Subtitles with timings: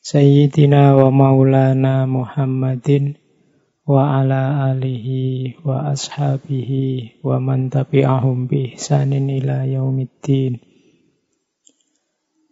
[0.00, 3.20] Sayyidina wa maulana Muhammadin
[3.84, 10.56] wa ala alihi wa ashabihi wa man tabi'ahum bi ihsanin ila yaumiddin.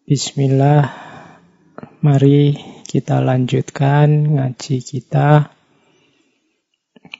[0.04, 0.92] Bismillah.
[2.04, 2.52] Mari
[2.84, 5.48] kita lanjutkan ngaji kita.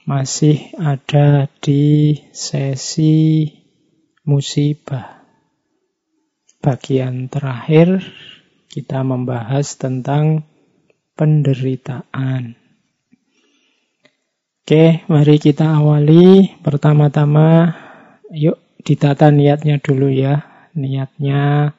[0.05, 3.49] Masih ada di sesi
[4.29, 5.25] musibah.
[6.61, 8.05] Bagian terakhir
[8.69, 10.45] kita membahas tentang
[11.17, 12.53] penderitaan.
[14.61, 16.53] Oke, mari kita awali.
[16.61, 17.73] Pertama-tama,
[18.29, 20.45] yuk ditata niatnya dulu ya.
[20.77, 21.73] Niatnya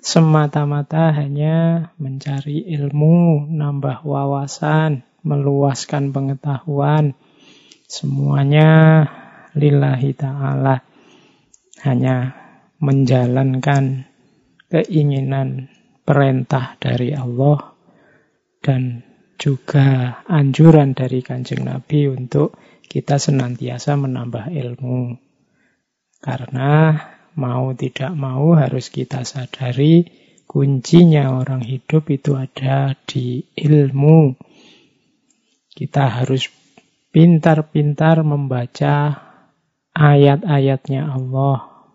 [0.00, 7.12] semata-mata hanya mencari ilmu, nambah wawasan, meluaskan pengetahuan.
[7.84, 9.04] Semuanya
[9.52, 10.80] lillahi ta'ala.
[11.84, 12.32] Hanya
[12.80, 14.08] menjalankan
[14.72, 15.68] keinginan
[16.02, 17.72] perintah dari Allah
[18.62, 19.02] dan
[19.38, 22.54] juga anjuran dari Kanjeng Nabi untuk
[22.86, 25.18] kita senantiasa menambah ilmu.
[26.22, 26.94] Karena
[27.34, 30.06] mau tidak mau harus kita sadari
[30.46, 34.36] kuncinya orang hidup itu ada di ilmu.
[35.72, 36.46] Kita harus
[37.10, 39.16] pintar-pintar membaca
[39.96, 41.88] ayat-ayatnya Allah.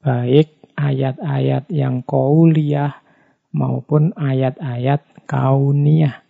[0.00, 3.05] Baik ayat-ayat yang kauliyah
[3.56, 6.26] maupun ayat-ayat kauniyah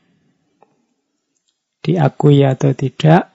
[1.87, 3.31] diakui atau tidak,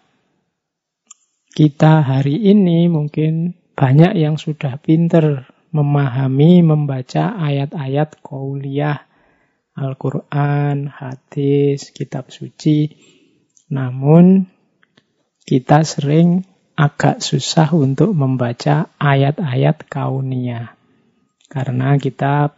[1.55, 9.07] kita hari ini mungkin banyak yang sudah pinter memahami, membaca ayat-ayat kauliyah,
[9.71, 12.91] Al-Quran, hadis, kitab suci.
[13.71, 14.51] Namun,
[15.47, 16.43] kita sering
[16.75, 20.75] agak susah untuk membaca ayat-ayat kauniyah.
[21.47, 22.51] Karena kita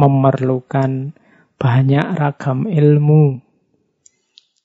[0.00, 1.12] memerlukan
[1.60, 3.44] banyak ragam ilmu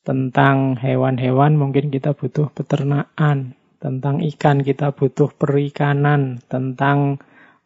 [0.05, 7.19] tentang hewan-hewan mungkin kita butuh peternakan, tentang ikan kita butuh perikanan, tentang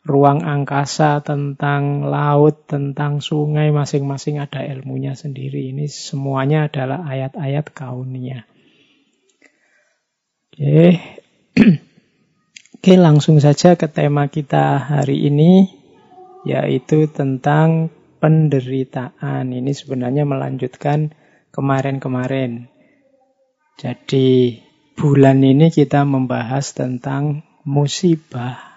[0.07, 5.75] ruang angkasa, tentang laut, tentang sungai, masing-masing ada ilmunya sendiri.
[5.75, 8.47] Ini semuanya adalah ayat-ayat kaunia.
[10.55, 10.97] Oke.
[12.79, 15.78] Oke, langsung saja ke tema kita hari ini,
[16.47, 19.51] yaitu tentang penderitaan.
[19.51, 21.15] Ini sebenarnya melanjutkan
[21.55, 22.67] kemarin-kemarin.
[23.79, 24.59] Jadi
[24.99, 28.67] bulan ini kita membahas tentang musibah.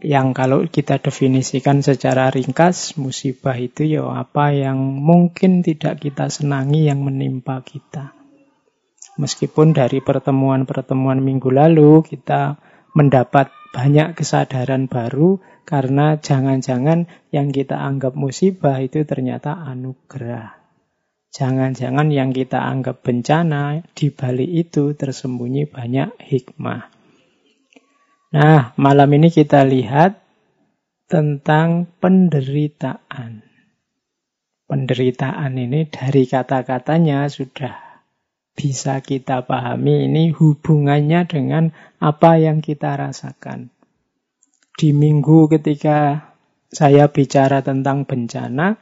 [0.00, 6.88] Yang kalau kita definisikan secara ringkas, musibah itu ya apa yang mungkin tidak kita senangi
[6.88, 8.16] yang menimpa kita.
[9.20, 12.56] Meskipun dari pertemuan-pertemuan minggu lalu kita
[12.96, 20.64] mendapat banyak kesadaran baru karena jangan-jangan yang kita anggap musibah itu ternyata anugerah.
[21.34, 26.94] Jangan-jangan yang kita anggap bencana, di balik itu tersembunyi banyak hikmah.
[28.30, 30.22] Nah, malam ini kita lihat
[31.10, 33.42] tentang penderitaan.
[34.70, 37.84] Penderitaan ini dari kata-katanya sudah
[38.54, 43.73] bisa kita pahami ini hubungannya dengan apa yang kita rasakan.
[44.74, 46.30] Di minggu ketika
[46.66, 48.74] saya bicara tentang bencana,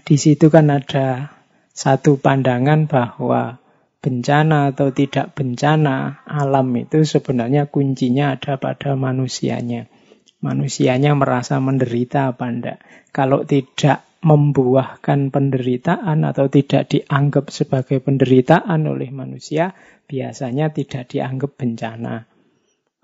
[0.00, 1.28] di situ kan ada
[1.76, 3.60] satu pandangan bahwa
[4.00, 9.92] bencana atau tidak bencana alam itu sebenarnya kuncinya ada pada manusianya.
[10.40, 12.78] Manusianya merasa menderita apa enggak.
[13.12, 19.76] Kalau tidak membuahkan penderitaan atau tidak dianggap sebagai penderitaan oleh manusia,
[20.08, 22.24] biasanya tidak dianggap bencana.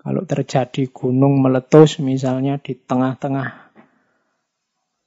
[0.01, 3.69] Kalau terjadi gunung meletus misalnya di tengah-tengah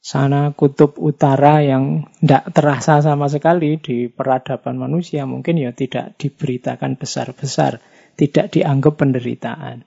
[0.05, 7.01] sana kutub utara yang tidak terasa sama sekali di peradaban manusia mungkin ya tidak diberitakan
[7.01, 7.81] besar-besar,
[8.15, 9.83] tidak dianggap penderitaan.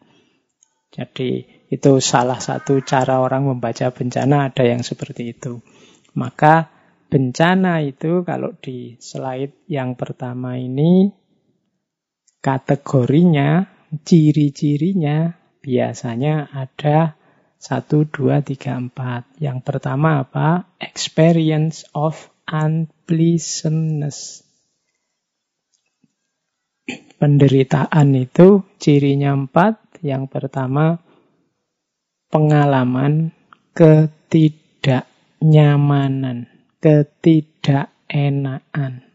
[0.91, 5.61] Jadi itu salah satu cara orang membaca bencana ada yang seperti itu.
[6.17, 6.73] Maka
[7.13, 11.13] bencana itu kalau di slide yang pertama ini
[12.41, 17.15] kategorinya, ciri-cirinya biasanya ada
[17.57, 19.25] satu, dua, tiga, empat.
[19.41, 20.69] Yang pertama apa?
[20.77, 24.45] Experience of unpleasantness.
[27.17, 29.81] Penderitaan itu cirinya empat.
[30.05, 31.01] Yang pertama,
[32.29, 33.33] pengalaman
[33.73, 36.45] ketidaknyamanan,
[36.77, 39.06] ketidakenaan.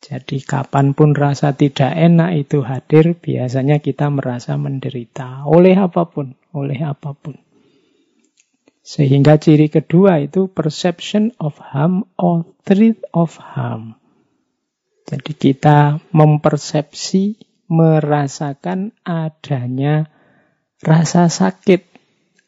[0.00, 6.32] Jadi kapan pun rasa tidak enak itu hadir, biasanya kita merasa menderita oleh apa pun,
[6.56, 7.36] oleh apa pun.
[8.80, 14.00] Sehingga ciri kedua itu perception of harm or threat of harm.
[15.04, 17.36] Jadi kita mempersepsi,
[17.70, 20.10] merasakan adanya
[20.82, 21.86] rasa sakit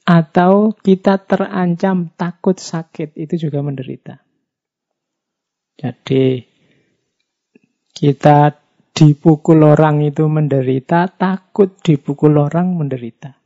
[0.03, 4.19] atau kita terancam takut sakit, itu juga menderita.
[5.79, 6.52] Jadi
[7.93, 8.57] kita
[8.93, 13.41] dipukul orang itu menderita, takut dipukul orang menderita.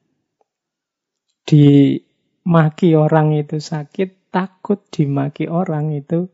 [1.46, 6.26] Dimaki orang itu sakit, takut dimaki orang itu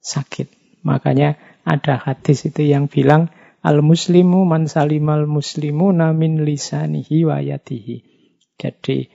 [0.00, 0.80] sakit.
[0.84, 3.32] Makanya ada hadis itu yang bilang
[3.64, 8.04] al-muslimu man salimal muslimu namin lisanihi wa yatihi.
[8.60, 9.08] Jadi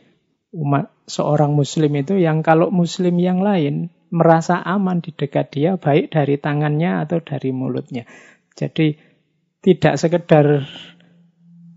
[0.57, 6.09] umat seorang muslim itu yang kalau muslim yang lain merasa aman di dekat dia baik
[6.09, 8.09] dari tangannya atau dari mulutnya.
[8.59, 8.99] Jadi
[9.63, 10.67] tidak sekedar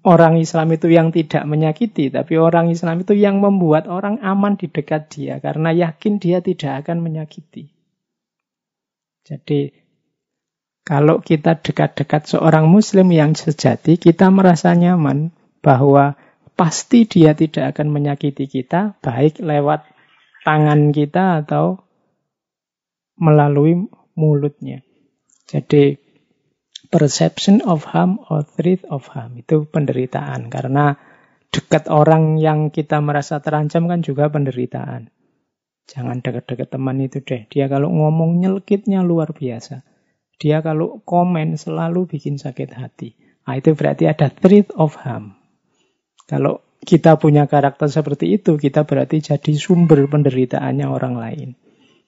[0.02, 4.66] orang Islam itu yang tidak menyakiti, tapi orang Islam itu yang membuat orang aman di
[4.66, 7.70] dekat dia karena yakin dia tidak akan menyakiti.
[9.22, 9.70] Jadi
[10.82, 15.30] kalau kita dekat-dekat seorang muslim yang sejati, kita merasa nyaman
[15.62, 16.18] bahwa
[16.58, 19.86] pasti dia tidak akan menyakiti kita, baik lewat
[20.42, 21.86] tangan kita atau
[23.14, 23.86] melalui
[24.18, 24.82] mulutnya.
[25.46, 26.01] Jadi
[26.92, 29.40] perception of harm or threat of harm.
[29.40, 30.52] Itu penderitaan.
[30.52, 30.92] Karena
[31.48, 35.08] dekat orang yang kita merasa terancam kan juga penderitaan.
[35.88, 37.48] Jangan dekat-dekat teman itu deh.
[37.48, 39.82] Dia kalau ngomong nyelkitnya luar biasa.
[40.36, 43.16] Dia kalau komen selalu bikin sakit hati.
[43.42, 45.34] Nah, itu berarti ada threat of harm.
[46.30, 51.48] Kalau kita punya karakter seperti itu, kita berarti jadi sumber penderitaannya orang lain.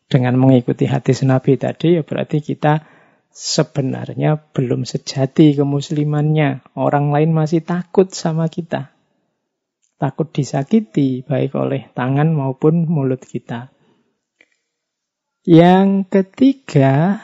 [0.05, 2.94] Dengan mengikuti hadis Nabi tadi, ya berarti kita
[3.35, 6.63] sebenarnya belum sejati kemuslimannya.
[6.79, 8.95] Orang lain masih takut sama kita.
[9.99, 13.75] Takut disakiti baik oleh tangan maupun mulut kita.
[15.45, 17.21] Yang ketiga,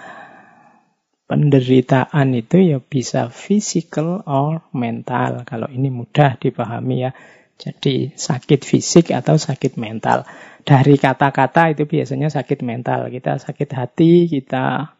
[1.24, 5.46] penderitaan itu ya bisa physical or mental.
[5.46, 7.14] Kalau ini mudah dipahami ya.
[7.60, 10.24] Jadi sakit fisik atau sakit mental.
[10.64, 13.12] Dari kata-kata itu biasanya sakit mental.
[13.12, 14.96] Kita sakit hati, kita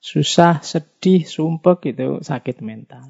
[0.00, 3.04] susah, sedih, sumpek itu sakit mental.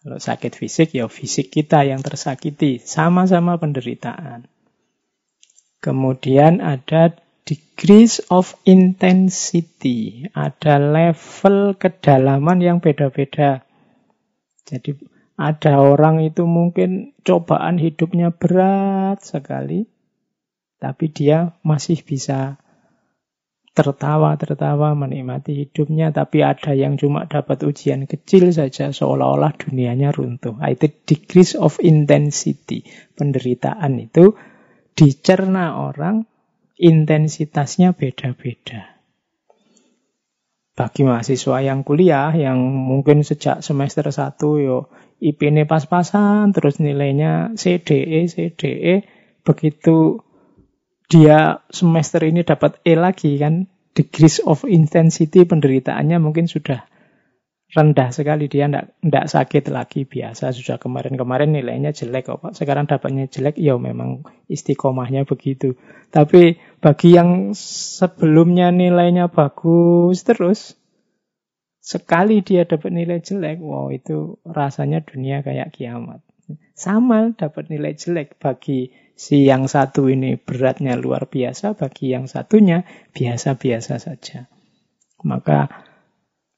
[0.00, 4.48] Kalau sakit fisik ya fisik kita yang tersakiti, sama-sama penderitaan.
[5.84, 7.12] Kemudian ada
[7.44, 13.64] degrees of intensity, ada level kedalaman yang beda-beda.
[14.64, 14.96] Jadi
[15.36, 19.88] ada orang itu mungkin cobaan hidupnya berat sekali,
[20.80, 22.60] tapi dia masih bisa
[23.70, 30.58] tertawa-tertawa menikmati hidupnya, tapi ada yang cuma dapat ujian kecil saja seolah-olah dunianya runtuh.
[30.58, 32.82] Ah, itu degrees of intensity.
[33.14, 34.34] Penderitaan itu
[34.98, 36.26] dicerna orang,
[36.76, 38.98] intensitasnya beda-beda.
[40.74, 44.88] Bagi mahasiswa yang kuliah, yang mungkin sejak semester 1 yo
[45.20, 49.04] IP-nya pas-pasan, terus nilainya CDE, CDE,
[49.44, 50.24] begitu
[51.10, 53.66] dia semester ini dapat E lagi kan,
[53.98, 56.86] degrees of intensity penderitaannya mungkin sudah
[57.74, 58.46] rendah sekali.
[58.46, 60.54] Dia tidak sakit lagi biasa.
[60.54, 62.52] Sudah kemarin-kemarin nilainya jelek kok Pak.
[62.54, 65.74] Sekarang dapatnya jelek, ya memang istiqomahnya begitu.
[66.14, 70.78] Tapi bagi yang sebelumnya nilainya bagus terus,
[71.82, 76.22] sekali dia dapat nilai jelek, wow itu rasanya dunia kayak kiamat.
[76.74, 82.88] Sama dapat nilai jelek bagi Si yang satu ini beratnya luar biasa, bagi yang satunya
[83.12, 84.48] biasa-biasa saja.
[85.28, 85.68] Maka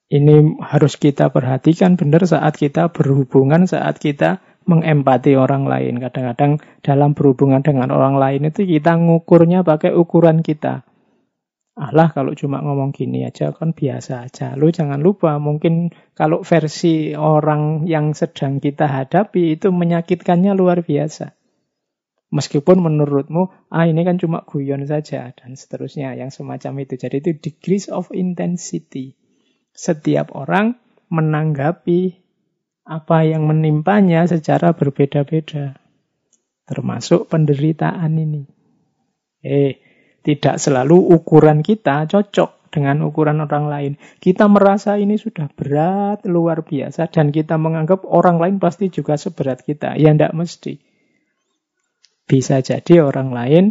[0.06, 4.38] ini harus kita perhatikan benar saat kita berhubungan, saat kita
[4.70, 5.98] mengempati orang lain.
[5.98, 10.86] Kadang-kadang dalam berhubungan dengan orang lain itu kita ngukurnya pakai ukuran kita.
[11.74, 14.54] Allah kalau cuma ngomong gini aja kan biasa aja.
[14.54, 21.41] Lu jangan lupa mungkin kalau versi orang yang sedang kita hadapi itu menyakitkannya luar biasa.
[22.32, 26.96] Meskipun menurutmu, ah ini kan cuma guyon saja, dan seterusnya, yang semacam itu.
[26.96, 29.20] Jadi itu degrees of intensity.
[29.76, 30.80] Setiap orang
[31.12, 32.16] menanggapi
[32.88, 35.76] apa yang menimpanya secara berbeda-beda.
[36.64, 38.48] Termasuk penderitaan ini.
[39.44, 39.76] Eh,
[40.24, 43.92] tidak selalu ukuran kita cocok dengan ukuran orang lain.
[44.22, 49.60] Kita merasa ini sudah berat, luar biasa, dan kita menganggap orang lain pasti juga seberat
[49.60, 50.00] kita.
[50.00, 50.91] Ya tidak mesti.
[52.26, 53.64] Bisa jadi orang lain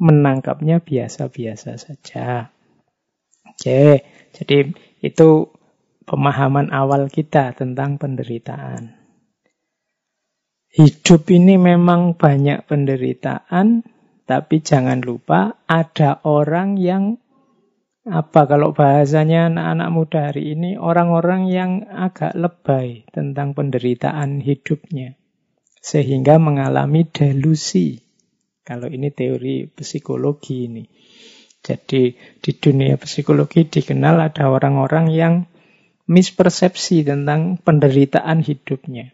[0.00, 2.48] menangkapnya biasa-biasa saja.
[3.44, 4.72] Oke, jadi
[5.04, 5.28] itu
[6.08, 8.96] pemahaman awal kita tentang penderitaan.
[10.70, 13.84] Hidup ini memang banyak penderitaan,
[14.24, 17.20] tapi jangan lupa ada orang yang
[18.08, 25.19] apa kalau bahasanya anak-anak muda hari ini orang-orang yang agak lebay tentang penderitaan hidupnya
[25.80, 27.98] sehingga mengalami delusi.
[28.60, 30.84] Kalau ini teori psikologi ini.
[31.60, 35.34] Jadi di dunia psikologi dikenal ada orang-orang yang
[36.06, 39.12] mispersepsi tentang penderitaan hidupnya.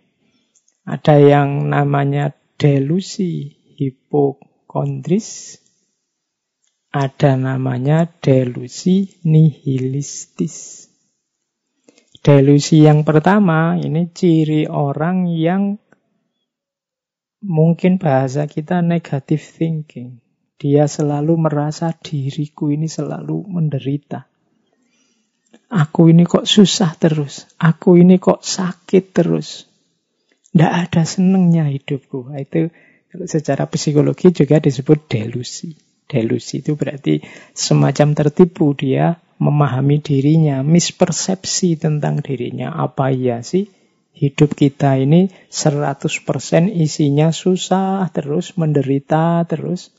[0.86, 2.30] Ada yang namanya
[2.60, 5.58] delusi hipokondris,
[6.94, 10.86] ada namanya delusi nihilistis.
[12.22, 15.78] Delusi yang pertama ini ciri orang yang
[17.46, 20.18] mungkin bahasa kita negative thinking.
[20.56, 24.26] Dia selalu merasa diriku ini selalu menderita.
[25.70, 27.46] Aku ini kok susah terus.
[27.60, 29.68] Aku ini kok sakit terus.
[30.50, 32.32] Tidak ada senengnya hidupku.
[32.34, 32.72] Itu
[33.28, 35.76] secara psikologi juga disebut delusi.
[36.06, 37.20] Delusi itu berarti
[37.52, 42.72] semacam tertipu dia memahami dirinya, mispersepsi tentang dirinya.
[42.72, 43.68] Apa iya sih
[44.16, 46.08] hidup kita ini 100%
[46.72, 49.92] isinya susah terus, menderita terus,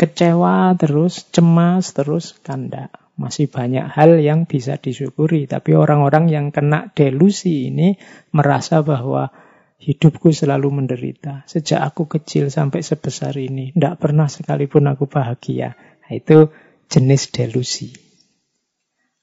[0.00, 2.88] kecewa terus, cemas terus, kanda.
[3.14, 5.46] Masih banyak hal yang bisa disyukuri.
[5.46, 7.94] Tapi orang-orang yang kena delusi ini
[8.34, 9.30] merasa bahwa
[9.78, 11.46] hidupku selalu menderita.
[11.46, 13.70] Sejak aku kecil sampai sebesar ini.
[13.70, 15.78] Tidak pernah sekalipun aku bahagia.
[15.78, 16.50] Nah, itu
[16.90, 17.94] jenis delusi.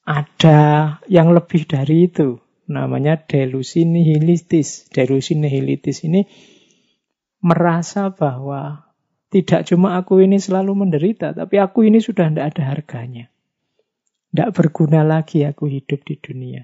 [0.07, 2.40] Ada yang lebih dari itu.
[2.72, 4.88] Namanya delusi nihilistis.
[4.88, 6.24] Delusi nihilistis ini
[7.44, 8.88] merasa bahwa
[9.32, 13.25] tidak cuma aku ini selalu menderita, tapi aku ini sudah tidak ada harganya.
[14.32, 16.63] Tidak berguna lagi aku hidup di dunia.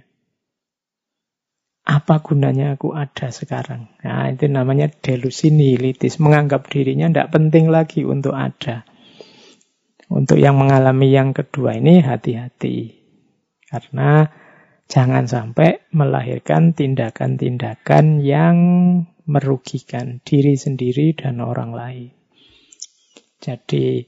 [1.87, 3.87] Apa gunanya aku ada sekarang?
[4.03, 6.19] Nah, itu namanya delusi nihilitis.
[6.19, 8.83] Menganggap dirinya tidak penting lagi untuk ada.
[10.11, 12.91] Untuk yang mengalami yang kedua ini hati-hati.
[13.71, 14.27] Karena
[14.87, 18.57] jangan sampai melahirkan tindakan-tindakan yang
[19.27, 22.09] merugikan diri sendiri dan orang lain.
[23.43, 24.07] Jadi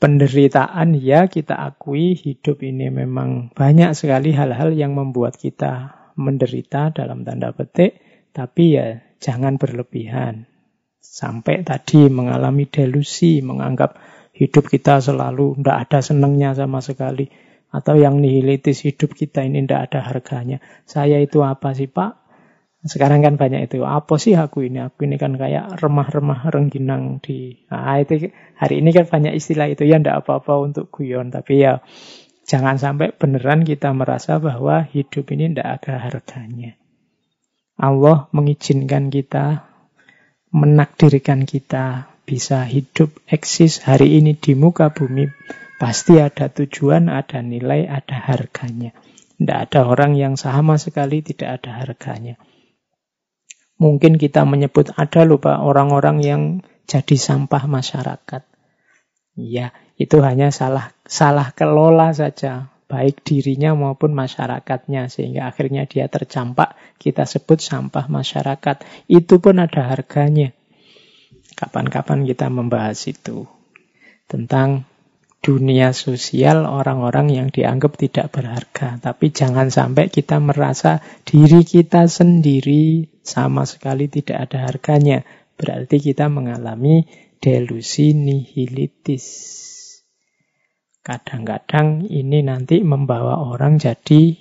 [0.00, 7.26] penderitaan ya kita akui hidup ini memang banyak sekali hal-hal yang membuat kita menderita dalam
[7.26, 8.00] tanda petik,
[8.32, 10.46] tapi ya jangan berlebihan.
[11.00, 13.98] Sampai tadi mengalami delusi, menganggap
[14.36, 17.49] hidup kita selalu tidak ada senangnya sama sekali.
[17.70, 20.58] Atau yang nihilitis hidup kita ini tidak ada harganya.
[20.86, 22.18] Saya itu apa sih Pak?
[22.80, 23.84] Sekarang kan banyak itu.
[23.84, 24.80] Apa sih aku ini?
[24.80, 27.62] Aku ini kan kayak remah-remah rengginang di...
[27.68, 29.84] Nah, itu hari ini kan banyak istilah itu.
[29.84, 31.28] Ya tidak apa-apa untuk guyon.
[31.28, 31.84] Tapi ya
[32.48, 36.72] jangan sampai beneran kita merasa bahwa hidup ini tidak ada harganya.
[37.76, 39.68] Allah mengizinkan kita,
[40.50, 45.28] menakdirkan kita bisa hidup eksis hari ini di muka bumi.
[45.80, 48.92] Pasti ada tujuan, ada nilai, ada harganya.
[49.40, 52.36] Tidak ada orang yang sama sekali tidak ada harganya.
[53.80, 56.42] Mungkin kita menyebut ada lupa orang-orang yang
[56.84, 58.44] jadi sampah masyarakat.
[59.40, 66.76] Ya, itu hanya salah salah kelola saja, baik dirinya maupun masyarakatnya sehingga akhirnya dia tercampak,
[67.00, 68.84] kita sebut sampah masyarakat.
[69.08, 70.52] Itu pun ada harganya.
[71.56, 73.48] Kapan-kapan kita membahas itu
[74.28, 74.89] tentang
[75.40, 79.00] dunia sosial orang-orang yang dianggap tidak berharga.
[79.00, 85.24] Tapi jangan sampai kita merasa diri kita sendiri sama sekali tidak ada harganya.
[85.56, 87.08] Berarti kita mengalami
[87.40, 89.26] delusi nihilitis.
[91.00, 94.36] Kadang-kadang ini nanti membawa orang jadi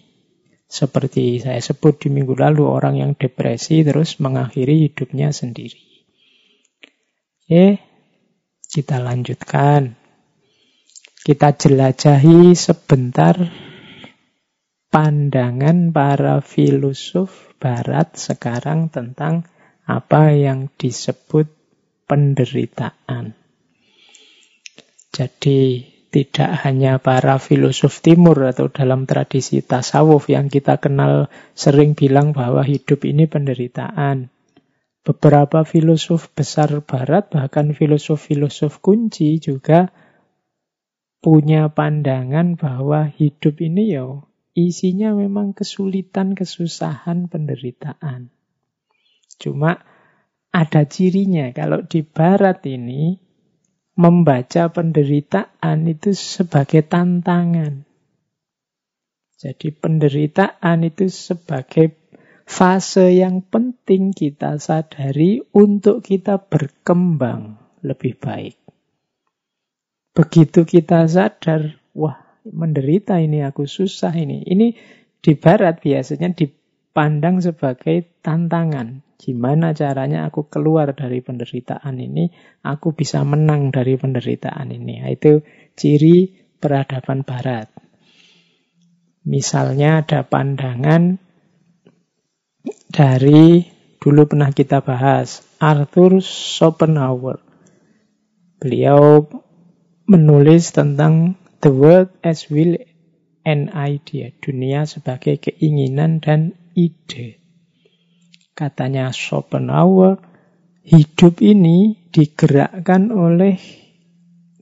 [0.70, 5.82] seperti saya sebut di minggu lalu, orang yang depresi terus mengakhiri hidupnya sendiri.
[7.50, 7.82] Oke,
[8.70, 9.99] kita lanjutkan.
[11.20, 13.36] Kita jelajahi sebentar
[14.88, 19.44] pandangan para filosof barat sekarang tentang
[19.84, 21.52] apa yang disebut
[22.08, 23.36] penderitaan.
[25.12, 32.32] Jadi tidak hanya para filosof timur atau dalam tradisi tasawuf yang kita kenal sering bilang
[32.32, 34.32] bahwa hidup ini penderitaan.
[35.04, 39.92] Beberapa filosof besar barat, bahkan filosof-filosof kunci juga
[41.20, 44.24] punya pandangan bahwa hidup ini ya
[44.56, 48.32] isinya memang kesulitan, kesusahan, penderitaan.
[49.40, 49.80] Cuma
[50.52, 51.54] ada cirinya.
[51.56, 53.16] Kalau di barat ini
[53.96, 57.88] membaca penderitaan itu sebagai tantangan.
[59.40, 61.96] Jadi penderitaan itu sebagai
[62.44, 68.59] fase yang penting kita sadari untuk kita berkembang lebih baik.
[70.14, 74.44] Begitu kita sadar, wah menderita ini, aku susah ini.
[74.44, 74.68] Ini
[75.20, 79.06] di barat biasanya dipandang sebagai tantangan.
[79.20, 82.32] Gimana caranya aku keluar dari penderitaan ini,
[82.64, 85.04] aku bisa menang dari penderitaan ini.
[85.04, 85.44] Nah, itu
[85.76, 87.68] ciri peradaban barat.
[89.28, 91.20] Misalnya ada pandangan
[92.88, 93.68] dari
[94.00, 97.44] dulu pernah kita bahas Arthur Schopenhauer.
[98.60, 99.28] Beliau
[100.10, 102.74] menulis tentang the world as will
[103.46, 107.38] and idea, dunia sebagai keinginan dan ide.
[108.58, 110.18] Katanya Schopenhauer,
[110.82, 113.62] hidup ini digerakkan oleh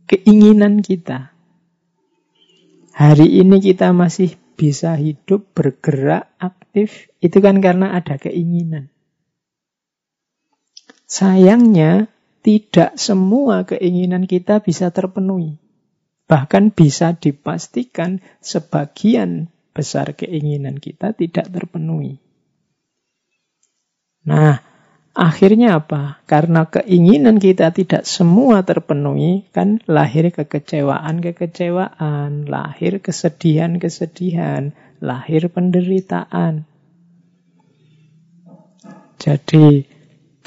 [0.06, 1.32] keinginan kita.
[2.92, 8.89] Hari ini kita masih bisa hidup, bergerak, aktif, itu kan karena ada keinginan.
[11.08, 12.12] Sayangnya,
[12.48, 15.60] tidak semua keinginan kita bisa terpenuhi.
[16.32, 22.24] Bahkan bisa dipastikan sebagian besar keinginan kita tidak terpenuhi.
[24.24, 24.63] Nah,
[25.12, 26.24] akhirnya apa?
[26.24, 34.72] Karena keinginan kita tidak semua terpenuhi, kan lahir kekecewaan-kekecewaan, lahir kesedihan-kesedihan,
[35.04, 36.63] lahir penderitaan.
[39.20, 39.84] Jadi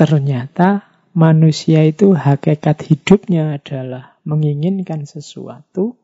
[0.00, 5.99] ternyata manusia itu hakikat hidupnya adalah menginginkan sesuatu,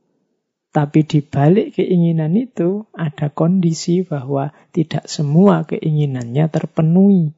[0.74, 7.32] tapi di balik keinginan itu ada kondisi bahwa tidak semua keinginannya terpenuhi.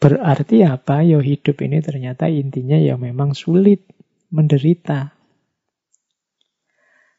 [0.00, 1.04] Berarti apa?
[1.04, 3.84] Ya hidup ini ternyata intinya ya memang sulit,
[4.32, 5.12] menderita.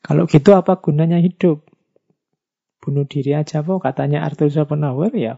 [0.02, 1.62] Kalau gitu apa gunanya hidup?
[2.82, 5.38] Bunuh diri aja kok katanya Arthur Schopenhauer ya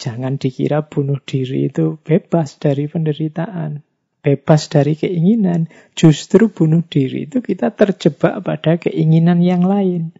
[0.00, 3.84] jangan dikira bunuh diri itu bebas dari penderitaan
[4.24, 10.16] bebas dari keinginan, justru bunuh diri itu kita terjebak pada keinginan yang lain.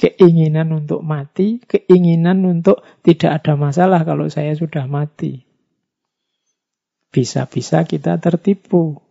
[0.00, 5.44] Keinginan untuk mati, keinginan untuk tidak ada masalah kalau saya sudah mati.
[7.12, 9.04] Bisa-bisa kita tertipu.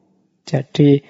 [0.50, 1.06] Jadi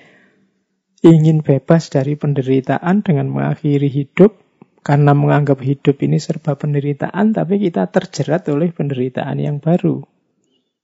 [0.99, 4.35] ingin bebas dari penderitaan dengan mengakhiri hidup
[4.81, 10.03] karena menganggap hidup ini serba penderitaan, tapi kita terjerat oleh penderitaan yang baru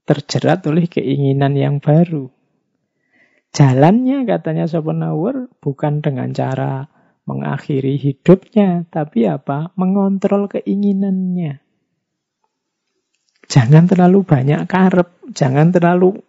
[0.05, 2.29] terjerat oleh keinginan yang baru.
[3.51, 6.85] Jalannya katanya Schopenhauer bukan dengan cara
[7.25, 9.73] mengakhiri hidupnya, tapi apa?
[9.73, 11.65] Mengontrol keinginannya.
[13.49, 16.21] Jangan terlalu banyak karep, jangan terlalu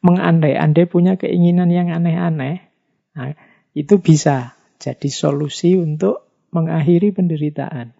[0.00, 2.64] mengandai-andai punya keinginan yang aneh-aneh.
[3.12, 3.36] Nah,
[3.76, 6.21] itu bisa jadi solusi untuk
[6.52, 7.96] mengakhiri penderitaan.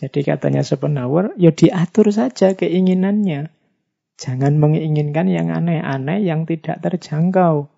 [0.00, 3.52] Jadi katanya Schopenhauer, ya diatur saja keinginannya.
[4.16, 7.68] Jangan menginginkan yang aneh-aneh yang tidak terjangkau.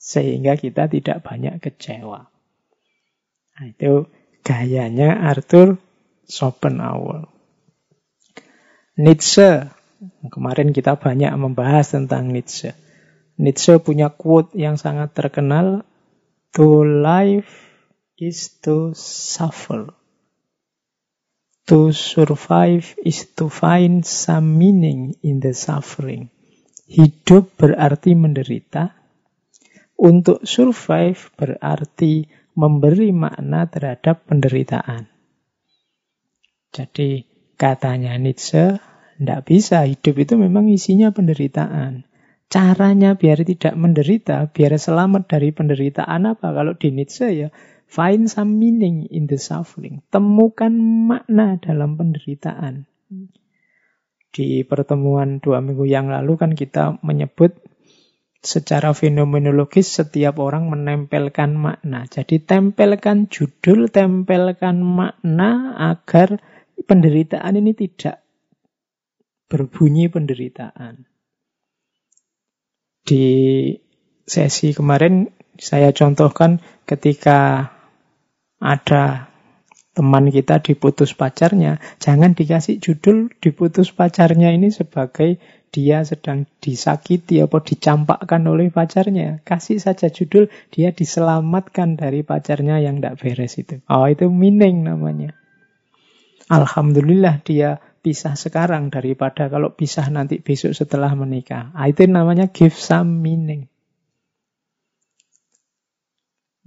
[0.00, 2.30] Sehingga kita tidak banyak kecewa.
[3.58, 4.08] Nah, itu
[4.46, 5.76] gayanya Arthur
[6.24, 7.28] Schopenhauer.
[8.96, 9.68] Nietzsche.
[10.30, 12.78] Kemarin kita banyak membahas tentang Nietzsche.
[13.38, 15.84] Nietzsche punya quote yang sangat terkenal.
[16.56, 17.67] To life
[18.18, 19.94] is to suffer.
[21.70, 26.34] To survive is to find some meaning in the suffering.
[26.88, 28.96] Hidup berarti menderita.
[29.98, 32.26] Untuk survive berarti
[32.58, 35.06] memberi makna terhadap penderitaan.
[36.74, 38.78] Jadi katanya Nietzsche,
[39.18, 42.06] tidak bisa hidup itu memang isinya penderitaan.
[42.48, 46.48] Caranya biar tidak menderita, biar selamat dari penderitaan apa?
[46.54, 47.48] Kalau di Nietzsche ya
[47.88, 50.04] Find some meaning in the suffering.
[50.12, 50.76] Temukan
[51.08, 52.84] makna dalam penderitaan.
[54.28, 57.56] Di pertemuan dua minggu yang lalu kan kita menyebut
[58.44, 62.04] secara fenomenologis setiap orang menempelkan makna.
[62.06, 66.38] Jadi tempelkan judul, tempelkan makna agar
[66.84, 68.20] penderitaan ini tidak
[69.48, 71.08] berbunyi penderitaan.
[73.08, 73.24] Di
[74.28, 77.72] sesi kemarin saya contohkan ketika
[78.58, 79.30] ada
[79.94, 87.60] teman kita diputus pacarnya, jangan dikasih judul diputus pacarnya ini sebagai dia sedang disakiti atau
[87.60, 89.42] dicampakkan oleh pacarnya.
[89.44, 93.82] Kasih saja judul dia diselamatkan dari pacarnya yang tidak beres itu.
[93.90, 95.36] Oh itu meaning namanya.
[96.48, 101.68] Alhamdulillah dia pisah sekarang daripada kalau pisah nanti besok setelah menikah.
[101.76, 103.68] Ah, itu namanya give some meaning.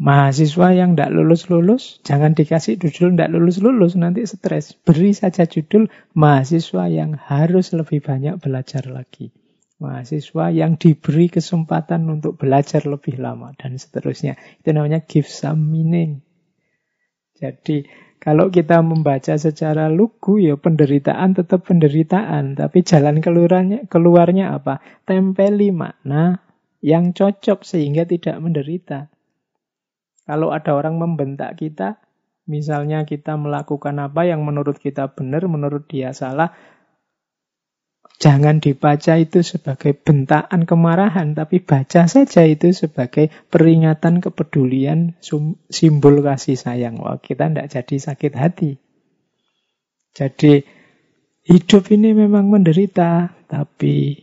[0.02, 4.74] Mahasiswa yang tidak lulus-lulus, jangan dikasih judul tidak lulus-lulus, nanti stres.
[4.74, 9.30] Beri saja judul mahasiswa yang harus lebih banyak belajar lagi.
[9.78, 14.42] Mahasiswa yang diberi kesempatan untuk belajar lebih lama, dan seterusnya.
[14.58, 16.26] Itu namanya give some meaning.
[17.38, 17.86] Jadi,
[18.18, 22.58] kalau kita membaca secara lugu, ya penderitaan tetap penderitaan.
[22.58, 24.82] Tapi jalan keluarnya, keluarnya apa?
[25.06, 26.42] Tempeli makna
[26.82, 29.14] yang cocok sehingga tidak menderita.
[30.26, 31.98] Kalau ada orang membentak kita,
[32.46, 36.54] misalnya kita melakukan apa yang menurut kita benar, menurut dia salah,
[38.22, 45.18] jangan dibaca itu sebagai bentaan kemarahan, tapi baca saja itu sebagai peringatan kepedulian,
[45.74, 47.02] simbol kasih sayang.
[47.02, 48.72] Wah, kita tidak jadi sakit hati.
[50.14, 50.62] Jadi
[51.50, 54.22] hidup ini memang menderita, tapi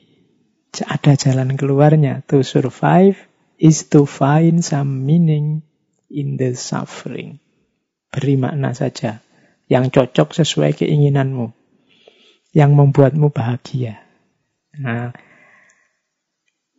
[0.87, 2.23] ada jalan keluarnya.
[2.31, 3.19] To survive
[3.59, 5.67] is to find some meaning
[6.13, 7.41] in the suffering.
[8.09, 9.21] Beri makna saja
[9.69, 11.53] yang cocok sesuai keinginanmu,
[12.57, 14.01] yang membuatmu bahagia.
[14.81, 15.13] Nah,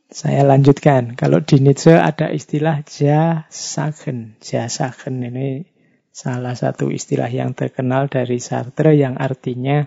[0.10, 1.14] saya lanjutkan.
[1.14, 4.42] Kalau di Nietzsche ada istilah jasagen.
[4.42, 5.70] Jasagen ini
[6.10, 9.86] salah satu istilah yang terkenal dari Sartre yang artinya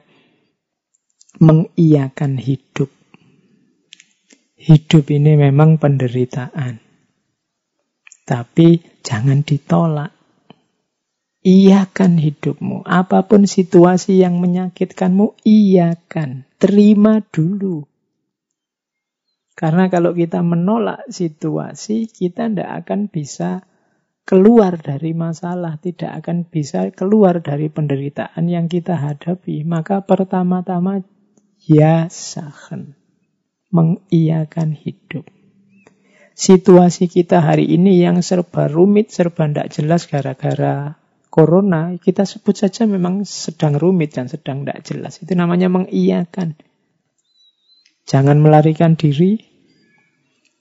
[1.42, 2.90] mengiyakan hidup.
[4.54, 6.81] Hidup ini memang penderitaan.
[8.22, 10.14] Tapi jangan ditolak.
[11.42, 12.86] Iakan hidupmu.
[12.86, 16.46] Apa pun situasi yang menyakitkanmu, iakan.
[16.54, 17.82] Terima dulu.
[19.58, 23.66] Karena kalau kita menolak situasi, kita tidak akan bisa
[24.22, 29.66] keluar dari masalah, tidak akan bisa keluar dari penderitaan yang kita hadapi.
[29.66, 31.02] Maka pertama-tama,
[31.58, 32.94] ya sahen.
[33.74, 35.26] Mengiyakan hidup
[36.34, 40.96] situasi kita hari ini yang serba rumit, serba tidak jelas gara-gara
[41.32, 45.16] corona, kita sebut saja memang sedang rumit dan sedang tidak jelas.
[45.24, 46.60] Itu namanya mengiyakan.
[48.04, 49.40] Jangan melarikan diri,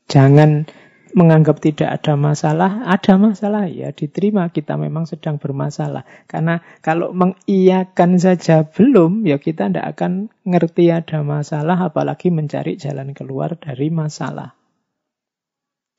[0.07, 0.69] jangan
[1.12, 6.07] menganggap tidak ada masalah, ada masalah ya diterima kita memang sedang bermasalah.
[6.23, 13.12] Karena kalau mengiyakan saja belum, ya kita tidak akan ngerti ada masalah, apalagi mencari jalan
[13.12, 14.61] keluar dari masalah.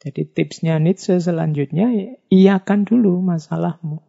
[0.02, 4.02] Jadi tipsnya Nietzsche selanjutnya, iakan dulu masalahmu.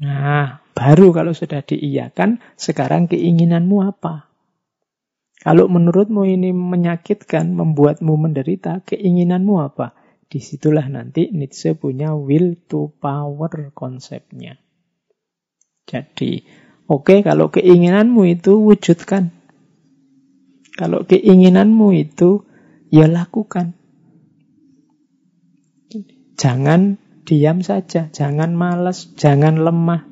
[0.00, 4.32] Nah, baru kalau sudah diiyakan, sekarang keinginanmu apa?
[5.44, 9.92] Kalau menurutmu ini menyakitkan, membuatmu menderita, keinginanmu apa?
[10.24, 14.56] Di situlah nanti Nietzsche punya will to power konsepnya.
[15.84, 16.48] Jadi,
[16.88, 19.36] oke okay, kalau keinginanmu itu wujudkan.
[20.80, 22.48] Kalau keinginanmu itu,
[22.88, 23.83] ya lakukan.
[26.34, 30.04] Jangan diam saja, jangan malas, jangan lemah.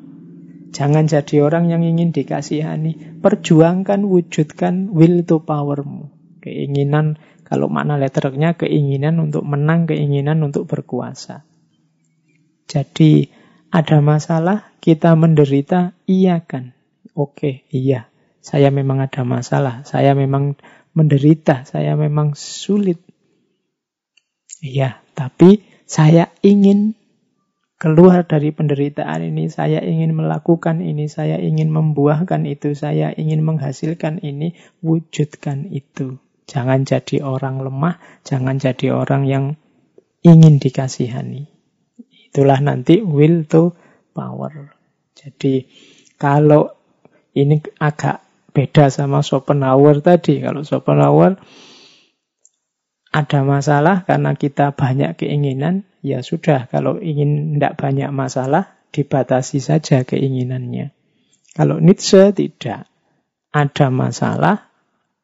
[0.72, 3.20] Jangan jadi orang yang ingin dikasihani.
[3.20, 6.08] Perjuangkan, wujudkan will to powermu.
[6.40, 11.44] Keinginan, kalau makna letternya keinginan untuk menang, keinginan untuk berkuasa.
[12.64, 13.28] Jadi
[13.68, 16.72] ada masalah, kita menderita, iya kan?
[17.12, 18.08] Oke, iya.
[18.40, 20.56] Saya memang ada masalah, saya memang
[20.96, 22.98] menderita, saya memang sulit.
[24.64, 26.96] Iya, tapi saya ingin
[27.76, 34.24] keluar dari penderitaan ini, saya ingin melakukan ini, saya ingin membuahkan itu, saya ingin menghasilkan
[34.24, 36.16] ini, wujudkan itu.
[36.48, 39.44] Jangan jadi orang lemah, jangan jadi orang yang
[40.24, 41.52] ingin dikasihani.
[42.32, 43.76] Itulah nanti will to
[44.16, 44.72] power.
[45.12, 45.68] Jadi
[46.16, 46.72] kalau
[47.36, 48.24] ini agak
[48.56, 50.40] beda sama Schopenhauer tadi.
[50.40, 51.36] Kalau Schopenhauer
[53.12, 56.64] ada masalah karena kita banyak keinginan, ya sudah.
[56.72, 60.96] Kalau ingin tidak banyak masalah, dibatasi saja keinginannya.
[61.52, 62.88] Kalau Nietzsche tidak.
[63.52, 64.72] Ada masalah,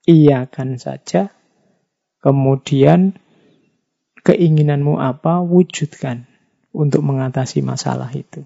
[0.04, 1.32] iakan saja.
[2.20, 3.16] Kemudian
[4.20, 6.28] keinginanmu apa, wujudkan
[6.76, 8.44] untuk mengatasi masalah itu.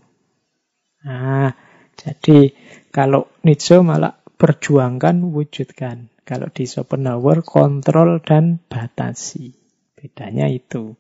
[1.03, 1.51] Nah,
[1.99, 2.55] jadi
[2.95, 6.12] kalau Nietzsche malah perjuangkan, wujudkan.
[6.23, 9.55] Kalau di Schopenhauer kontrol dan batasi.
[9.99, 10.95] Bedanya itu.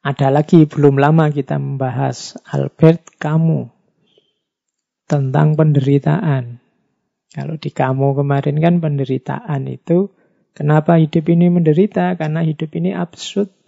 [0.00, 3.68] Ada lagi belum lama kita membahas Albert Camus
[5.04, 6.62] tentang penderitaan.
[7.30, 10.08] Kalau di kamu kemarin kan penderitaan itu,
[10.56, 12.16] kenapa hidup ini menderita?
[12.16, 13.59] Karena hidup ini absurd.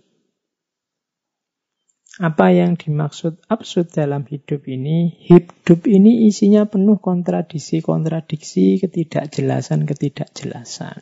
[2.20, 5.16] Apa yang dimaksud absurd dalam hidup ini?
[5.16, 11.00] Hidup ini isinya penuh kontradiksi-kontradiksi, ketidakjelasan-ketidakjelasan.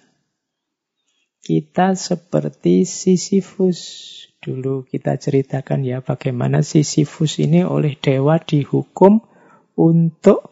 [1.42, 3.82] Kita seperti Sisyphus.
[4.38, 9.18] Dulu kita ceritakan ya bagaimana Sisyphus ini oleh dewa dihukum
[9.74, 10.46] untuk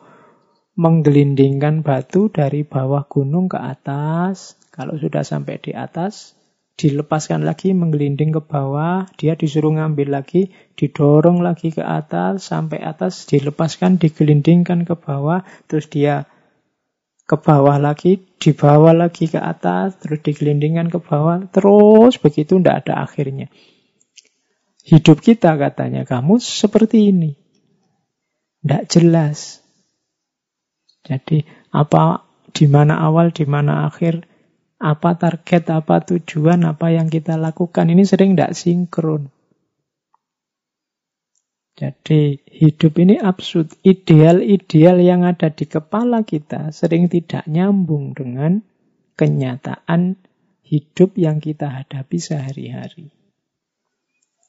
[0.75, 4.59] menggelindingkan batu dari bawah gunung ke atas.
[4.75, 6.35] Kalau sudah sampai di atas,
[6.79, 13.27] dilepaskan lagi, menggelinding ke bawah, dia disuruh ngambil lagi, didorong lagi ke atas, sampai atas,
[13.27, 16.31] dilepaskan, digelindingkan ke bawah, terus dia
[17.27, 23.03] ke bawah lagi, dibawa lagi ke atas, terus digelindingkan ke bawah, terus begitu tidak ada
[23.03, 23.51] akhirnya.
[24.87, 27.35] Hidup kita katanya, kamu seperti ini.
[28.63, 29.67] Tidak jelas.
[31.03, 31.43] Jadi
[31.75, 32.23] apa
[32.55, 34.28] di mana awal, di mana akhir,
[34.79, 37.91] apa target, apa tujuan, apa yang kita lakukan.
[37.91, 39.31] Ini sering tidak sinkron.
[41.79, 43.75] Jadi hidup ini absurd.
[43.87, 48.63] Ideal-ideal yang ada di kepala kita sering tidak nyambung dengan
[49.15, 50.19] kenyataan
[50.67, 53.18] hidup yang kita hadapi sehari-hari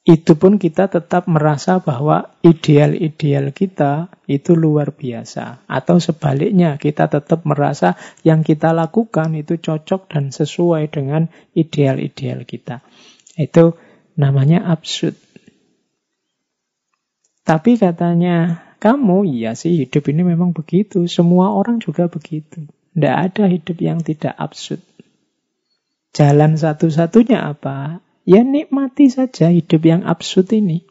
[0.10, 5.70] itu pun kita tetap merasa bahwa ideal-ideal kita itu luar biasa.
[5.70, 7.94] Atau sebaliknya, kita tetap merasa
[8.26, 12.82] yang kita lakukan itu cocok dan sesuai dengan ideal-ideal kita.
[13.38, 13.78] Itu
[14.18, 15.14] namanya absurd.
[17.46, 21.06] Tapi katanya, kamu, iya sih hidup ini memang begitu.
[21.06, 22.66] Semua orang juga begitu.
[22.98, 24.82] Tidak ada hidup yang tidak absurd.
[26.18, 28.02] Jalan satu-satunya apa?
[28.30, 30.86] Ya nikmati saja hidup yang absurd ini.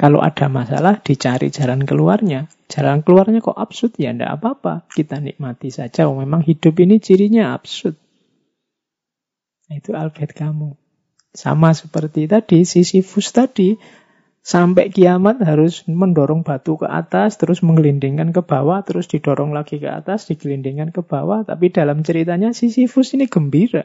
[0.00, 2.48] Kalau ada masalah, dicari jalan keluarnya.
[2.72, 3.92] Jalan keluarnya kok absurd?
[4.00, 4.88] Ya enggak apa-apa.
[4.88, 6.08] Kita nikmati saja.
[6.08, 7.92] Oh, memang hidup ini cirinya absurd.
[9.68, 10.80] Nah, itu Albert kamu.
[11.36, 13.76] Sama seperti tadi, Sisyphus tadi.
[14.40, 19.92] Sampai kiamat harus mendorong batu ke atas, terus menggelindingkan ke bawah, terus didorong lagi ke
[19.92, 21.44] atas, digelindingkan ke bawah.
[21.44, 23.84] Tapi dalam ceritanya Sisyphus ini gembira.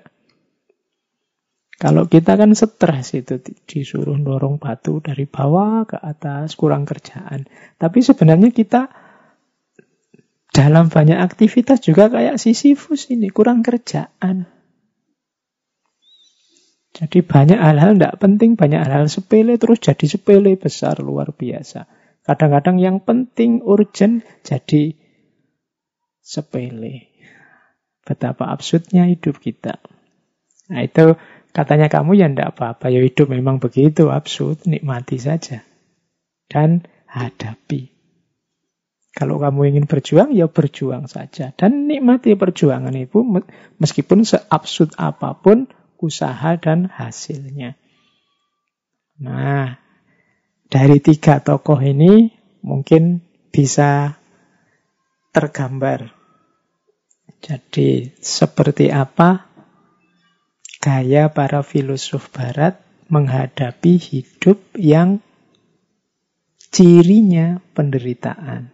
[1.81, 7.49] Kalau kita kan stres itu disuruh dorong batu dari bawah ke atas, kurang kerjaan.
[7.81, 8.85] Tapi sebenarnya kita
[10.53, 14.45] dalam banyak aktivitas juga kayak Sisyphus ini, kurang kerjaan.
[16.93, 21.89] Jadi banyak hal-hal tidak penting, banyak hal-hal sepele terus jadi sepele besar luar biasa.
[22.21, 24.93] Kadang-kadang yang penting, urgent jadi
[26.21, 27.09] sepele.
[28.05, 29.81] Betapa absurdnya hidup kita.
[30.69, 31.17] Nah itu
[31.51, 35.67] Katanya kamu ya ndak apa-apa, ya hidup memang begitu, absurd, nikmati saja.
[36.47, 37.91] Dan hadapi.
[39.11, 41.51] Kalau kamu ingin berjuang, ya berjuang saja.
[41.51, 43.19] Dan nikmati perjuangan itu
[43.75, 45.67] meskipun seabsurd apa pun
[45.99, 47.75] usaha dan hasilnya.
[49.19, 49.75] Nah,
[50.71, 52.31] dari tiga tokoh ini
[52.63, 53.19] mungkin
[53.51, 54.15] bisa
[55.35, 56.15] tergambar.
[57.43, 59.50] Jadi seperti apa
[60.81, 65.21] gaya para filosof barat menghadapi hidup yang
[66.73, 68.73] cirinya penderitaan.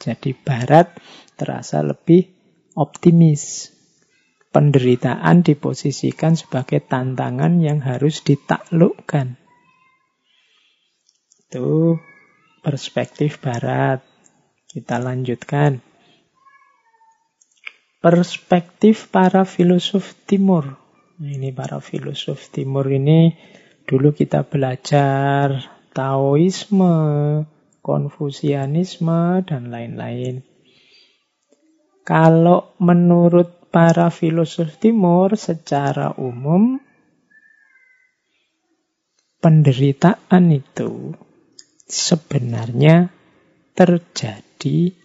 [0.00, 0.88] Jadi barat
[1.36, 2.32] terasa lebih
[2.72, 3.70] optimis.
[4.54, 9.34] Penderitaan diposisikan sebagai tantangan yang harus ditaklukkan.
[11.42, 11.98] Itu
[12.62, 14.06] perspektif barat.
[14.70, 15.82] Kita lanjutkan.
[17.98, 20.83] Perspektif para filosof timur
[21.22, 23.30] ini para filosof timur ini
[23.86, 25.62] dulu kita belajar
[25.94, 26.98] Taoisme,
[27.78, 30.42] Konfusianisme, dan lain-lain.
[32.02, 36.82] Kalau menurut para filosof timur secara umum,
[39.38, 41.14] penderitaan itu
[41.86, 43.14] sebenarnya
[43.78, 44.98] terjadi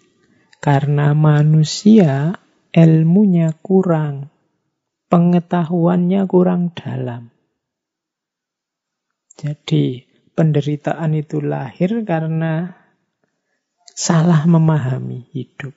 [0.58, 2.34] karena manusia
[2.74, 4.39] ilmunya kurang
[5.10, 7.34] pengetahuannya kurang dalam.
[9.34, 10.06] Jadi
[10.38, 12.78] penderitaan itu lahir karena
[13.90, 15.74] salah memahami hidup.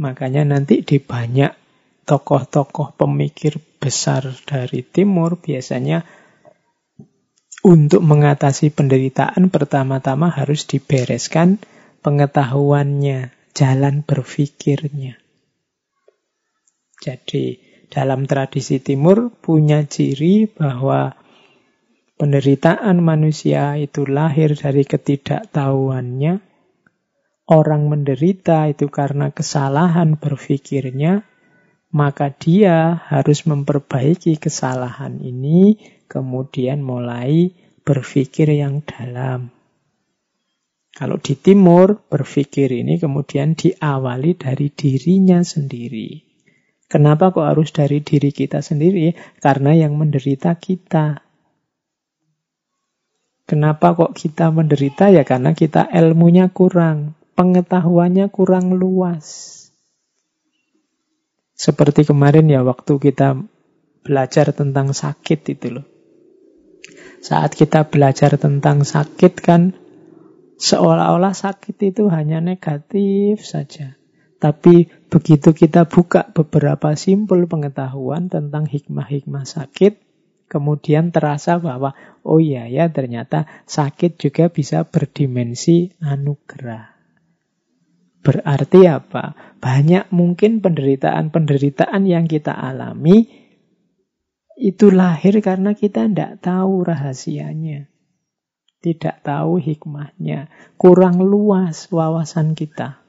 [0.00, 1.52] Makanya nanti di banyak
[2.08, 6.02] tokoh-tokoh pemikir besar dari timur biasanya
[7.60, 11.60] untuk mengatasi penderitaan pertama-tama harus dibereskan
[12.00, 15.20] pengetahuannya, jalan berpikirnya.
[17.00, 17.56] Jadi
[17.88, 21.16] dalam tradisi timur punya ciri bahwa
[22.20, 26.52] penderitaan manusia itu lahir dari ketidaktahuannya.
[27.50, 31.26] orang menderita itu karena kesalahan berpikirnya,
[31.90, 35.74] maka dia harus memperbaiki kesalahan ini,
[36.06, 37.50] kemudian mulai
[37.82, 39.50] berpikir yang dalam.
[40.94, 46.29] Kalau di timur, berpikir ini kemudian diawali dari dirinya sendiri.
[46.90, 49.14] Kenapa kok harus dari diri kita sendiri?
[49.38, 51.22] Karena yang menderita kita.
[53.46, 55.06] Kenapa kok kita menderita?
[55.06, 59.46] Ya karena kita ilmunya kurang, pengetahuannya kurang luas.
[61.54, 63.38] Seperti kemarin ya waktu kita
[64.02, 65.86] belajar tentang sakit itu loh.
[67.22, 69.78] Saat kita belajar tentang sakit kan
[70.58, 73.94] seolah-olah sakit itu hanya negatif saja.
[74.40, 79.98] Tapi begitu kita buka beberapa simpul pengetahuan tentang hikmah-hikmah sakit,
[80.46, 86.94] kemudian terasa bahwa oh iya ya ternyata sakit juga bisa berdimensi anugerah.
[88.20, 89.34] Berarti apa?
[89.58, 93.26] Banyak mungkin penderitaan-penderitaan yang kita alami
[94.60, 97.88] itu lahir karena kita tidak tahu rahasianya.
[98.80, 100.52] Tidak tahu hikmahnya.
[100.76, 102.99] Kurang luas wawasan kita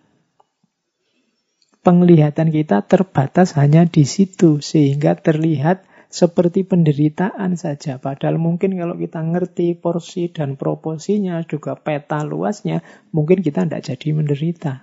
[1.81, 7.97] penglihatan kita terbatas hanya di situ sehingga terlihat seperti penderitaan saja.
[7.97, 12.83] Padahal mungkin kalau kita ngerti porsi dan proporsinya juga peta luasnya,
[13.15, 14.73] mungkin kita tidak jadi menderita.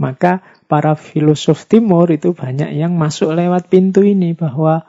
[0.00, 4.88] Maka para filosof timur itu banyak yang masuk lewat pintu ini bahwa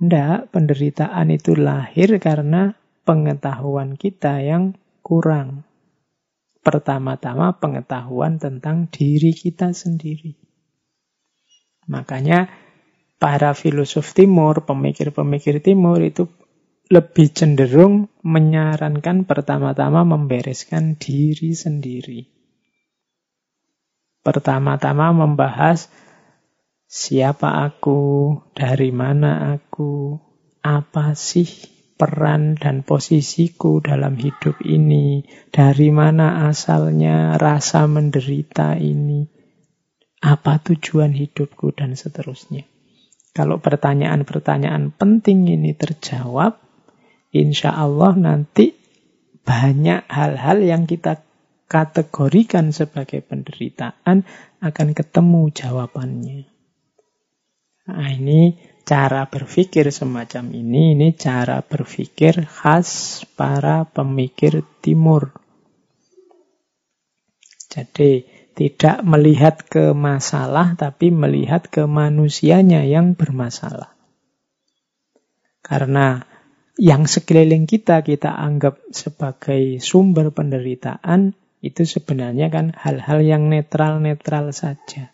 [0.00, 2.74] tidak penderitaan itu lahir karena
[3.06, 4.74] pengetahuan kita yang
[5.06, 5.69] kurang.
[6.60, 10.36] Pertama-tama pengetahuan tentang diri kita sendiri.
[11.88, 12.52] Makanya
[13.16, 16.28] para filosof timur, pemikir-pemikir timur itu
[16.90, 22.26] lebih cenderung menyarankan pertama-tama membereskan diri sendiri.
[24.20, 25.88] Pertama-tama membahas
[26.84, 30.18] siapa aku, dari mana aku,
[30.60, 35.20] apa sih peran dan posisiku dalam hidup ini,
[35.52, 39.28] dari mana asalnya rasa menderita ini,
[40.24, 42.64] apa tujuan hidupku, dan seterusnya.
[43.36, 46.56] Kalau pertanyaan-pertanyaan penting ini terjawab,
[47.36, 48.72] insya Allah nanti
[49.44, 51.20] banyak hal-hal yang kita
[51.68, 54.24] kategorikan sebagai penderitaan
[54.64, 56.40] akan ketemu jawabannya.
[57.90, 65.32] Nah, ini cara berpikir semacam ini, ini cara berpikir khas para pemikir timur.
[67.70, 68.26] Jadi
[68.58, 73.94] tidak melihat ke masalah, tapi melihat ke manusianya yang bermasalah.
[75.62, 76.26] Karena
[76.74, 85.12] yang sekeliling kita kita anggap sebagai sumber penderitaan, itu sebenarnya kan hal-hal yang netral-netral saja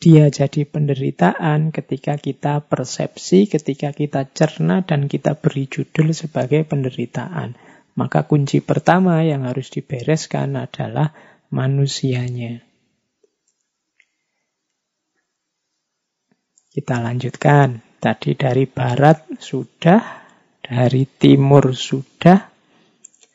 [0.00, 7.52] dia jadi penderitaan ketika kita persepsi, ketika kita cerna dan kita beri judul sebagai penderitaan.
[8.00, 11.12] Maka kunci pertama yang harus dibereskan adalah
[11.52, 12.64] manusianya.
[16.72, 17.84] Kita lanjutkan.
[18.00, 20.00] Tadi dari barat sudah,
[20.64, 22.48] dari timur sudah.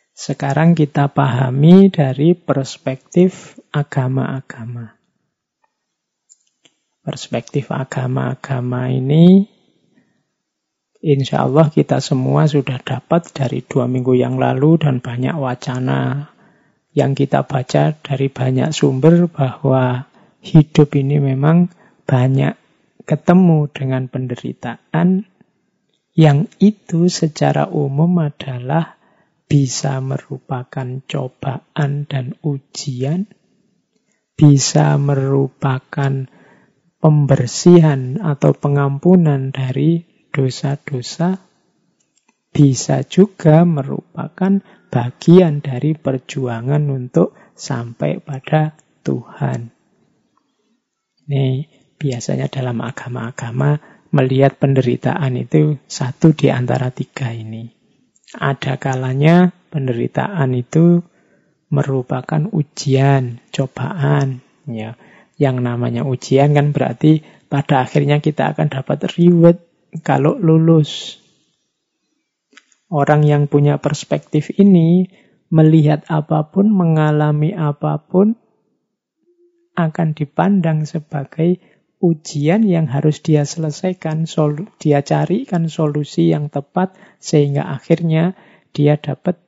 [0.10, 4.95] Sekarang kita pahami dari perspektif agama-agama
[7.06, 9.46] perspektif agama-agama ini
[11.06, 16.34] insya Allah kita semua sudah dapat dari dua minggu yang lalu dan banyak wacana
[16.98, 20.10] yang kita baca dari banyak sumber bahwa
[20.42, 21.70] hidup ini memang
[22.10, 22.58] banyak
[23.06, 25.30] ketemu dengan penderitaan
[26.16, 28.96] yang itu secara umum adalah
[29.46, 33.30] bisa merupakan cobaan dan ujian,
[34.34, 36.26] bisa merupakan
[37.00, 41.40] pembersihan atau pengampunan dari dosa-dosa
[42.56, 49.76] bisa juga merupakan bagian dari perjuangan untuk sampai pada Tuhan.
[51.28, 51.48] Ini
[52.00, 53.76] biasanya dalam agama-agama
[54.16, 57.68] melihat penderitaan itu satu di antara tiga ini.
[58.36, 61.04] Ada kalanya penderitaan itu
[61.68, 64.96] merupakan ujian, cobaan, ya
[65.36, 69.60] yang namanya ujian kan berarti pada akhirnya kita akan dapat reward
[70.04, 71.22] kalau lulus.
[72.88, 75.10] Orang yang punya perspektif ini
[75.52, 78.40] melihat apa pun, mengalami apa pun
[79.76, 81.60] akan dipandang sebagai
[82.00, 84.24] ujian yang harus dia selesaikan,
[84.80, 88.38] dia carikan solusi yang tepat sehingga akhirnya
[88.72, 89.40] dia dapat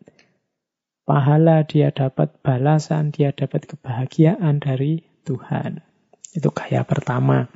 [1.08, 5.84] pahala, dia dapat balasan, dia dapat kebahagiaan dari Tuhan.
[6.32, 7.52] Itu gaya pertama.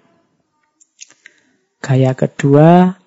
[1.80, 3.00] Gaya kedua,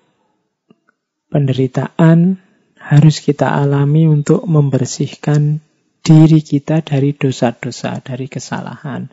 [1.29, 2.41] penderitaan
[2.81, 5.61] harus kita alami untuk membersihkan
[6.05, 9.09] diri kita dari dosa-dosa, dari kesalahan.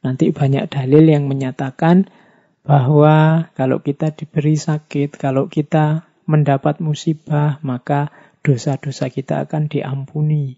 [0.00, 2.08] Nanti banyak dalil yang menyatakan
[2.64, 8.08] bahwa kalau kita diberi sakit, kalau kita mendapat musibah, maka
[8.40, 10.56] dosa-dosa kita akan diampuni.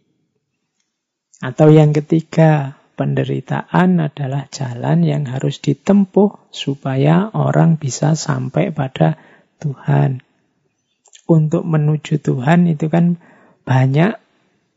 [1.43, 9.19] Atau yang ketiga, penderitaan adalah jalan yang harus ditempuh supaya orang bisa sampai pada
[9.59, 10.23] Tuhan.
[11.27, 13.19] Untuk menuju Tuhan itu kan
[13.67, 14.23] banyak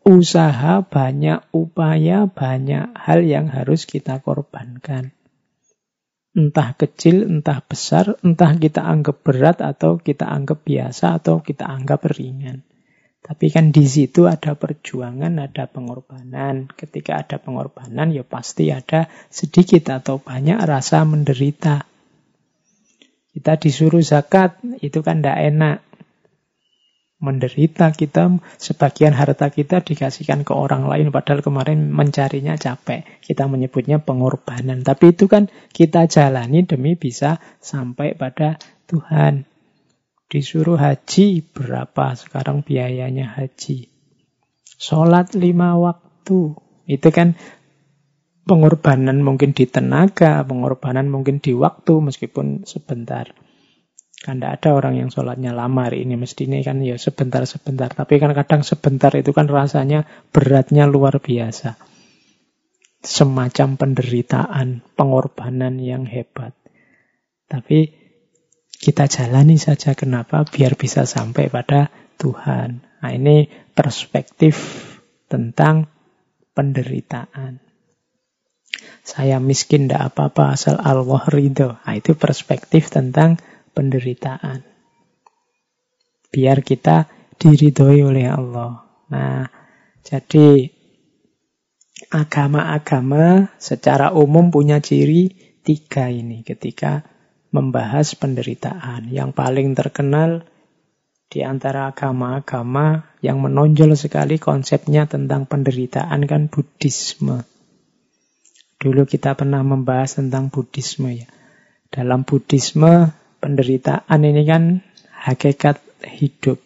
[0.10, 5.14] usaha, banyak upaya, banyak hal yang harus kita korbankan.
[6.34, 12.10] Entah kecil, entah besar, entah kita anggap berat atau kita anggap biasa atau kita anggap
[12.10, 12.66] ringan.
[13.26, 16.70] Tapi kan di situ ada perjuangan, ada pengorbanan.
[16.70, 21.90] Ketika ada pengorbanan, ya pasti ada sedikit atau banyak rasa menderita.
[23.34, 25.78] Kita disuruh zakat, itu kan tidak enak.
[27.18, 28.30] Menderita kita,
[28.62, 33.10] sebagian harta kita dikasihkan ke orang lain, padahal kemarin mencarinya capek.
[33.26, 34.86] Kita menyebutnya pengorbanan.
[34.86, 39.55] Tapi itu kan kita jalani demi bisa sampai pada Tuhan.
[40.26, 43.94] Disuruh haji, berapa sekarang biayanya haji?
[44.82, 46.58] Sholat lima waktu.
[46.90, 47.38] Itu kan
[48.50, 53.38] pengorbanan mungkin di tenaga, pengorbanan mungkin di waktu, meskipun sebentar.
[54.26, 56.18] Kan tidak ada orang yang sholatnya lama hari ini.
[56.18, 57.94] Mesti ini kan ya sebentar-sebentar.
[57.94, 61.78] Tapi kan kadang sebentar itu kan rasanya beratnya luar biasa.
[63.06, 66.58] Semacam penderitaan, pengorbanan yang hebat.
[67.46, 68.05] Tapi
[68.86, 71.90] kita jalani saja kenapa biar bisa sampai pada
[72.22, 72.86] Tuhan.
[73.02, 74.86] Nah, ini perspektif
[75.26, 75.90] tentang
[76.54, 77.66] penderitaan.
[79.02, 81.82] Saya miskin tidak apa-apa asal Allah ridho.
[81.82, 83.42] Nah, itu perspektif tentang
[83.74, 84.62] penderitaan.
[86.30, 87.10] Biar kita
[87.42, 88.86] diridhoi oleh Allah.
[89.10, 89.50] Nah,
[90.06, 90.70] jadi
[92.14, 95.34] agama-agama secara umum punya ciri
[95.66, 97.15] tiga ini ketika
[97.56, 99.08] membahas penderitaan.
[99.08, 100.44] Yang paling terkenal
[101.32, 107.48] di antara agama-agama yang menonjol sekali konsepnya tentang penderitaan kan Buddhisme.
[108.76, 111.28] Dulu kita pernah membahas tentang Buddhisme ya.
[111.88, 114.84] Dalam Buddhisme penderitaan ini kan
[115.16, 116.60] hakikat hidup.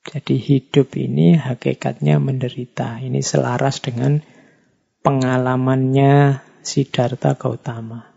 [0.00, 2.98] Jadi hidup ini hakikatnya menderita.
[3.02, 4.24] Ini selaras dengan
[5.04, 8.09] pengalamannya Siddhartha Gautama.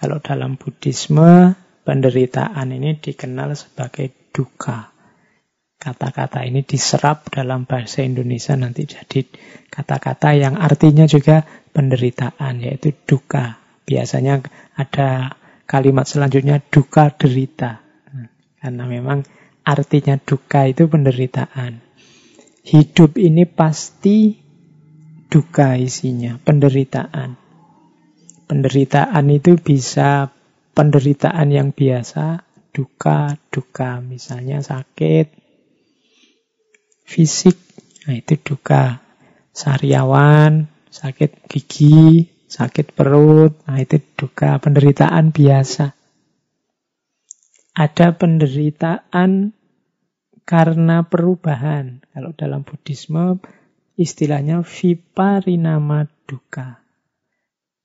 [0.00, 1.52] Kalau dalam Buddhisme,
[1.84, 4.96] penderitaan ini dikenal sebagai duka.
[5.80, 9.24] Kata-kata ini diserap dalam bahasa Indonesia nanti jadi
[9.68, 13.60] kata-kata yang artinya juga penderitaan, yaitu duka.
[13.88, 14.44] Biasanya
[14.76, 17.80] ada kalimat selanjutnya duka derita.
[18.60, 19.24] Karena memang
[19.64, 21.80] artinya duka itu penderitaan.
[22.60, 24.36] Hidup ini pasti
[25.32, 27.39] duka isinya, penderitaan.
[28.50, 30.34] Penderitaan itu bisa
[30.74, 32.42] penderitaan yang biasa,
[32.74, 35.30] duka-duka, misalnya sakit
[37.06, 37.54] fisik,
[38.10, 39.06] nah itu duka.
[39.54, 45.94] Sariawan, sakit gigi, sakit perut, nah itu duka, penderitaan biasa.
[47.78, 49.54] Ada penderitaan
[50.42, 52.02] karena perubahan.
[52.10, 53.38] Kalau dalam Buddhisme
[53.94, 56.89] istilahnya viparinama duka.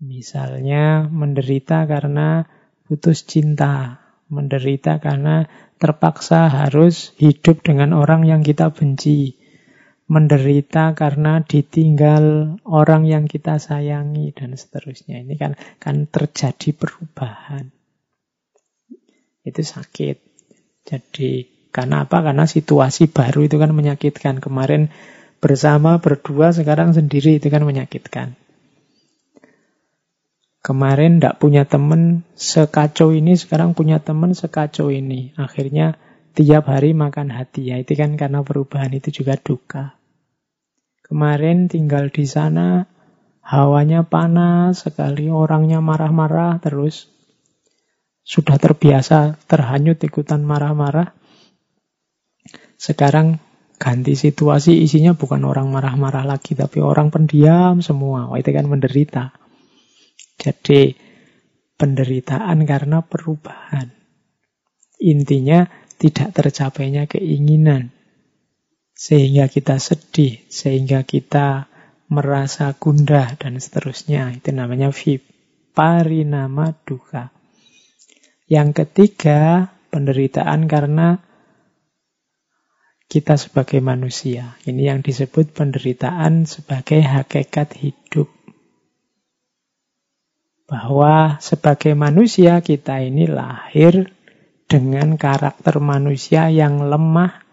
[0.03, 2.43] Misalnya menderita karena
[2.83, 5.47] putus cinta, menderita karena
[5.79, 9.39] terpaksa harus hidup dengan orang yang kita benci,
[10.05, 15.23] menderita karena ditinggal orang yang kita sayangi dan seterusnya.
[15.23, 17.73] Ini kan kan terjadi perubahan.
[19.45, 20.17] Itu sakit.
[20.85, 21.31] Jadi
[21.73, 22.21] karena apa?
[22.21, 24.39] Karena situasi baru itu kan menyakitkan.
[24.39, 24.93] Kemarin
[25.41, 28.37] bersama berdua, sekarang sendiri itu kan menyakitkan.
[30.65, 35.29] Kemarin tidak punya teman sekacau ini, sekarang punya teman sekacau ini.
[35.37, 35.93] Akhirnya
[36.33, 37.69] tiap hari makan hati.
[37.69, 39.93] Ya, itu kan karena perubahan itu juga duka.
[41.05, 42.89] Kemarin tinggal di sana,
[43.45, 47.13] hawanya panas sekali, orangnya marah-marah terus.
[48.25, 51.13] Sudah terbiasa terhanyut ikutan marah-marah.
[52.81, 53.37] Sekarang
[53.77, 58.33] ganti situasi, isinya bukan orang marah-marah lagi, tapi orang pendiam semua.
[58.33, 59.44] Wah, itu kan menderita.
[60.35, 60.95] Jadi
[61.75, 63.91] penderitaan karena perubahan.
[64.99, 65.67] Intinya
[65.99, 67.91] tidak tercapainya keinginan.
[68.95, 71.67] sehingga kita sedih, sehingga kita
[72.07, 74.31] merasa gundah dan seterusnya.
[74.31, 77.35] Itu namanya viparinama duka.
[78.47, 81.19] Yang ketiga, penderitaan karena
[83.11, 84.55] kita sebagai manusia.
[84.63, 88.04] Ini yang disebut penderitaan sebagai hakikat hidup.
[90.65, 94.09] Bahwa sebagai manusia kita ini lahir
[94.65, 97.45] dengan karakter manusia yang lemah,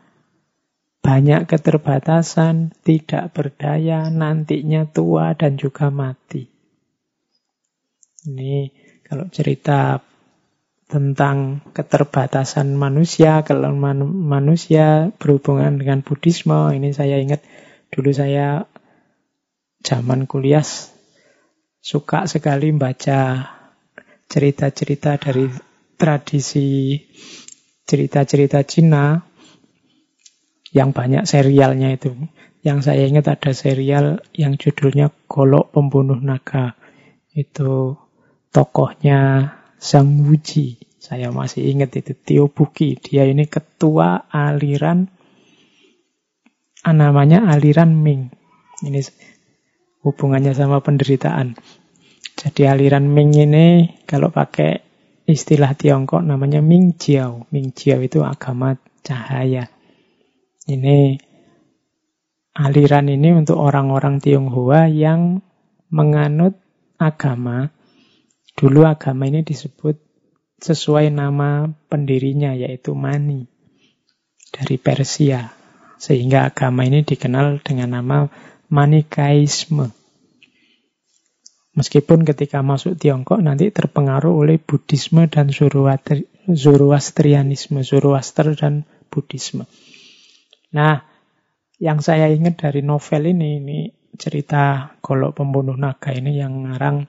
[1.03, 6.49] banyak keterbatasan, tidak berdaya, nantinya tua dan juga mati.
[8.23, 8.71] Ini
[9.03, 9.99] kalau cerita
[10.87, 17.43] tentang keterbatasan manusia, kalau man manusia berhubungan dengan Buddhisme, ini saya ingat
[17.91, 18.69] dulu saya
[19.83, 20.63] zaman kuliah
[21.83, 23.51] suka sekali membaca
[24.31, 25.51] cerita-cerita dari
[25.99, 26.95] tradisi
[27.83, 29.19] cerita-cerita Cina
[30.73, 32.15] yang banyak serialnya itu.
[32.63, 36.79] Yang saya ingat ada serial yang judulnya Golok Pembunuh Naga.
[37.35, 37.99] Itu
[38.55, 39.51] tokohnya
[39.83, 40.79] Sang Wuji.
[41.03, 42.95] Saya masih ingat itu Tio Buki.
[42.95, 45.11] Dia ini ketua aliran
[46.87, 48.31] namanya aliran Ming.
[48.87, 49.03] Ini
[50.03, 51.57] hubungannya sama penderitaan.
[52.39, 53.67] Jadi aliran Ming ini
[54.05, 54.83] kalau pakai
[55.31, 57.47] istilah Tiongkok namanya Ming Jiao.
[57.55, 58.75] Ming Jiao itu agama
[59.07, 59.71] cahaya.
[60.67, 61.19] Ini
[62.59, 65.43] aliran ini untuk orang-orang Tionghoa yang
[65.91, 66.59] menganut
[66.99, 67.71] agama.
[68.59, 69.97] Dulu agama ini disebut
[70.63, 73.47] sesuai nama pendirinya yaitu Mani
[74.53, 75.51] dari Persia.
[76.03, 78.27] Sehingga agama ini dikenal dengan nama
[78.73, 79.93] Manikaisme.
[81.77, 89.69] Meskipun ketika masuk Tiongkok nanti terpengaruh oleh Buddhisme dan Zoroastrianisme, Zoroaster dan Buddhisme.
[90.73, 91.05] Nah,
[91.77, 97.05] yang saya ingat dari novel ini, ini cerita Golok Pembunuh Naga ini yang ngarang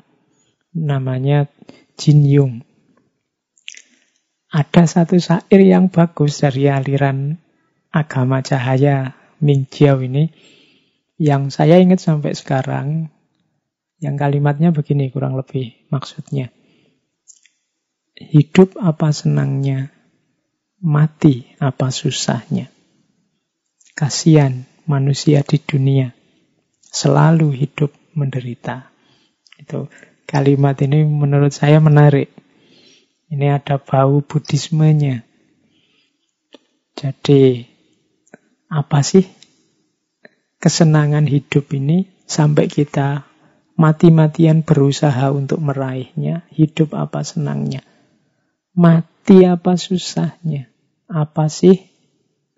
[0.75, 1.47] namanya
[1.95, 2.59] Jin Yung.
[4.53, 7.39] Ada satu syair yang bagus dari aliran
[7.89, 10.29] agama cahaya Ming Jiao ini
[11.17, 13.13] yang saya ingat sampai sekarang
[14.01, 16.51] yang kalimatnya begini kurang lebih maksudnya.
[18.13, 19.89] Hidup apa senangnya,
[20.83, 22.69] mati apa susahnya.
[23.95, 26.11] Kasihan manusia di dunia
[26.83, 28.91] selalu hidup menderita.
[29.57, 29.87] Itu
[30.27, 32.29] kalimat ini menurut saya menarik.
[33.33, 35.25] Ini ada bau Buddhismenya.
[36.93, 37.65] Jadi
[38.69, 39.25] apa sih
[40.63, 43.27] kesenangan hidup ini sampai kita
[43.75, 47.83] mati-matian berusaha untuk meraihnya, hidup apa senangnya.
[48.71, 50.71] Mati apa susahnya?
[51.11, 51.91] Apa sih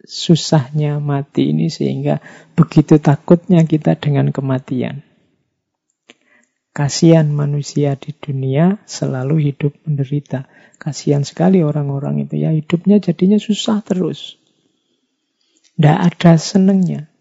[0.05, 2.21] susahnya mati ini sehingga
[2.53, 5.01] begitu takutnya kita dengan kematian.
[6.75, 10.45] Kasihan manusia di dunia selalu hidup menderita.
[10.77, 14.37] Kasihan sekali orang-orang itu ya hidupnya jadinya susah terus.
[15.73, 17.14] Tidak ada senengnya.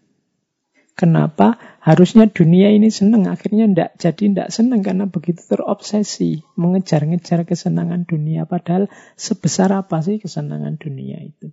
[0.95, 1.59] Kenapa?
[1.83, 8.47] Harusnya dunia ini seneng, akhirnya tidak jadi tidak seneng karena begitu terobsesi mengejar-ngejar kesenangan dunia.
[8.47, 8.87] Padahal
[9.19, 11.51] sebesar apa sih kesenangan dunia itu?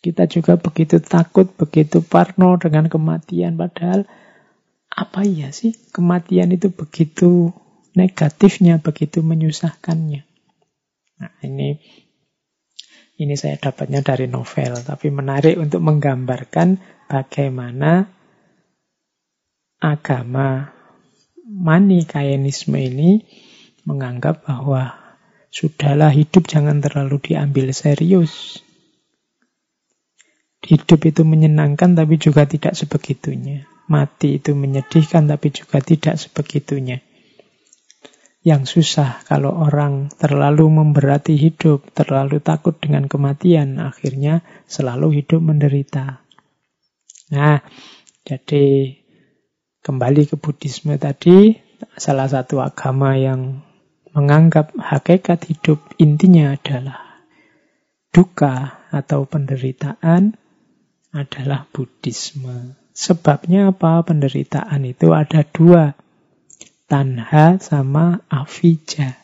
[0.00, 3.60] Kita juga begitu takut, begitu parno dengan kematian.
[3.60, 4.08] Padahal
[4.88, 7.52] apa iya sih kematian itu begitu
[7.92, 10.24] negatifnya, begitu menyusahkannya.
[11.20, 11.78] Nah ini
[13.14, 18.10] ini saya dapatnya dari novel, tapi menarik untuk menggambarkan bagaimana
[19.78, 20.74] agama
[21.44, 23.22] manikaenisme ini
[23.84, 24.96] menganggap bahwa
[25.52, 28.64] sudahlah hidup jangan terlalu diambil serius.
[30.64, 33.68] Hidup itu menyenangkan tapi juga tidak sebegitunya.
[33.84, 37.03] Mati itu menyedihkan tapi juga tidak sebegitunya.
[38.44, 46.20] Yang susah kalau orang terlalu memberati hidup, terlalu takut dengan kematian, akhirnya selalu hidup menderita.
[47.32, 47.64] Nah,
[48.20, 49.00] jadi
[49.80, 51.56] kembali ke Buddhisme tadi,
[51.96, 53.64] salah satu agama yang
[54.12, 57.24] menganggap hakikat hidup intinya adalah
[58.14, 60.38] duka atau penderitaan
[61.10, 62.78] adalah Buddhisme.
[62.94, 64.06] Sebabnya apa?
[64.06, 65.98] Penderitaan itu ada dua.
[66.84, 69.16] Tanha sama avijja.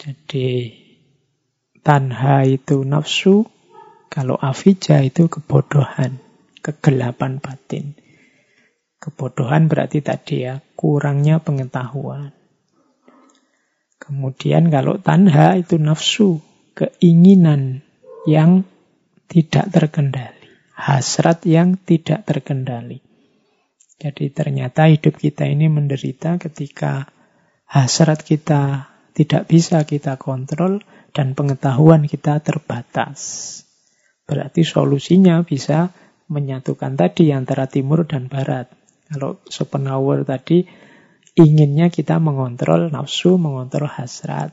[0.00, 0.72] Jadi
[1.84, 3.44] tanha itu nafsu,
[4.08, 6.16] kalau avijja itu kebodohan,
[6.64, 7.92] kegelapan batin.
[8.96, 12.32] Kebodohan berarti tadi ya, kurangnya pengetahuan.
[14.00, 16.40] Kemudian kalau tanha itu nafsu,
[16.72, 17.84] keinginan
[18.24, 18.64] yang
[19.28, 20.40] tidak terkendali.
[20.72, 23.11] hasrat yang tidak terkendali.
[24.02, 27.06] Jadi ternyata hidup kita ini menderita ketika
[27.70, 30.82] hasrat kita tidak bisa kita kontrol
[31.14, 33.20] dan pengetahuan kita terbatas.
[34.26, 35.94] Berarti solusinya bisa
[36.26, 38.74] menyatukan tadi antara timur dan barat.
[39.06, 40.66] Kalau Schopenhauer tadi
[41.38, 44.50] inginnya kita mengontrol nafsu, mengontrol hasrat.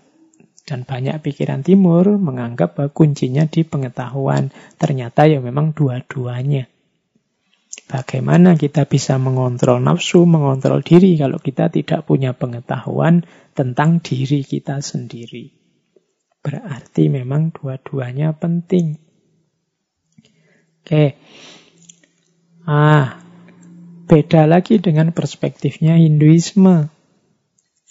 [0.62, 4.54] Dan banyak pikiran timur menganggap bahwa kuncinya di pengetahuan.
[4.78, 6.70] Ternyata ya memang dua-duanya.
[7.90, 13.26] Bagaimana kita bisa mengontrol nafsu, mengontrol diri kalau kita tidak punya pengetahuan
[13.58, 15.58] tentang diri kita sendiri.
[16.46, 19.02] Berarti memang dua-duanya penting.
[20.86, 21.18] Oke.
[22.70, 23.26] Ah,
[24.06, 26.94] beda lagi dengan perspektifnya Hinduisme.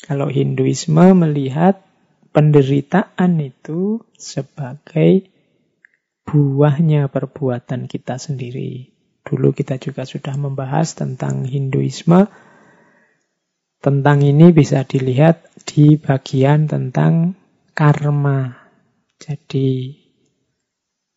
[0.07, 1.83] Kalau Hinduisme melihat
[2.31, 5.27] penderitaan itu sebagai
[6.23, 8.98] buahnya perbuatan kita sendiri.
[9.29, 12.33] Dulu kita juga sudah membahas tentang Hinduisme.
[13.79, 17.37] Tentang ini bisa dilihat di bagian tentang
[17.77, 18.57] karma.
[19.21, 19.93] Jadi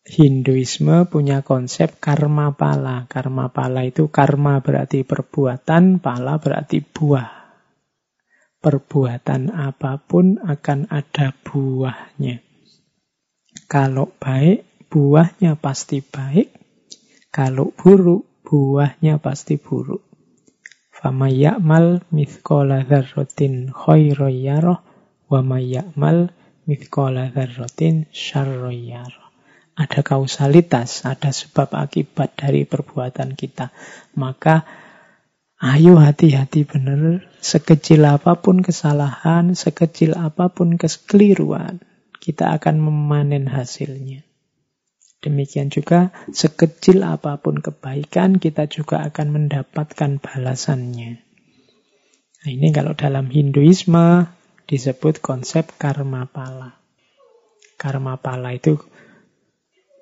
[0.02, 3.08] Hinduisme punya konsep karma pala.
[3.08, 7.30] Karma pala itu karma berarti perbuatan, pala berarti buah.
[8.60, 12.44] Perbuatan apa pun akan ada buahnya.
[13.66, 16.61] Kalau baik, buahnya pasti baik.
[17.32, 20.04] Kalau buruk, buahnya pasti buruk.
[20.92, 24.84] Fama ya'mal mithqala dzarratin khairan yarah
[25.32, 26.28] wa ya'mal
[26.68, 27.32] mithqala
[29.72, 33.72] Ada kausalitas, ada sebab akibat dari perbuatan kita.
[34.20, 34.68] Maka
[35.56, 41.80] ayo hati-hati benar, sekecil apa pun kesalahan, sekecil apa pun kekeliruan,
[42.20, 44.20] kita akan memanen hasilnya.
[45.22, 51.22] Demikian juga sekecil apa pun kebaikan kita juga akan mendapatkan balasannya.
[52.42, 54.26] Nah, ini kalau dalam Hinduisme
[54.66, 56.74] disebut konsep karma pala.
[57.78, 58.82] Karma pala itu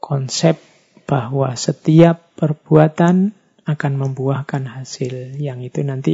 [0.00, 0.56] konsep
[1.04, 3.36] bahwa setiap perbuatan
[3.68, 5.36] akan membuahkan hasil.
[5.36, 6.12] Yang itu nanti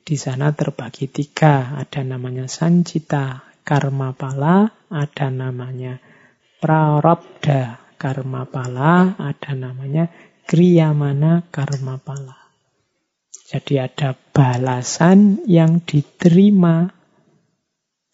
[0.00, 1.76] di sana terbagi tiga.
[1.76, 6.00] Ada namanya sancita karma pala, ada namanya
[6.56, 10.12] prarabdha karma pala, ada namanya
[10.46, 12.46] kriyamana karma pala.
[13.46, 16.90] Jadi ada balasan yang diterima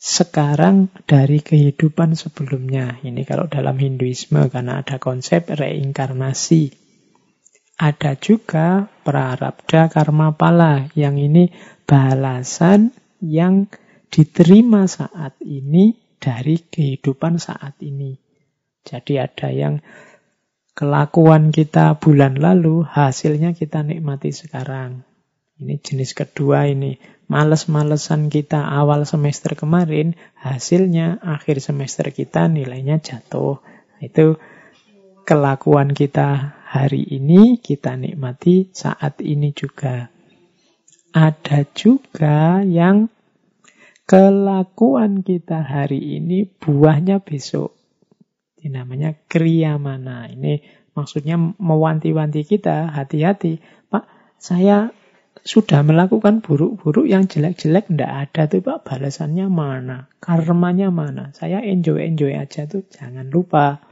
[0.03, 2.99] sekarang dari kehidupan sebelumnya.
[3.01, 6.75] Ini kalau dalam Hinduisme karena ada konsep reinkarnasi.
[7.79, 11.49] Ada juga prarabdha karma pala yang ini
[11.89, 13.71] balasan yang
[14.13, 18.22] diterima saat ini dari kehidupan saat ini.
[18.93, 19.81] Jadi ada yang
[20.77, 25.09] kelakuan kita bulan lalu, hasilnya kita nikmati sekarang.
[25.57, 27.01] Ini jenis kedua ini.
[27.33, 33.65] Males-malesan kita awal semester kemarin, hasilnya akhir semester kita nilainya jatuh.
[34.05, 34.37] Itu
[35.25, 40.13] kelakuan kita hari ini, kita nikmati saat ini juga.
[41.17, 43.09] Ada juga yang
[44.05, 47.82] kelakuan kita hari ini buahnya besok.
[48.63, 50.31] Ini namanya kriyamana.
[50.31, 50.63] Ini
[50.95, 53.59] maksudnya mewanti-wanti kita, hati-hati.
[53.91, 54.07] Pak,
[54.39, 54.95] saya
[55.43, 58.87] sudah melakukan buruk-buruk yang jelek-jelek ndak ada tuh Pak.
[58.87, 60.07] Balasannya mana?
[60.23, 61.35] Karmanya mana?
[61.35, 63.83] Saya enjoy-enjoy aja tuh jangan lupa.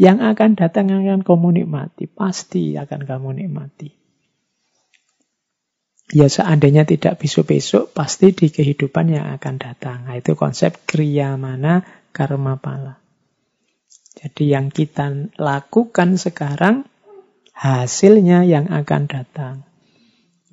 [0.00, 3.92] Yang akan datang akan kamu nikmati pasti akan kamu nikmati.
[6.16, 10.08] Ya seandainya tidak besok-besok pasti di kehidupan yang akan datang.
[10.08, 13.03] Nah, itu konsep kriya mana karma pala
[14.14, 16.86] jadi yang kita lakukan sekarang
[17.54, 19.56] hasilnya yang akan datang.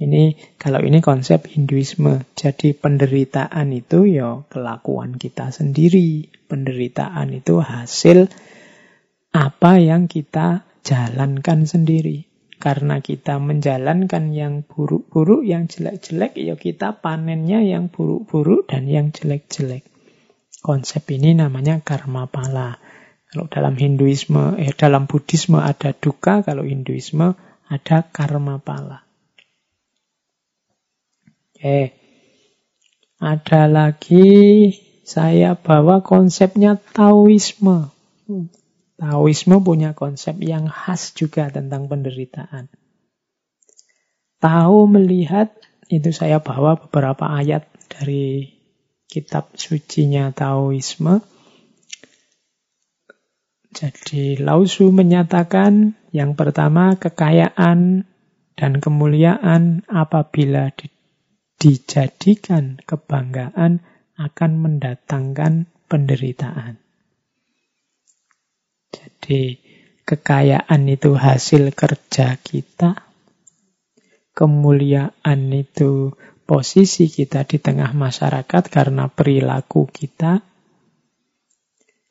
[0.01, 2.26] Ini kalau ini konsep Hinduisme.
[2.34, 6.26] Jadi penderitaan itu ya kelakuan kita sendiri.
[6.49, 8.26] Penderitaan itu hasil
[9.30, 12.26] apa yang kita jalankan sendiri.
[12.62, 19.86] Karena kita menjalankan yang buruk-buruk, yang jelek-jelek, ya kita panennya yang buruk-buruk dan yang jelek-jelek.
[20.62, 22.78] Konsep ini namanya karma pala.
[23.32, 27.32] Kalau dalam Hinduisme, eh dalam Buddhisme ada duka, kalau Hinduisme
[27.71, 29.07] ada karma pala.
[31.55, 31.95] Oke.
[33.23, 34.27] Ada lagi
[35.07, 37.88] saya bawa konsepnya Taoisme.
[38.99, 42.67] Taoisme punya konsep yang khas juga tentang penderitaan.
[44.43, 45.55] Tahu melihat
[45.88, 48.59] itu saya bawa beberapa ayat dari
[49.07, 51.30] kitab sucinya Taoisme
[53.72, 58.03] jadi Lausu menyatakan Yang pertama, kekayaan
[58.59, 60.91] dan kemuliaan apabila di,
[61.55, 63.80] dijadikan kebanggaan
[64.19, 66.84] akan mendatangkan penderitaan.
[68.91, 69.55] Jadi,
[70.03, 73.07] kekayaan itu hasil kerja kita,
[74.36, 76.11] kemuliaan itu
[76.43, 80.43] posisi kita di tengah masyarakat karena perilaku kita,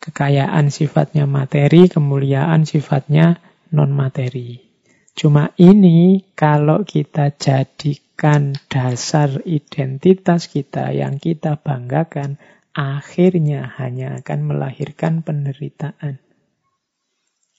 [0.01, 3.39] kekayaan sifatnya materi, kemuliaan sifatnya
[3.71, 4.65] non-materi.
[5.13, 12.41] Cuma ini kalau kita jadikan dasar identitas kita yang kita banggakan,
[12.73, 16.17] akhirnya hanya akan melahirkan penderitaan.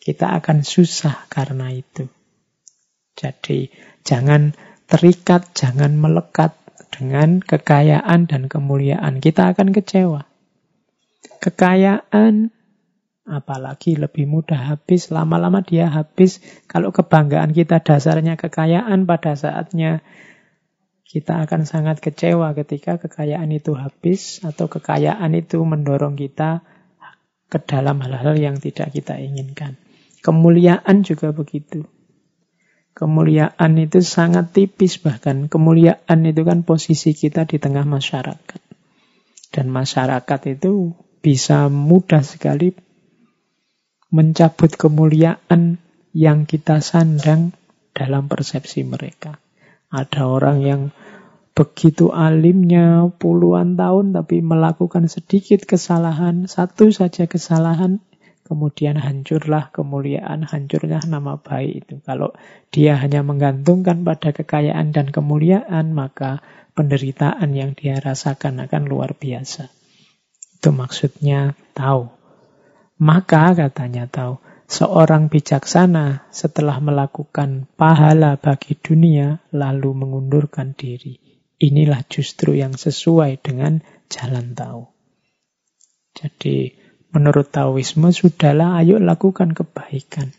[0.02, 2.10] Kita akan susah karena itu.
[3.14, 3.70] Jadi
[4.02, 4.58] jangan
[4.90, 6.58] terikat, jangan melekat
[6.90, 9.22] dengan kekayaan dan kemuliaan.
[9.22, 10.31] Kita akan kecewa.
[11.42, 12.50] Kekayaan,
[13.26, 16.42] apalagi lebih mudah habis, lama-lama dia habis.
[16.66, 20.02] Kalau kebanggaan kita dasarnya kekayaan, pada saatnya
[21.12, 26.64] kita akan sangat kecewa ketika kekayaan itu habis atau kekayaan itu mendorong kita
[27.52, 29.76] ke dalam hal-hal yang tidak kita inginkan.
[30.24, 31.84] Kemuliaan juga begitu.
[32.96, 35.52] Kemuliaan itu sangat tipis bahkan.
[35.52, 38.62] Kemuliaan itu kan posisi kita di tengah masyarakat.
[39.52, 42.74] Dan masyarakat itu bisa mudah sekali
[44.12, 45.80] mencabut kemuliaan
[46.12, 47.56] yang kita sandang
[47.96, 49.40] dalam persepsi mereka.
[49.88, 50.82] Ada orang yang
[51.52, 58.04] begitu alimnya puluhan tahun tapi melakukan sedikit kesalahan, satu saja kesalahan
[58.52, 62.04] kemudian hancurlah kemuliaan, hancurnya nama baik itu.
[62.04, 62.36] Kalau
[62.68, 66.44] dia hanya menggantungkan pada kekayaan dan kemuliaan, maka
[66.76, 69.72] penderitaan yang dia rasakan akan luar biasa.
[70.62, 72.14] Itu maksudnya tahu.
[73.02, 74.38] Maka katanya tahu,
[74.70, 81.18] seorang bijaksana setelah melakukan pahala bagi dunia lalu mengundurkan diri.
[81.58, 84.86] Inilah justru yang sesuai dengan jalan tahu.
[86.14, 86.78] Jadi
[87.12, 90.32] Menurut Taoisme, sudahlah ayo lakukan kebaikan.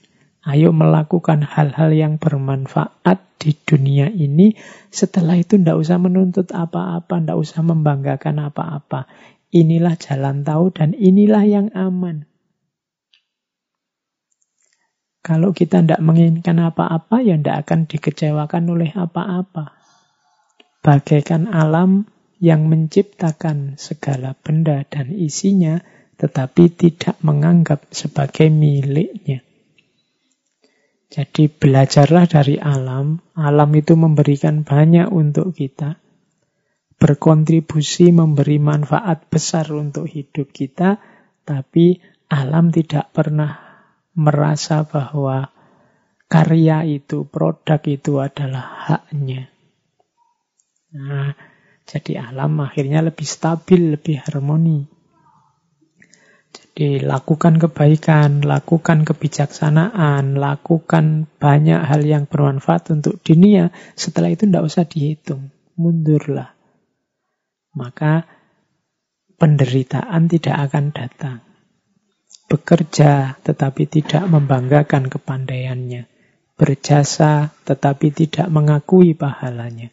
[0.43, 4.57] Ayo melakukan hal-hal yang bermanfaat di dunia ini.
[4.89, 9.05] Setelah itu tidak usah menuntut apa-apa, tidak usah membanggakan apa-apa.
[9.53, 12.25] Inilah jalan tahu dan inilah yang aman.
[15.23, 19.77] Kalau kita tidak menginginkan apa-apa, ya tidak akan dikecewakan oleh apa-apa.
[20.83, 22.11] Bagaikan alam
[22.43, 25.79] yang menciptakan segala benda dan isinya,
[26.19, 29.47] tetapi tidak menganggap sebagai miliknya.
[31.13, 33.21] Jadi belajarlah dari alam.
[33.37, 36.01] Alam itu memberikan banyak untuk kita.
[37.03, 41.03] Berkontribusi memberi manfaat besar untuk hidup kita.
[41.43, 41.99] Tapi
[42.31, 43.59] alam tidak pernah
[44.15, 45.51] merasa bahwa
[46.31, 49.51] karya itu, produk itu adalah haknya.
[50.95, 51.35] Nah,
[51.83, 54.87] jadi alam akhirnya lebih stabil, lebih harmoni.
[56.55, 63.75] Jadi lakukan kebaikan, lakukan kebijaksanaan, lakukan banyak hal yang bermanfaat untuk dunia.
[63.99, 66.62] Setelah itu tidak usah dihitung, mundurlah.
[67.73, 68.29] Maka
[69.41, 71.39] penderitaan tidak akan datang.
[72.47, 76.05] Bekerja tetapi tidak membanggakan kepandaiannya.
[76.53, 79.89] Berjasa tetapi tidak mengakui pahalanya.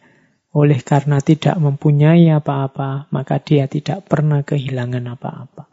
[0.50, 5.70] Oleh karena tidak mempunyai apa-apa, maka dia tidak pernah kehilangan apa-apa.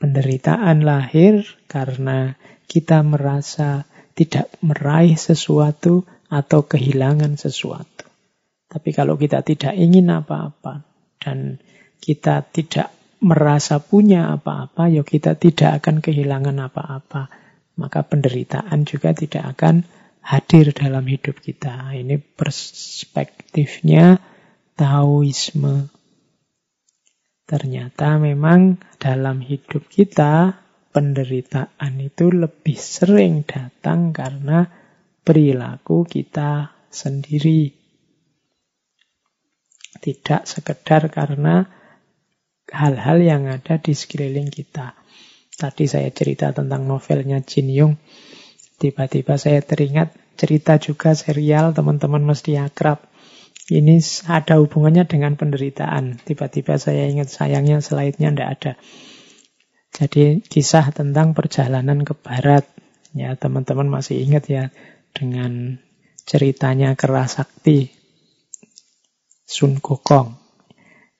[0.00, 3.84] Penderitaan lahir karena kita merasa
[4.16, 7.91] tidak meraih sesuatu atau kehilangan sesuatu.
[8.72, 10.80] Tapi kalau kita tidak ingin apa-apa
[11.20, 11.60] dan
[12.00, 12.88] kita tidak
[13.20, 17.28] merasa punya apa-apa, ya kita tidak akan kehilangan apa-apa.
[17.76, 19.84] Maka penderitaan juga tidak akan
[20.24, 21.92] hadir dalam hidup kita.
[21.92, 24.16] Ini perspektifnya
[24.72, 25.92] Taoisme.
[27.44, 30.56] Ternyata memang dalam hidup kita
[30.92, 34.64] penderitaan itu lebih sering datang karena
[35.20, 37.81] perilaku kita sendiri.
[40.02, 41.62] Tidak sekedar karena
[42.74, 44.98] hal-hal yang ada di sekeliling kita.
[45.54, 47.94] Tadi saya cerita tentang novelnya Jin Yung.
[48.82, 53.12] Tiba-tiba saya teringat cerita juga serial teman-teman mesti akrab
[53.70, 56.18] ini ada hubungannya dengan penderitaan.
[56.18, 58.72] Tiba-tiba saya ingat sayangnya slide-nya tidak ada.
[59.92, 62.66] Jadi kisah tentang perjalanan ke barat.
[63.12, 64.64] Ya, teman-teman masih ingat ya
[65.14, 65.78] dengan
[66.24, 68.01] ceritanya Kerasakti
[69.52, 70.32] Sun Gokong.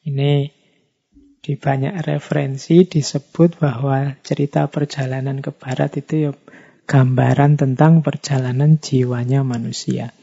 [0.08, 0.48] Ini
[1.44, 6.32] di banyak referensi disebut bahwa cerita perjalanan ke barat itu ya
[6.88, 10.16] gambaran tentang perjalanan jiwanya manusia.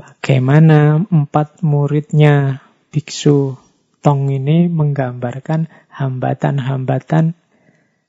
[0.00, 3.60] Bagaimana empat muridnya biksu
[4.00, 7.36] Tong ini menggambarkan hambatan-hambatan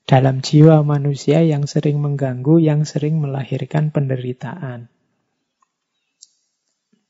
[0.08, 4.88] dalam jiwa manusia yang sering mengganggu, yang sering melahirkan penderitaan.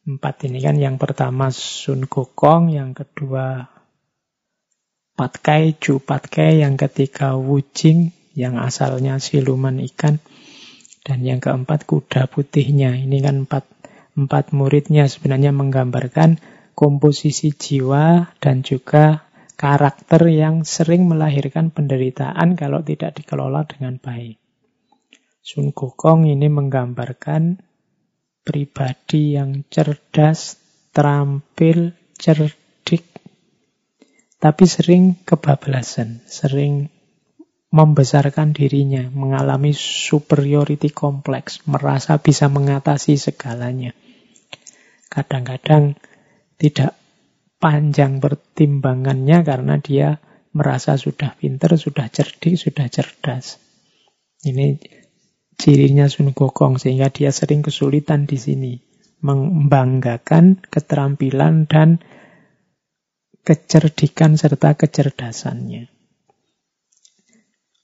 [0.02, 3.70] Empat ini kan yang pertama Sun Gokong, yang kedua
[5.14, 10.18] Patkai, Ju Patkai, yang ketiga Wujing, yang asalnya siluman ikan,
[11.06, 12.98] dan yang keempat kuda putihnya.
[12.98, 13.70] Ini kan empat,
[14.18, 16.42] empat muridnya sebenarnya menggambarkan
[16.74, 24.42] komposisi jiwa dan juga karakter yang sering melahirkan penderitaan kalau tidak dikelola dengan baik.
[25.46, 27.70] Sun Gokong ini menggambarkan
[28.42, 30.58] pribadi yang cerdas,
[30.92, 33.06] terampil, cerdik,
[34.42, 36.90] tapi sering kebablasan, sering
[37.72, 43.96] membesarkan dirinya, mengalami superiority complex, merasa bisa mengatasi segalanya.
[45.08, 45.96] Kadang-kadang
[46.60, 47.00] tidak
[47.62, 50.20] panjang pertimbangannya karena dia
[50.52, 53.56] merasa sudah pinter, sudah cerdik, sudah cerdas.
[54.44, 54.76] Ini
[55.62, 58.74] cirinya Sun Gokong sehingga dia sering kesulitan di sini
[59.22, 62.02] membanggakan keterampilan dan
[63.46, 65.94] kecerdikan serta kecerdasannya.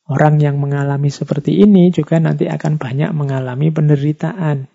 [0.07, 4.65] Orang yang mengalami seperti ini juga nanti akan banyak mengalami penderitaan.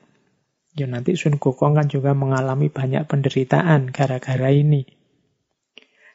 [0.78, 4.86] Ya nanti Sun Gokong kan juga mengalami banyak penderitaan gara-gara ini.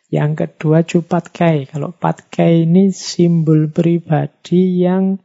[0.08, 1.68] Yang kedua Cupat Kai.
[1.68, 5.20] Kalau Pat Kai ini simbol pribadi yang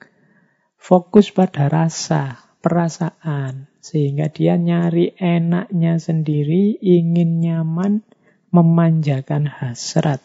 [0.82, 3.70] fokus pada rasa, perasaan.
[3.78, 8.02] Sehingga dia nyari enaknya sendiri, ingin nyaman,
[8.50, 10.18] memanjakan hasrat.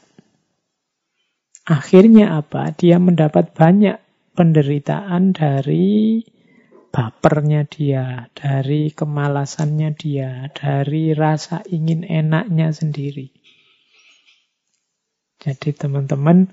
[1.61, 2.73] Akhirnya apa?
[2.73, 4.01] Dia mendapat banyak
[4.33, 6.21] penderitaan dari
[6.89, 13.29] bapernya dia, dari kemalasannya dia, dari rasa ingin enaknya sendiri.
[15.37, 16.49] Jadi teman-teman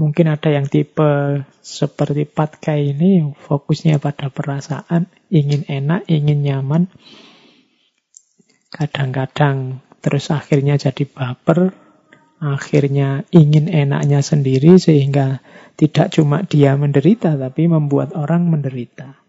[0.00, 6.88] mungkin ada yang tipe seperti Patka ini fokusnya pada perasaan, ingin enak, ingin nyaman.
[8.72, 11.76] Kadang-kadang terus akhirnya jadi baper,
[12.40, 15.44] akhirnya ingin enaknya sendiri sehingga
[15.76, 19.20] tidak cuma dia menderita tapi membuat orang menderita.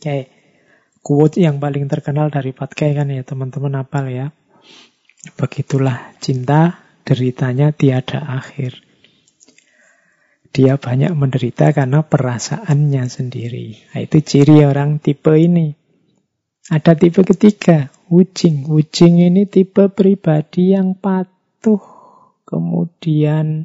[0.00, 0.40] Oke.
[1.02, 4.30] Quote yang paling terkenal dari Patkai kan ya teman-teman apal ya.
[5.34, 8.91] Begitulah cinta, deritanya tiada akhir.
[10.52, 13.96] Dia banyak menderita karena perasaannya sendiri.
[13.96, 15.72] Nah, itu ciri orang tipe ini.
[16.68, 18.68] Ada tipe ketiga, Wucing.
[18.68, 21.80] Wucing ini tipe pribadi yang patuh,
[22.44, 23.64] kemudian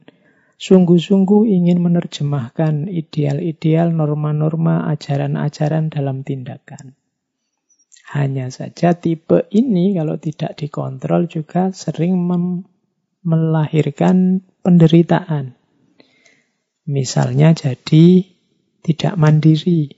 [0.56, 6.96] sungguh-sungguh ingin menerjemahkan ideal-ideal, norma-norma, ajaran-ajaran dalam tindakan.
[8.16, 12.16] Hanya saja tipe ini kalau tidak dikontrol juga sering
[13.28, 15.57] melahirkan penderitaan.
[16.88, 18.24] Misalnya jadi
[18.80, 19.92] tidak mandiri.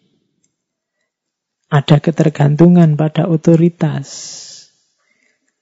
[1.69, 4.09] Ada ketergantungan pada otoritas.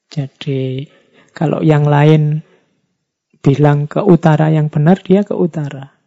[0.07, 0.87] Jadi
[1.35, 2.47] kalau yang lain
[3.43, 5.99] bilang ke utara yang benar, dia ke utara.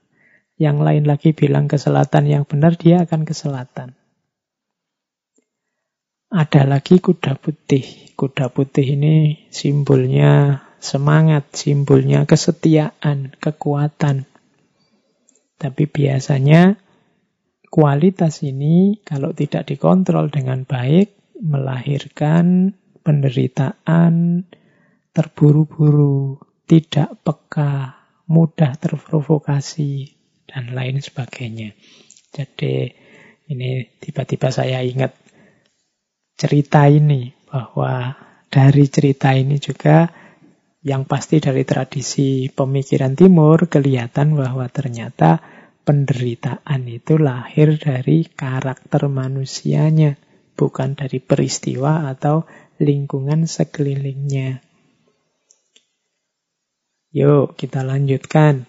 [0.56, 3.92] Yang lain lagi bilang ke selatan yang benar, dia akan ke selatan.
[6.30, 8.14] Ada lagi kuda putih.
[8.14, 14.30] Kuda putih ini simbolnya semangat, simbolnya kesetiaan, kekuatan.
[15.61, 16.72] Tapi biasanya
[17.68, 22.72] kualitas ini kalau tidak dikontrol dengan baik melahirkan
[23.04, 24.44] penderitaan,
[25.12, 30.16] terburu-buru, tidak peka, mudah terprovokasi,
[30.48, 31.76] dan lain sebagainya.
[32.32, 32.88] Jadi
[33.50, 35.12] ini tiba-tiba saya ingat
[36.40, 38.14] cerita ini, bahwa
[38.46, 40.06] dari cerita ini juga
[40.81, 45.45] yang pasti dari tradisi pemikiran timur kelihatan bahwa ternyata
[45.85, 50.16] penderitaan itu lahir dari karakter manusianya,
[50.57, 52.49] bukan dari peristiwa atau
[52.81, 54.64] lingkungan sekelilingnya.
[57.12, 58.64] Yuk kita lanjutkan.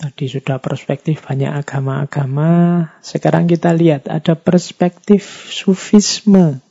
[0.00, 2.88] Tadi sudah perspektif banyak agama-agama.
[3.04, 6.64] Sekarang kita lihat ada perspektif sufisme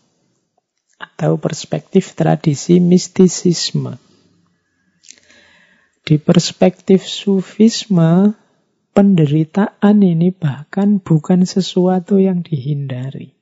[0.97, 4.08] atau perspektif tradisi mistisisme.
[6.09, 8.33] Di perspektif sufisme,
[8.97, 13.37] penderitaan ini bahkan bukan sesuatu yang dihindari.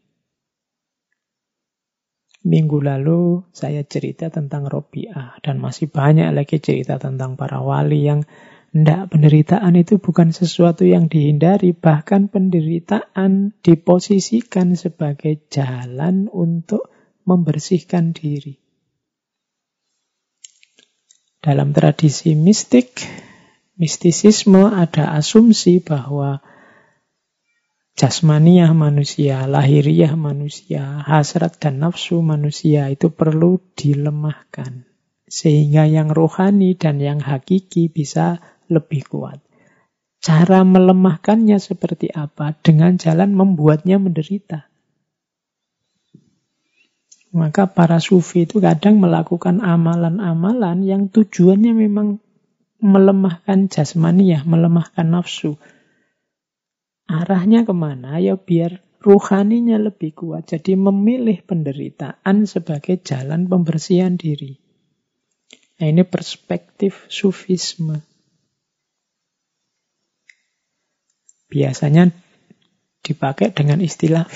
[2.43, 8.27] Minggu lalu saya cerita tentang Robiah dan masih banyak lagi cerita tentang para wali yang
[8.67, 16.91] Tidak, penderitaan itu bukan sesuatu yang dihindari, bahkan penderitaan diposisikan sebagai jalan untuk
[17.23, 18.66] membersihkan diri.
[21.47, 23.07] Dalam tradisi mistik,
[23.79, 26.43] mistisisme ada asumsi bahwa
[27.95, 34.91] jasmaniah manusia, lahiriah manusia, hasrat dan nafsu manusia itu perlu dilemahkan.
[35.23, 39.39] Sehingga yang rohani dan yang hakiki bisa lebih kuat.
[40.19, 42.59] Cara melemahkannya seperti apa?
[42.59, 44.66] Dengan jalan membuatnya menderita.
[47.35, 52.23] Maka para sufi itu kadang melakukan amalan-amalan yang tujuannya memang
[52.79, 55.59] melemahkan jasmaniah, melemahkan nafsu.
[57.07, 58.19] Arahnya ke mana?
[58.19, 60.51] Ya biar ruhaninya lebih kuat.
[60.51, 64.59] Jadi memilih penderitaan sebagai jalan pembersihan diri.
[65.77, 68.01] Nah ini perspektif sufisme.
[71.47, 72.11] biasanya
[73.03, 74.27] dipakai dengan istilah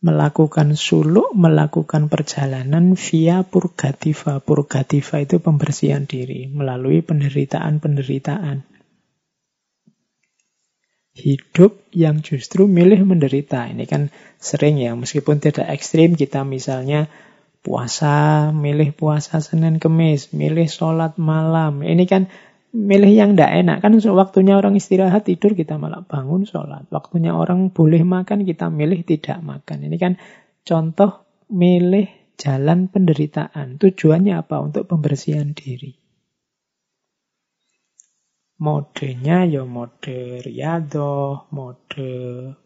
[0.00, 4.40] melakukan suluk, melakukan perjalanan via purgativa.
[4.40, 8.64] Purgativa itu pembersihan diri melalui penderitaan-penderitaan.
[11.20, 13.68] Hidup yang justru milih menderita.
[13.68, 14.08] Ini kan
[14.40, 17.12] sering ya, meskipun tidak ekstrim, kita misalnya
[17.60, 21.84] puasa, milih puasa Senin Kemis, milih sholat malam.
[21.84, 22.32] Ini kan
[22.70, 23.76] milih yang tidak enak.
[23.82, 26.86] Kan waktunya orang istirahat tidur kita malah bangun sholat.
[26.90, 29.86] Waktunya orang boleh makan kita milih tidak makan.
[29.90, 30.12] Ini kan
[30.62, 32.06] contoh milih
[32.38, 33.76] jalan penderitaan.
[33.76, 34.62] Tujuannya apa?
[34.62, 35.98] Untuk pembersihan diri.
[38.60, 42.12] Modenya ya mode riyadhah, mode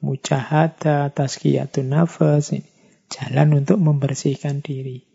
[0.02, 2.50] mujahada, tazkiyatun nafas.
[3.08, 5.06] Jalan untuk membersihkan diri.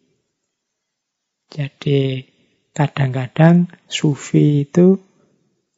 [1.49, 2.23] Jadi
[2.71, 5.01] Kadang-kadang sufi itu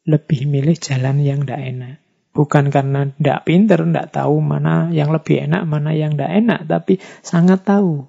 [0.06, 1.96] lebih milih jalan yang tidak enak.
[2.32, 6.60] Bukan karena tidak pinter, tidak tahu mana yang lebih enak, mana yang tidak enak.
[6.64, 8.08] Tapi sangat tahu.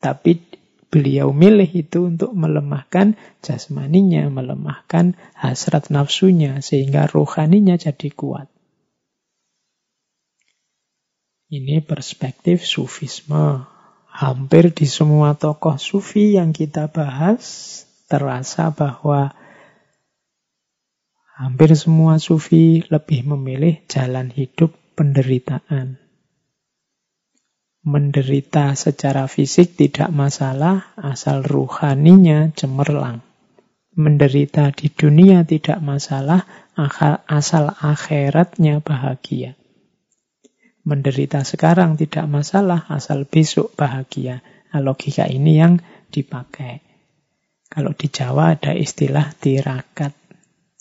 [0.00, 0.40] Tapi
[0.88, 8.48] beliau milih itu untuk melemahkan jasmaninya, melemahkan hasrat nafsunya, sehingga rohaninya jadi kuat.
[11.50, 13.66] Ini perspektif sufisme.
[14.10, 19.30] Hampir di semua tokoh sufi yang kita bahas, terasa bahwa
[21.38, 26.02] hampir semua sufi lebih memilih jalan hidup penderitaan.
[27.80, 33.24] Menderita secara fisik tidak masalah, asal ruhaninya cemerlang.
[33.96, 36.44] Menderita di dunia tidak masalah,
[37.24, 39.56] asal akhiratnya bahagia.
[40.84, 44.44] Menderita sekarang tidak masalah, asal besok bahagia.
[44.76, 45.80] Nah, logika ini yang
[46.12, 46.89] dipakai.
[47.70, 50.10] Kalau di Jawa ada istilah tirakat.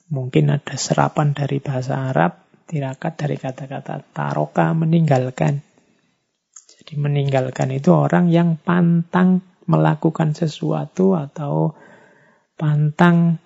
[0.09, 5.61] Mungkin ada serapan dari bahasa Arab, tirakat dari kata-kata taroka, meninggalkan.
[6.49, 11.77] Jadi meninggalkan itu orang yang pantang melakukan sesuatu atau
[12.57, 13.37] pantang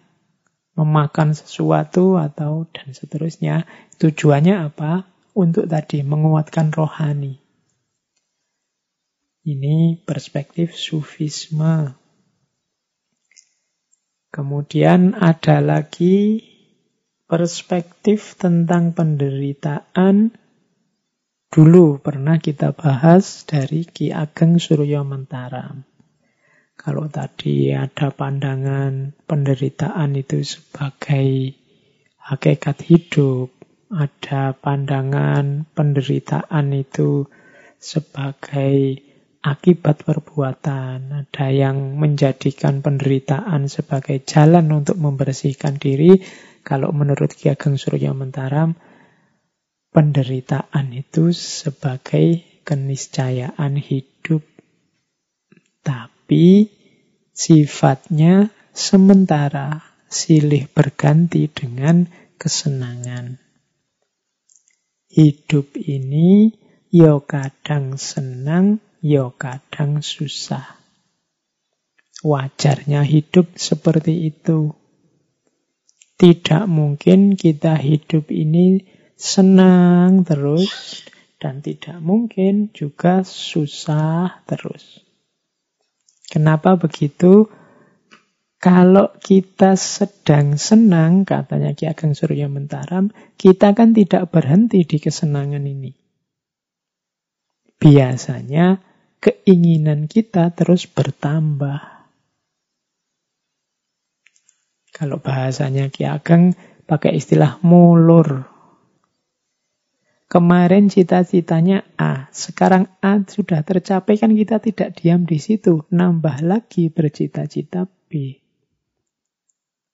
[0.79, 3.67] memakan sesuatu atau dan seterusnya.
[3.99, 5.03] Tujuannya apa?
[5.35, 7.43] Untuk tadi menguatkan rohani.
[9.43, 12.02] Ini perspektif sufisme.
[14.33, 16.41] Kemudian ada lagi
[17.29, 20.33] perspektif tentang penderitaan.
[21.53, 25.85] Dulu pernah kita bahas dari Ki Ageng Suryo Mentaram.
[26.73, 31.53] Kalau tadi ada pandangan penderitaan itu sebagai
[32.17, 33.53] hakikat hidup,
[33.93, 37.29] ada pandangan penderitaan itu
[37.77, 38.97] sebagai
[39.43, 41.27] akibat perbuatan.
[41.27, 46.23] Ada yang menjadikan penderitaan sebagai jalan untuk membersihkan diri.
[46.63, 48.71] Kalau menurut Ki Ageng Surya Mentaram,
[49.91, 54.47] penderitaan itu sebagai keniscayaan hidup.
[55.83, 56.71] Tapi
[57.35, 62.07] sifatnya sementara, silih berganti dengan
[62.39, 63.43] kesenangan.
[65.11, 66.55] Hidup ini
[66.89, 70.79] yo kadang senang, ya kadang susah.
[72.23, 74.71] Wajarnya hidup seperti itu.
[76.15, 78.79] Tidak mungkin kita hidup ini
[79.19, 81.03] senang terus
[81.35, 85.03] dan tidak mungkin juga susah terus.
[86.31, 87.51] Kenapa begitu?
[88.63, 95.67] Kalau kita sedang senang, katanya Ki Ageng Surya Mentaram, kita kan tidak berhenti di kesenangan
[95.67, 95.91] ini.
[97.75, 98.92] Biasanya
[99.23, 101.79] keinginan kita terus bertambah.
[104.91, 106.53] Kalau bahasanya Ki Ageng,
[106.83, 108.51] pakai istilah mulur.
[110.27, 116.91] Kemarin cita-citanya A, sekarang A sudah tercapai kan kita tidak diam di situ, nambah lagi
[116.91, 118.41] bercita-cita B.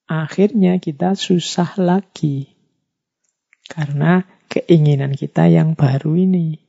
[0.09, 2.49] Akhirnya kita susah lagi
[3.69, 6.68] karena keinginan kita yang baru ini.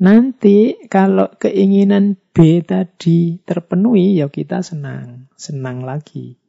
[0.00, 6.40] Nanti kalau keinginan B tadi terpenuhi, ya kita senang, senang lagi.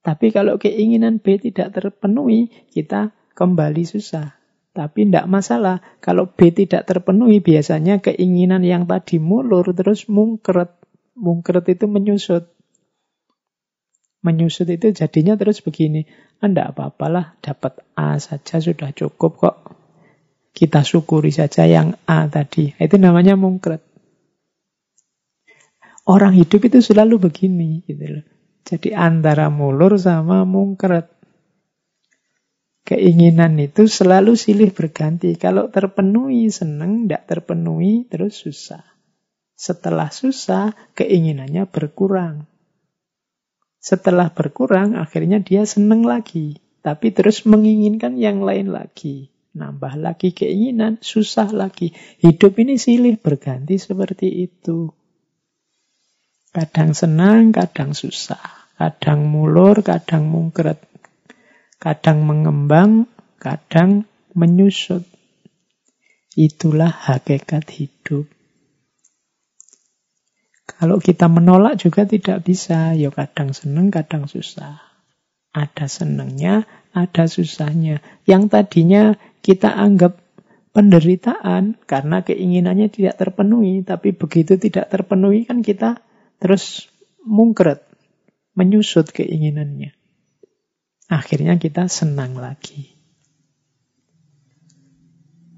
[0.00, 4.38] Tapi kalau keinginan B tidak terpenuhi, kita kembali susah.
[4.70, 5.82] Tapi tidak masalah.
[5.98, 10.70] Kalau B tidak terpenuhi, biasanya keinginan yang tadi mulur terus mungkret.
[11.18, 12.46] Mungkret itu menyusut.
[14.22, 16.06] Menyusut itu jadinya terus begini.
[16.38, 19.79] Anda ah, apa-apalah, dapat A saja sudah cukup kok.
[20.60, 22.76] Kita syukuri saja yang A tadi.
[22.76, 23.80] Itu namanya mungkret.
[26.04, 27.80] Orang hidup itu selalu begini.
[27.88, 28.24] Gitu loh.
[28.68, 31.08] Jadi antara mulur sama mungkret.
[32.84, 35.32] Keinginan itu selalu silih berganti.
[35.40, 38.84] Kalau terpenuhi senang, tidak terpenuhi terus susah.
[39.56, 42.44] Setelah susah, keinginannya berkurang.
[43.80, 46.60] Setelah berkurang, akhirnya dia senang lagi.
[46.84, 49.32] Tapi terus menginginkan yang lain lagi.
[49.50, 51.90] Nambah lagi keinginan, susah lagi.
[52.22, 54.94] Hidup ini silih berganti seperti itu.
[56.54, 58.38] Kadang senang, kadang susah.
[58.78, 60.78] Kadang mulur, kadang mungkret.
[61.82, 63.10] Kadang mengembang,
[63.42, 64.06] kadang
[64.38, 65.02] menyusut.
[66.38, 68.30] Itulah hakikat hidup.
[70.70, 72.94] Kalau kita menolak juga tidak bisa.
[72.94, 74.78] Ya kadang senang, kadang susah.
[75.50, 77.98] Ada senangnya, ada susahnya.
[78.22, 79.18] Yang tadinya
[79.50, 80.22] kita anggap
[80.70, 83.82] penderitaan karena keinginannya tidak terpenuhi.
[83.82, 85.98] Tapi begitu tidak terpenuhi kan kita
[86.38, 86.86] terus
[87.26, 87.82] mungkret,
[88.54, 89.90] menyusut keinginannya.
[91.10, 92.94] Akhirnya kita senang lagi.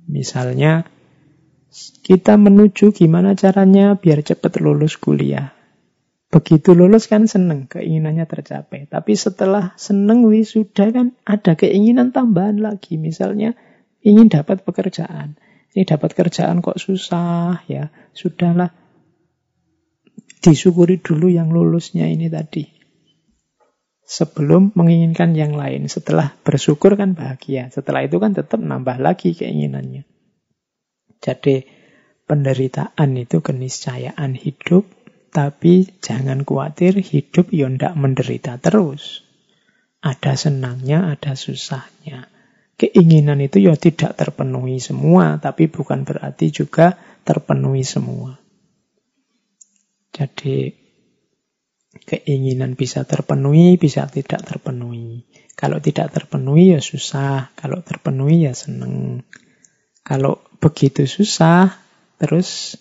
[0.09, 0.89] Misalnya,
[2.01, 5.53] kita menuju gimana caranya biar cepat lulus kuliah.
[6.33, 8.89] Begitu lulus kan seneng, keinginannya tercapai.
[8.89, 12.97] Tapi setelah seneng wisuda kan ada keinginan tambahan lagi.
[12.97, 13.53] Misalnya
[14.03, 15.39] ingin dapat pekerjaan.
[15.73, 17.89] Ini dapat kerjaan kok susah ya.
[18.13, 18.71] Sudahlah
[20.43, 22.83] disyukuri dulu yang lulusnya ini tadi
[24.13, 25.89] sebelum menginginkan yang lain.
[25.89, 27.73] Setelah bersyukur kan bahagia.
[27.73, 30.05] Setelah itu kan tetap nambah lagi keinginannya.
[31.23, 31.65] Jadi
[32.29, 34.85] penderitaan itu keniscayaan hidup,
[35.33, 39.25] tapi jangan khawatir hidup ya ndak menderita terus.
[40.03, 42.32] Ada senangnya, ada susahnya.
[42.83, 48.43] Keinginan itu ya tidak terpenuhi semua, tapi bukan berarti juga terpenuhi semua.
[50.11, 50.75] Jadi
[52.11, 55.31] keinginan bisa terpenuhi, bisa tidak terpenuhi.
[55.55, 59.23] Kalau tidak terpenuhi ya susah, kalau terpenuhi ya seneng.
[60.03, 61.79] Kalau begitu susah,
[62.19, 62.75] terus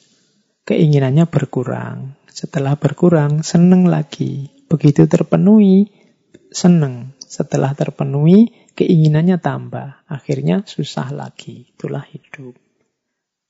[0.65, 2.17] keinginannya berkurang.
[2.25, 4.49] Setelah berkurang, seneng lagi.
[4.65, 5.93] Begitu terpenuhi,
[6.49, 7.13] seneng.
[7.21, 10.07] Setelah terpenuhi, keinginannya tambah.
[10.07, 11.71] Akhirnya susah lagi.
[11.71, 12.55] Itulah hidup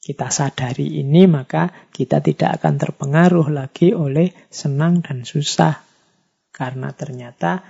[0.02, 5.78] kita sadari ini, maka kita tidak akan terpengaruh lagi oleh senang dan susah.
[6.50, 7.62] Karena ternyata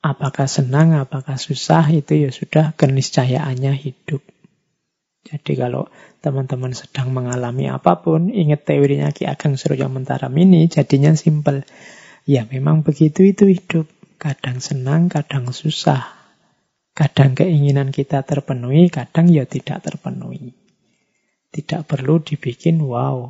[0.00, 4.24] apakah senang, apakah susah, itu ya sudah keniscayaannya hidup.
[5.24, 5.88] Jadi kalau
[6.24, 11.68] teman-teman sedang mengalami apa pun, ingat teorinya Ki Ageng Surya Mentara ini, jadinya simpel.
[12.24, 13.84] Ya memang begitu itu hidup.
[14.24, 16.16] Kadang senang, kadang susah.
[16.96, 20.56] Kadang keinginan kita terpenuhi, kadang ya tidak terpenuhi.
[21.52, 23.28] Tidak perlu dibikin wow.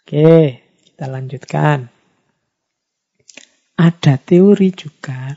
[0.00, 1.92] Oke, kita lanjutkan.
[3.76, 5.36] Ada teori juga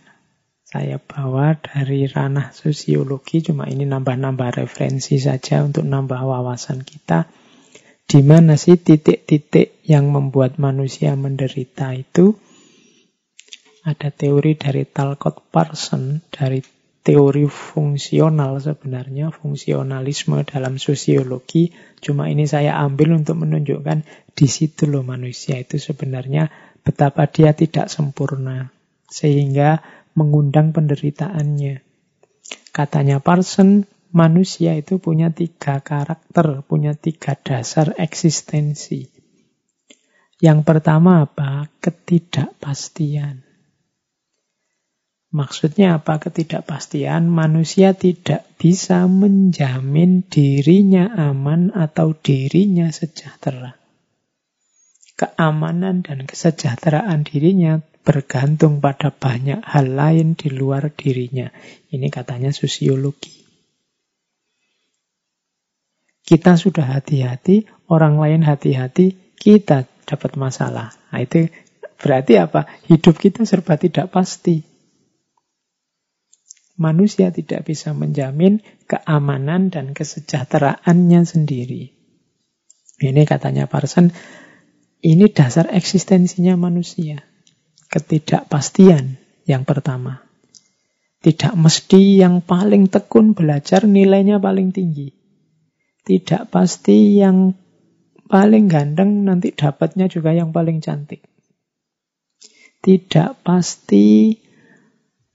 [0.63, 7.27] saya bawa dari ranah sosiologi, cuma ini nambah-nambah referensi saja untuk nambah wawasan kita.
[8.07, 12.46] Di mana sih titik-titik yang membuat manusia menderita itu?
[13.87, 16.59] Ada teori dari Talcott Parson, dari
[17.07, 21.71] teori fungsional sebenarnya, fungsionalisme dalam sosiologi.
[22.03, 24.03] Cuma ini saya ambil untuk menunjukkan
[24.35, 26.51] di situ loh manusia itu sebenarnya
[26.83, 28.75] betapa dia tidak sempurna.
[29.07, 29.79] Sehingga
[30.19, 31.79] mengundang penderitaannya.
[32.75, 39.07] Katanya Parson, manusia itu punya tiga karakter, punya tiga dasar eksistensi.
[40.43, 41.71] Yang pertama apa?
[41.79, 43.46] Ketidakpastian.
[45.27, 47.27] Maksudnya apa ketidakpastian?
[47.27, 53.75] Manusia tidak bisa menjamin dirinya aman atau dirinya sejahtera.
[55.17, 61.49] keamanan dan kesejahteraan dirinya bergantung pada banyak hal lain di luar dirinya.
[61.89, 63.33] Ini katanya sosiologi.
[66.21, 70.93] Kita sudah hati-hati, orang lain hati-hati, kita dapat masalah.
[71.09, 71.49] Nah, itu
[71.97, 72.69] berarti apa?
[72.85, 74.76] Hidup kita serba tidak pasti.
[76.77, 81.97] Manusia tidak bisa menjamin keamanan dan kesejahteraannya sendiri.
[83.01, 84.13] Ini katanya Parson,
[85.01, 87.25] ini dasar eksistensinya manusia.
[87.89, 89.17] Ketidakpastian
[89.49, 90.21] yang pertama.
[91.17, 95.17] Tidak mesti yang paling tekun belajar nilainya paling tinggi.
[96.05, 97.57] Tidak pasti yang
[98.29, 101.25] paling ganteng nanti dapatnya juga yang paling cantik.
[102.83, 104.35] Tidak pasti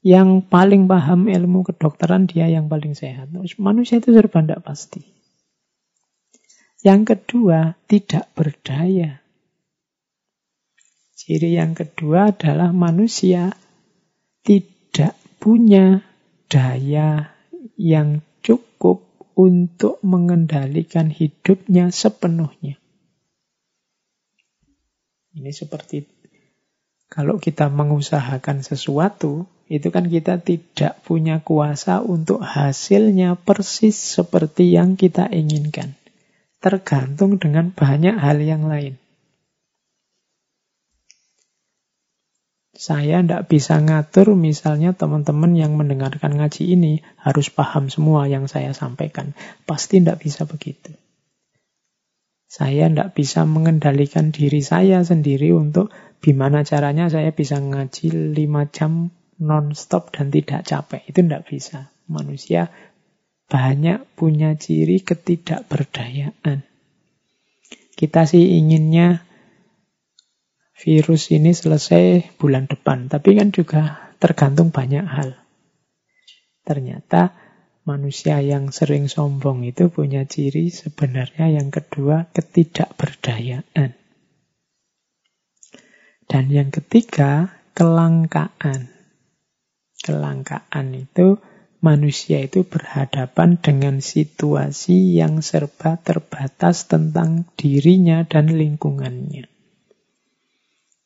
[0.03, 3.31] yang paling paham ilmu kedokteran dia yang paling sehat.
[3.62, 5.07] Manusia itu serba tidak pasti.
[6.83, 9.23] Yang kedua, tidak berdaya.
[11.15, 13.55] Ciri yang kedua adalah manusia
[14.43, 16.03] tidak punya
[16.51, 17.31] daya
[17.79, 19.07] yang cukup
[19.39, 22.83] untuk mengendalikan hidupnya sepenuhnya.
[25.33, 26.22] Ini seperti
[27.13, 34.97] kalau kita mengusahakan sesuatu, itu kan kita tidak punya kuasa untuk hasilnya persis seperti yang
[34.97, 35.93] kita inginkan.
[36.65, 38.97] Tergantung dengan banyak hal yang lain.
[42.73, 48.73] Saya tidak bisa ngatur misalnya teman-teman yang mendengarkan ngaji ini harus paham semua yang saya
[48.73, 49.37] sampaikan.
[49.69, 50.97] Pasti tidak bisa begitu.
[52.53, 55.89] Saya tidak bisa mengendalikan diri saya sendiri untuk
[56.20, 59.09] gimana caranya saya bisa ngaji 5 jam
[59.41, 61.01] non-stop dan tidak capek.
[61.09, 61.89] Itu tidak bisa.
[62.12, 62.69] Manusia
[63.49, 66.69] banyak punya ciri ketidakberdayaan.
[67.97, 69.24] Kita sih inginnya
[70.77, 73.09] virus ini selesai bulan depan.
[73.09, 75.41] Tapi kan juga tergantung banyak hal.
[76.69, 77.33] Ternyata
[77.83, 83.99] manusia yang sering sombong itu punya ciri sebenarnya yang kedua ketidakberdayaan.
[86.31, 88.95] Dan yang ketiga kelangkaan.
[90.03, 91.43] Kelangkaan itu
[91.83, 99.51] manusia itu berhadapan dengan situasi yang serba terbatas tentang dirinya dan lingkungannya.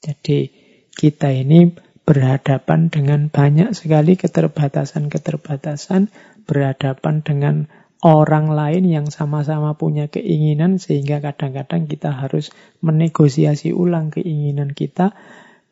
[0.05, 0.53] Jadi
[0.93, 1.73] kita ini
[2.07, 6.13] berhadapan dengan banyak sekali keterbatasan-keterbatasan,
[6.47, 7.67] berhadapan dengan
[8.07, 15.17] orang lain yang sama-sama punya keinginan sehingga kadang-kadang kita harus menegosiasi ulang keinginan kita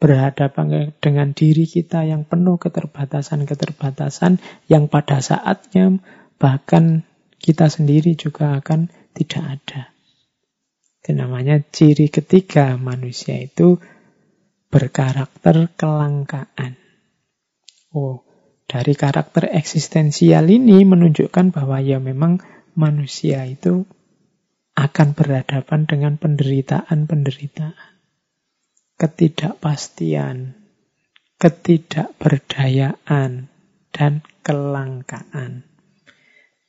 [0.02, 6.02] berhadapan dengan diri kita yang penuh keterbatasan-keterbatasan yang pada saatnya
[6.36, 7.06] bahkan
[7.38, 9.82] kita sendiri juga akan tidak ada.
[11.00, 13.78] Itu namanya ciri ketiga manusia itu
[14.72, 16.80] berkarakter kelangkaan.
[17.94, 18.26] Oh,
[18.64, 22.40] dari karakter eksistensial ini menunjukkan bahwa ya memang
[22.74, 23.86] manusia itu
[24.74, 27.94] akan berhadapan dengan penderitaan-penderitaan.
[28.94, 30.54] Ketidakpastian,
[31.38, 33.50] ketidakberdayaan,
[33.94, 35.62] dan kelangkaan.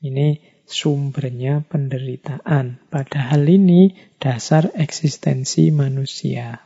[0.02, 0.40] Ini
[0.70, 2.78] sumbernya penderitaan.
[2.90, 6.62] Padahal ini dasar eksistensi manusia.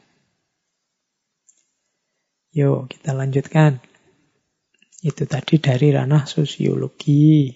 [2.51, 3.79] Yuk, kita lanjutkan.
[4.99, 7.55] Itu tadi dari ranah sosiologi.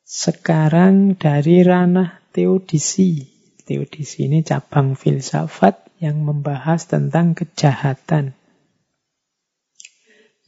[0.00, 3.20] Sekarang dari ranah teodisi.
[3.68, 8.34] Teodisi ini cabang filsafat yang membahas tentang kejahatan.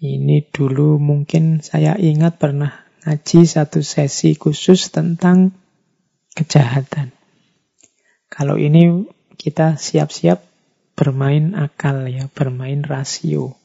[0.02, 5.54] Ini dulu mungkin saya ingat pernah ngaji satu sesi khusus tentang
[6.34, 7.14] kejahatan.
[8.26, 9.06] Kalau ini
[9.38, 10.42] kita siap-siap
[10.98, 13.61] bermain akal ya, bermain rasio.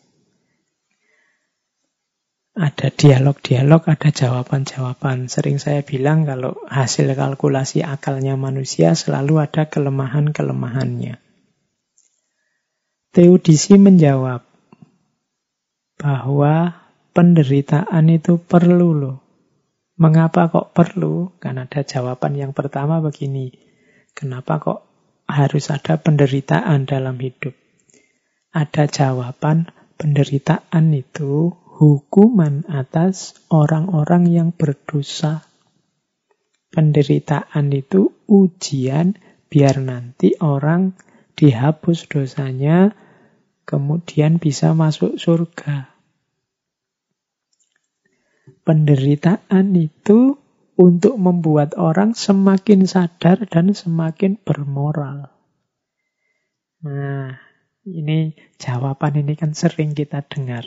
[2.57, 5.29] Ada dialog-dialog, ada jawaban-jawaban.
[5.29, 11.21] Sering saya bilang kalau hasil kalkulasi akalnya manusia selalu ada kelemahan-kelemahannya.
[13.13, 14.41] Teodisi menjawab
[16.01, 16.81] bahwa
[17.13, 19.17] penderitaan itu perlu loh.
[20.01, 21.37] Mengapa kok perlu?
[21.37, 23.53] Karena ada jawaban yang pertama begini.
[24.17, 24.79] Kenapa kok
[25.29, 27.53] harus ada penderitaan dalam hidup.
[28.49, 35.45] Ada jawaban penderitaan itu hukuman atas orang-orang yang berdosa.
[36.73, 39.13] Penderitaan itu ujian
[39.45, 40.97] biar nanti orang
[41.37, 42.97] dihapus dosanya,
[43.69, 45.93] kemudian bisa masuk surga.
[48.65, 50.41] Penderitaan itu
[50.81, 55.29] untuk membuat orang semakin sadar dan semakin bermoral.
[56.81, 57.37] Nah,
[57.85, 60.65] ini jawaban ini kan sering kita dengar.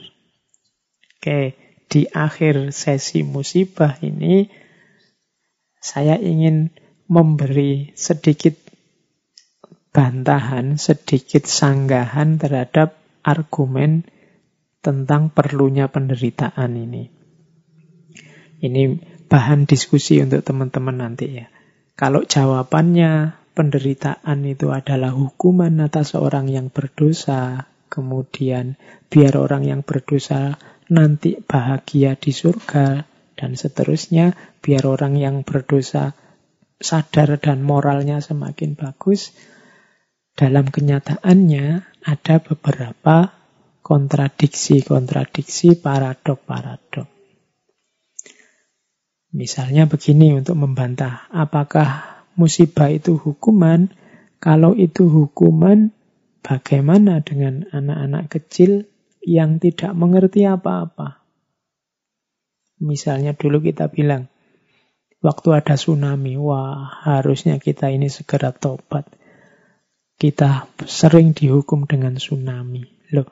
[1.20, 1.52] Oke,
[1.84, 4.48] di akhir sesi musibah ini
[5.76, 6.72] saya ingin
[7.12, 8.56] memberi sedikit
[9.92, 14.08] bantahan, sedikit sanggahan terhadap argumen
[14.80, 17.12] tentang perlunya penderitaan ini.
[18.64, 18.82] Ini
[19.28, 21.52] bahan diskusi untuk teman-teman nanti ya.
[22.00, 28.80] Kalau jawabannya penderitaan itu adalah hukuman atas orang yang berdosa, kemudian
[29.12, 30.56] biar orang yang berdosa
[30.90, 33.06] nanti bahagia di surga,
[33.38, 36.12] dan seterusnya, biar orang yang berdosa
[36.76, 39.32] sadar dan moralnya semakin bagus.
[40.36, 41.66] Dalam kenyataannya
[42.04, 43.32] ada beberapa
[43.80, 47.08] kontradiksi-kontradiksi, paradok-paradok.
[49.30, 53.94] Misalnya begini untuk membantah, apakah musibah itu hukuman?
[54.42, 55.94] Kalau itu hukuman,
[56.42, 58.89] bagaimana dengan anak-anak kecil
[59.20, 61.20] yang tidak mengerti apa-apa.
[62.80, 64.32] Misalnya dulu kita bilang,
[65.20, 69.04] waktu ada tsunami, wah harusnya kita ini segera tobat.
[70.20, 72.84] Kita sering dihukum dengan tsunami.
[73.12, 73.28] Loh,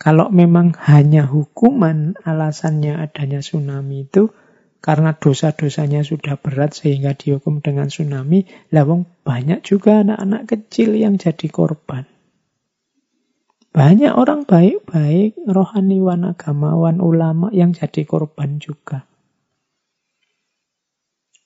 [0.00, 4.32] kalau memang hanya hukuman alasannya adanya tsunami itu
[4.78, 11.48] karena dosa-dosanya sudah berat sehingga dihukum dengan tsunami, lawang banyak juga anak-anak kecil yang jadi
[11.50, 12.06] korban.
[13.78, 19.06] Banyak orang baik-baik, rohaniwan, agamawan, ulama yang jadi korban juga.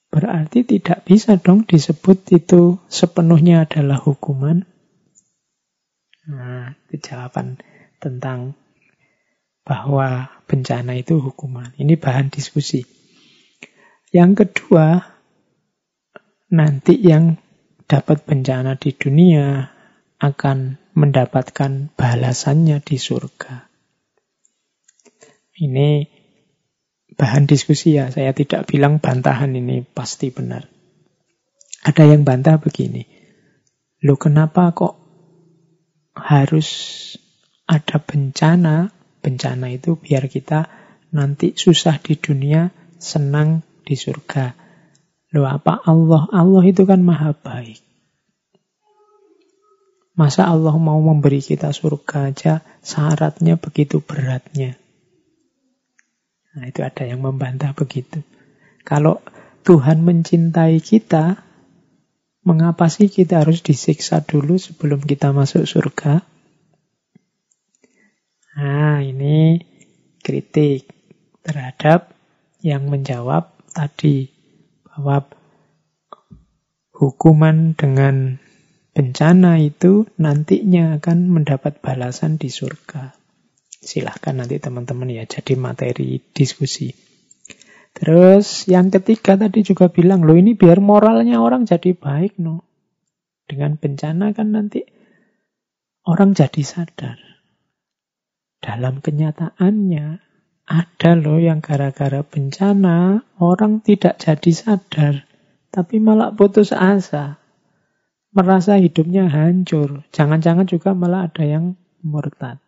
[0.09, 4.65] Berarti tidak bisa dong disebut itu sepenuhnya adalah hukuman.
[6.33, 7.53] Nah, itu
[8.01, 8.57] tentang
[9.61, 11.77] bahwa bencana itu hukuman.
[11.77, 12.81] Ini bahan diskusi.
[14.09, 15.05] Yang kedua,
[16.49, 17.37] nanti yang
[17.85, 19.69] dapat bencana di dunia
[20.17, 23.69] akan mendapatkan balasannya di surga.
[25.63, 26.05] Ini
[27.17, 30.69] bahan diskusi ya, saya tidak bilang bantahan ini pasti benar.
[31.83, 33.05] Ada yang bantah begini,
[34.07, 34.95] lo kenapa kok
[36.15, 36.69] harus
[37.67, 38.93] ada bencana?
[39.23, 40.67] Bencana itu biar kita
[41.15, 44.55] nanti susah di dunia, senang di surga.
[45.33, 46.27] Lo apa Allah?
[46.35, 47.92] Allah itu kan maha baik.
[50.13, 54.77] Masa Allah mau memberi kita surga aja syaratnya begitu beratnya.
[56.53, 58.21] Nah itu ada yang membantah begitu.
[58.85, 59.25] Kalau
[59.65, 61.41] Tuhan mencintai kita,
[62.45, 66.21] mengapa sih kita harus disiksa dulu sebelum kita masuk surga?
[68.53, 69.65] Nah ini
[70.21, 70.93] kritik
[71.41, 72.13] terhadap
[72.61, 74.29] yang menjawab tadi
[74.85, 75.25] bahwa
[76.93, 78.37] hukuman dengan
[78.93, 83.17] bencana itu nantinya akan mendapat balasan di surga.
[83.83, 86.93] Silahkan nanti teman-teman ya jadi materi diskusi.
[87.93, 92.65] Terus yang ketiga tadi juga bilang, loh ini biar moralnya orang jadi baik no.
[93.45, 94.87] Dengan bencana kan nanti
[96.07, 97.19] orang jadi sadar.
[98.63, 100.07] Dalam kenyataannya
[100.71, 105.15] ada loh yang gara-gara bencana orang tidak jadi sadar.
[105.75, 107.42] Tapi malah putus asa
[108.33, 110.03] merasa hidupnya hancur.
[110.11, 112.59] Jangan-jangan juga malah ada yang murtad.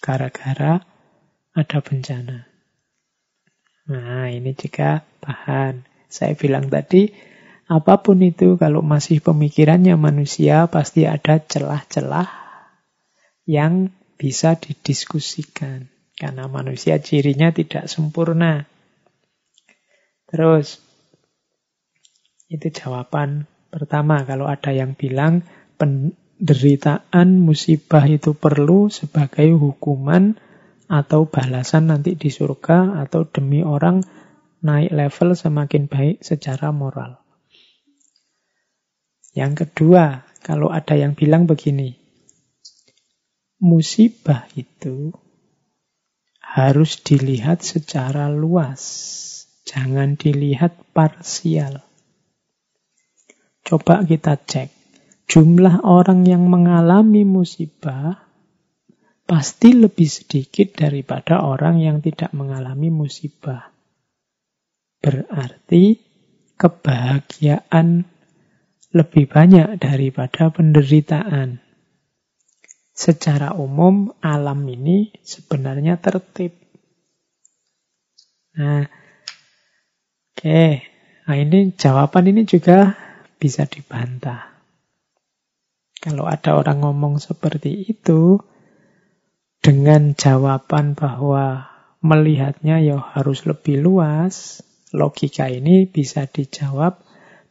[0.00, 0.80] Gara-gara
[1.52, 2.46] ada bencana.
[3.90, 5.82] Nah, ini juga bahan.
[6.06, 7.10] Saya bilang tadi,
[7.66, 12.30] apa pun itu kalau masih pemikirannya manusia pasti ada celah-celah
[13.50, 15.90] yang bisa didiskusikan.
[16.14, 18.68] Karena manusia cirinya tidak sempurna.
[20.30, 20.78] Terus,
[22.46, 25.46] itu jawaban Pertama, kalau ada yang bilang
[25.78, 30.34] penderitaan musibah itu perlu sebagai hukuman
[30.90, 34.02] atau balasan nanti di surga atau demi orang
[34.60, 37.22] naik level semakin baik secara moral.
[39.30, 41.94] Yang kedua, kalau ada yang bilang begini,
[43.62, 45.14] musibah itu
[46.42, 48.82] harus dilihat secara luas,
[49.62, 51.89] jangan dilihat parsial.
[53.70, 54.66] Coba kita cek.
[55.30, 58.26] Jumlah orang yang mengalami musibah
[59.30, 63.70] pasti lebih sedikit daripada orang yang tidak mengalami musibah.
[64.98, 66.02] Berarti
[66.58, 68.10] kebahagiaan
[68.90, 71.62] lebih banyak daripada penderitaan.
[72.90, 76.58] Secara umum alam ini sebenarnya tertib.
[78.58, 80.42] Nah, oke.
[80.42, 80.90] Okay.
[81.30, 82.98] Nah ini jawaban ini juga
[83.40, 84.60] bisa dibantah.
[85.96, 88.40] Kalau ada orang ngomong seperti itu,
[89.60, 91.68] dengan jawaban bahwa
[92.00, 97.00] melihatnya ya harus lebih luas, logika ini bisa dijawab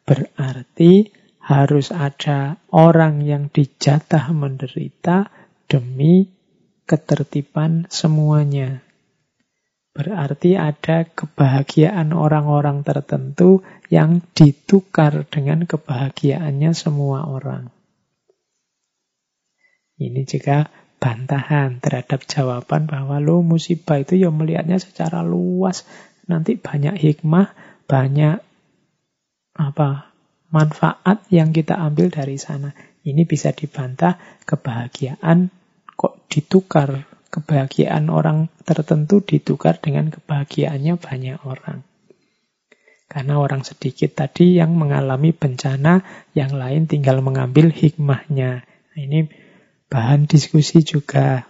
[0.06, 5.30] berarti harus ada orang yang dijatah menderita
[5.70, 6.30] demi
[6.90, 8.82] ketertiban semuanya.
[9.94, 17.74] Berarti ada kebahagiaan orang-orang tertentu yang ditukar dengan kebahagiaannya semua orang.
[20.00, 20.70] Ini juga
[21.02, 25.84] bantahan terhadap jawaban bahwa lo musibah itu ya melihatnya secara luas.
[26.30, 27.52] Nanti banyak hikmah,
[27.90, 28.40] banyak
[29.60, 30.14] apa
[30.54, 32.72] manfaat yang kita ambil dari sana.
[33.04, 35.50] Ini bisa dibantah kebahagiaan
[35.98, 37.10] kok ditukar.
[37.30, 41.86] Kebahagiaan orang tertentu ditukar dengan kebahagiaannya banyak orang.
[43.10, 46.06] Karena orang sedikit tadi yang mengalami bencana,
[46.38, 48.62] yang lain tinggal mengambil hikmahnya.
[48.62, 49.26] Nah, ini
[49.90, 51.50] bahan diskusi juga.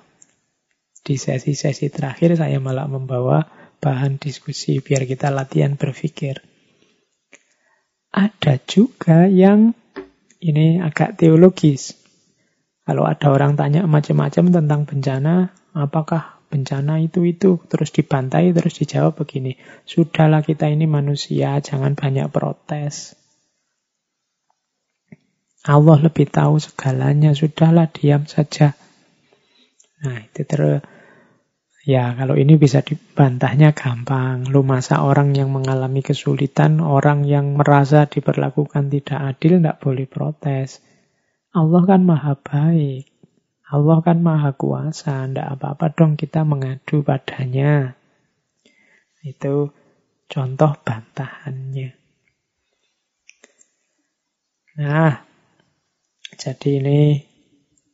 [1.04, 3.44] Di sesi-sesi terakhir saya malah membawa
[3.84, 6.40] bahan diskusi biar kita latihan berpikir.
[8.16, 9.76] Ada juga yang
[10.40, 12.00] ini agak teologis.
[12.88, 19.16] Kalau ada orang tanya macam-macam tentang bencana, apakah bencana itu itu terus dibantai terus dijawab
[19.16, 19.56] begini,
[19.86, 23.16] sudahlah kita ini manusia, jangan banyak protes.
[25.64, 28.74] Allah lebih tahu segalanya, sudahlah diam saja.
[30.02, 30.82] Nah, itu terus
[31.90, 34.46] Ya, kalau ini bisa dibantahnya gampang.
[34.46, 40.86] Lu masa orang yang mengalami kesulitan, orang yang merasa diperlakukan tidak adil, tidak boleh protes.
[41.50, 43.09] Allah kan maha baik.
[43.70, 45.30] Allah kan maha kuasa.
[45.30, 47.94] Tidak apa-apa dong kita mengadu padanya.
[49.22, 49.70] Itu
[50.26, 51.94] contoh bantahannya.
[54.80, 55.22] Nah,
[56.40, 57.02] jadi ini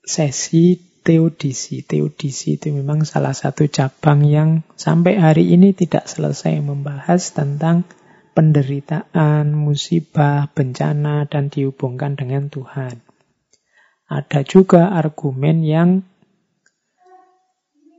[0.06, 1.86] sesi teodisi.
[1.86, 7.86] Teodisi itu memang salah satu cabang yang sampai hari ini tidak selesai membahas tentang
[8.36, 13.05] penderitaan, musibah, bencana, dan dihubungkan dengan Tuhan.
[14.06, 16.06] Ada juga argumen yang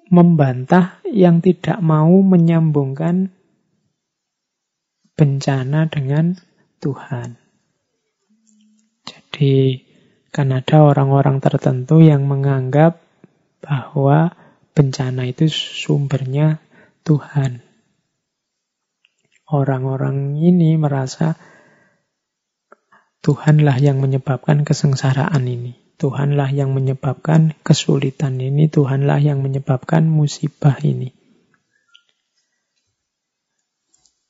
[0.06, 3.34] membantah yang tidak mau menyambungkan
[5.18, 6.38] bencana dengan
[6.78, 7.40] Tuhan.
[9.02, 9.82] Jadi
[10.30, 13.02] kan ada orang-orang tertentu yang menganggap
[13.64, 14.36] bahwa
[14.76, 16.62] bencana itu sumbernya
[17.02, 17.64] Tuhan.
[19.46, 21.34] Orang-orang ini merasa
[23.24, 25.85] Tuhanlah yang menyebabkan kesengsaraan ini.
[25.96, 28.68] Tuhanlah yang menyebabkan kesulitan ini.
[28.68, 31.16] Tuhanlah yang menyebabkan musibah ini.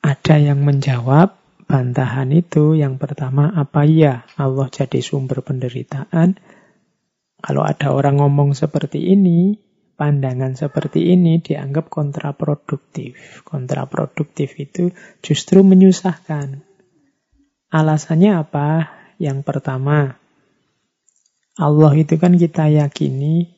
[0.06, 1.34] Ada yang menjawab
[1.66, 6.38] bantahan itu yang pertama apa iya Allah jadi sumber penderitaan?
[7.42, 9.58] Kalau ada orang ngomong seperti ini,
[9.98, 13.42] pandangan seperti ini dianggap kontraproduktif.
[13.42, 14.94] Kontraproduktif itu
[15.26, 16.62] justru menyusahkan.
[17.74, 18.68] Alasannya apa?
[19.18, 20.22] Yang pertama,
[21.56, 23.48] Allah itu kan kita yakini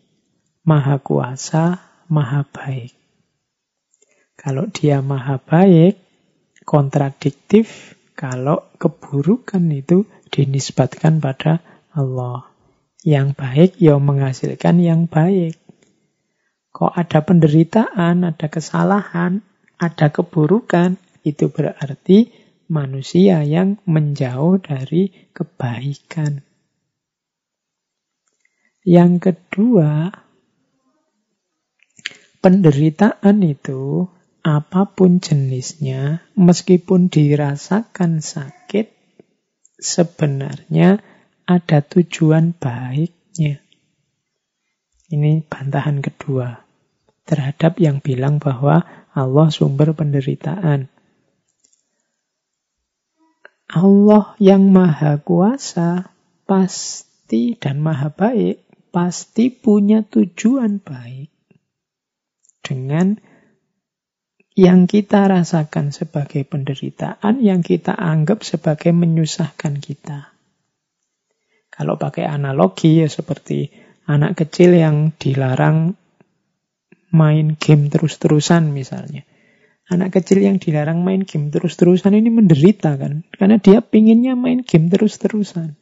[0.62, 2.94] maha kuasa, maha baik.
[4.38, 5.98] Kalau dia maha baik,
[6.62, 11.58] kontradiktif kalau keburukan itu dinisbatkan pada
[11.90, 12.46] Allah.
[13.02, 15.58] Yang baik ya menghasilkan yang baik.
[16.70, 19.42] Kok ada penderitaan, ada kesalahan,
[19.74, 22.30] ada keburukan, itu berarti
[22.70, 26.47] manusia yang menjauh dari kebaikan.
[28.88, 30.08] Yang kedua,
[32.40, 34.08] penderitaan itu
[34.40, 38.88] apa pun jenisnya, meskipun dirasakan sakit,
[39.76, 41.04] sebenarnya
[41.44, 43.60] ada tujuan baiknya.
[45.12, 46.64] Ini bantahan kedua
[47.28, 50.88] terhadap yang bilang bahwa Allah sumber penderitaan.
[53.68, 56.08] Allah yang maha kuasa
[56.48, 61.30] pasti dan maha baik pasti punya tujuan baik
[62.64, 63.16] dengan
[64.58, 70.34] yang kita rasakan sebagai penderitaan, yang kita anggap sebagai menyusahkan kita.
[71.70, 73.70] Kalau pakai analogi ya seperti
[74.10, 75.94] anak kecil yang dilarang
[77.14, 79.22] main game terus-terusan misalnya.
[79.88, 83.24] Anak kecil yang dilarang main game terus-terusan ini menderita kan.
[83.32, 85.78] Karena dia pinginnya main game terus-terusan.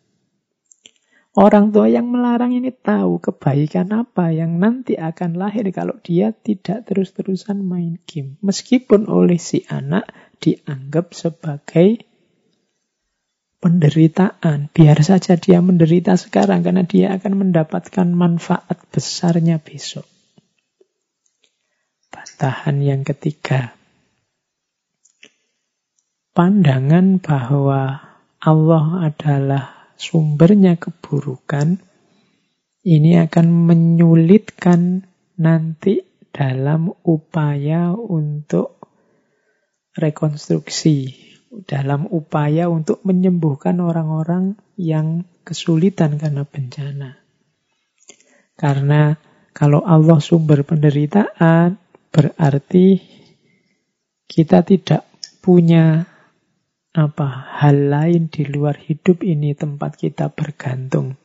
[1.36, 6.88] Orang tua yang melarang ini tahu kebaikan apa yang nanti akan lahir kalau dia tidak
[6.88, 8.40] terus-terusan main game.
[8.40, 10.08] Meskipun oleh si anak
[10.40, 12.08] dianggap sebagai
[13.60, 14.72] penderitaan.
[14.72, 20.08] Biar saja dia menderita sekarang karena dia akan mendapatkan manfaat besarnya besok.
[22.08, 23.76] Batahan yang ketiga.
[26.32, 28.00] Pandangan bahwa
[28.40, 31.80] Allah adalah sumbernya keburukan
[32.86, 35.04] ini akan menyulitkan
[35.40, 38.76] nanti dalam upaya untuk
[39.96, 41.26] rekonstruksi
[41.64, 47.16] dalam upaya untuk menyembuhkan orang-orang yang kesulitan karena bencana.
[48.56, 49.16] Karena
[49.56, 51.80] kalau Allah sumber penderitaan,
[52.12, 53.00] berarti
[54.28, 55.08] kita tidak
[55.40, 56.04] punya
[56.96, 61.20] apa hal lain di luar hidup ini tempat kita bergantung.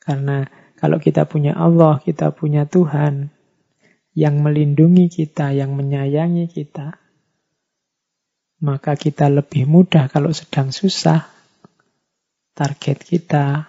[0.00, 0.48] Karena
[0.80, 3.28] kalau kita punya Allah, kita punya Tuhan
[4.16, 6.96] yang melindungi kita, yang menyayangi kita,
[8.64, 11.28] maka kita lebih mudah kalau sedang susah.
[12.56, 13.68] Target kita,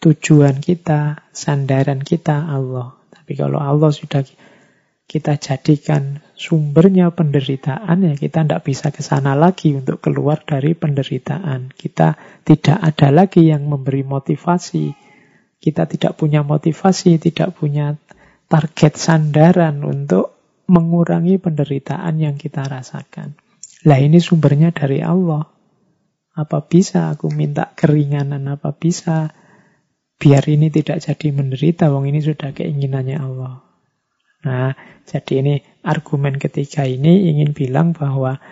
[0.00, 2.96] tujuan kita, sandaran kita Allah.
[3.12, 4.24] Tapi kalau Allah sudah
[5.06, 11.68] kita jadikan sumbernya penderitaan, ya kita tidak bisa ke sana lagi untuk keluar dari penderitaan.
[11.74, 12.16] Kita
[12.46, 14.96] tidak ada lagi yang memberi motivasi.
[15.62, 17.94] Kita tidak punya motivasi, tidak punya
[18.48, 20.32] target sandaran untuk
[20.66, 23.36] mengurangi penderitaan yang kita rasakan.
[23.84, 25.44] Lah ini sumbernya dari Allah.
[26.32, 28.48] Apa bisa aku minta keringanan?
[28.48, 29.28] Apa bisa
[30.16, 31.92] biar ini tidak jadi menderita?
[31.92, 33.71] Wong ini sudah keinginannya Allah.
[34.42, 34.74] Nah,
[35.06, 35.54] jadi ini
[35.86, 38.42] argumen ketiga ini ingin bilang bahwa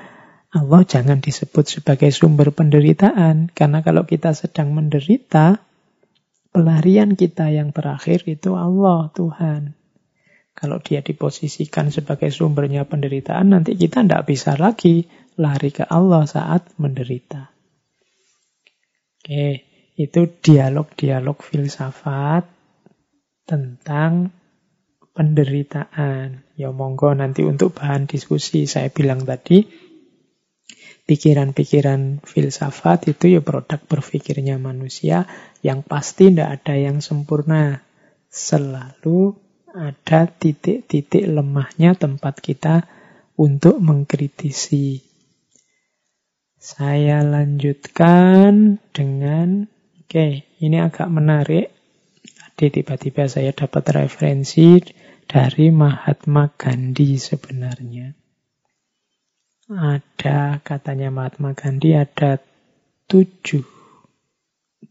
[0.50, 3.50] Allah jangan disebut sebagai sumber penderitaan.
[3.54, 5.62] Karena kalau kita sedang menderita,
[6.50, 9.78] pelarian kita yang terakhir itu Allah, Tuhan.
[10.54, 15.06] Kalau dia diposisikan sebagai sumbernya penderitaan, nanti kita tidak bisa lagi
[15.38, 17.54] lari ke Allah saat menderita.
[19.22, 19.64] Oke,
[19.94, 22.44] itu dialog-dialog filsafat
[23.46, 24.34] tentang
[25.14, 26.46] penderitaan.
[26.54, 29.66] Ya monggo nanti untuk bahan diskusi saya bilang tadi,
[31.10, 35.26] pikiran-pikiran filsafat itu ya produk berpikirnya manusia
[35.60, 37.82] yang pasti tidak ada yang sempurna.
[38.30, 39.34] Selalu
[39.74, 42.86] ada titik-titik lemahnya tempat kita
[43.34, 45.02] untuk mengkritisi.
[46.60, 49.64] Saya lanjutkan dengan,
[49.96, 51.72] oke, okay, ini agak menarik.
[52.60, 54.76] Tadi tiba-tiba saya dapat referensi
[55.30, 58.18] dari Mahatma Gandhi sebenarnya.
[59.70, 62.42] Ada, katanya Mahatma Gandhi, ada
[63.06, 63.62] tujuh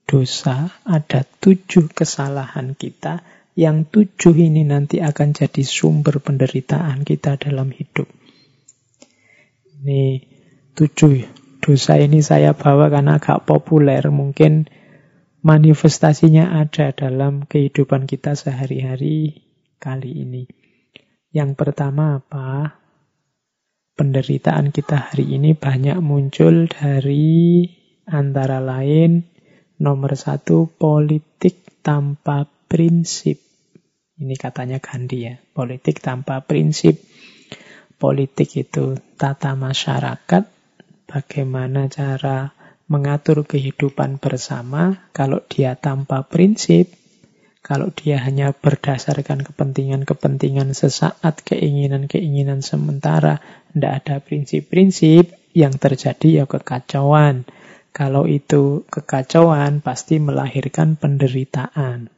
[0.08, 3.20] dosa, ada tujuh kesalahan kita
[3.60, 8.08] yang tujuh ini nanti akan jadi sumber penderitaan kita dalam hidup.
[9.76, 10.24] Ini
[10.72, 11.28] tujuh
[11.60, 14.08] dosa ini saya bawa karena agak populer.
[14.08, 14.72] Mungkin
[15.44, 19.49] manifestasinya ada dalam kehidupan kita sehari-hari
[19.80, 20.44] kali ini.
[21.32, 22.78] Yang pertama apa?
[23.96, 27.68] Penderitaan kita hari ini banyak muncul dari
[28.08, 29.28] antara lain
[29.80, 33.40] nomor satu politik tanpa prinsip.
[34.20, 37.00] Ini katanya Gandhi ya, politik tanpa prinsip.
[38.00, 40.44] Politik itu tata masyarakat,
[41.08, 42.56] bagaimana cara
[42.88, 45.12] mengatur kehidupan bersama.
[45.12, 46.92] Kalau dia tanpa prinsip,
[47.60, 53.44] kalau dia hanya berdasarkan kepentingan-kepentingan sesaat, keinginan-keinginan sementara,
[53.76, 57.46] tidak ada prinsip-prinsip, yang terjadi ya kekacauan.
[57.90, 62.14] Kalau itu kekacauan, pasti melahirkan penderitaan.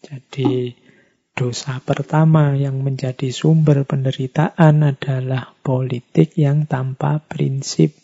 [0.00, 0.74] Jadi
[1.36, 7.94] dosa pertama yang menjadi sumber penderitaan adalah politik yang tanpa prinsip.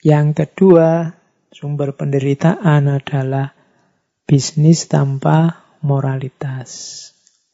[0.00, 1.15] Yang kedua,
[1.56, 3.56] sumber penderitaan adalah
[4.28, 7.00] bisnis tanpa moralitas.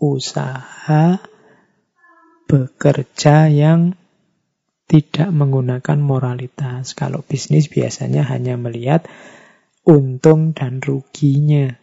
[0.02, 1.22] Usaha
[2.50, 3.94] bekerja yang
[4.90, 6.98] tidak menggunakan moralitas.
[6.98, 9.06] Kalau bisnis biasanya hanya melihat
[9.86, 11.78] untung dan ruginya.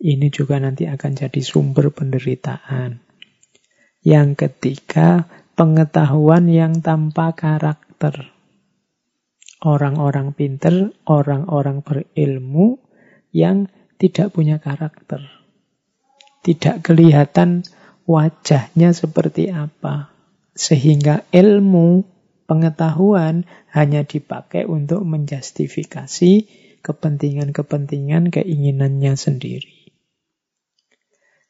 [0.00, 3.04] Ini juga nanti akan jadi sumber penderitaan.
[4.00, 8.39] Yang ketiga, pengetahuan yang tanpa karakter.
[9.60, 12.80] Orang-orang pinter, orang-orang berilmu
[13.28, 13.68] yang
[14.00, 15.20] tidak punya karakter.
[16.40, 17.68] Tidak kelihatan
[18.08, 20.08] wajahnya seperti apa.
[20.56, 22.08] Sehingga ilmu,
[22.48, 26.32] pengetahuan hanya dipakai untuk menjustifikasi
[26.80, 29.92] kepentingan-kepentingan keinginannya sendiri.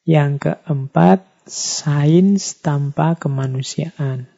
[0.02, 4.29] Yang keempat, sains tanpa kemanusiaan.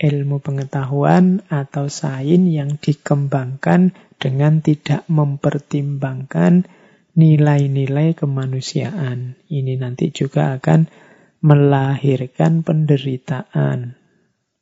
[0.00, 6.64] Ilmu pengetahuan atau sains yang dikembangkan dengan tidak mempertimbangkan
[7.12, 9.36] nilai-nilai kemanusiaan.
[9.52, 10.88] Ini nanti juga akan
[11.44, 14.00] melahirkan penderitaan.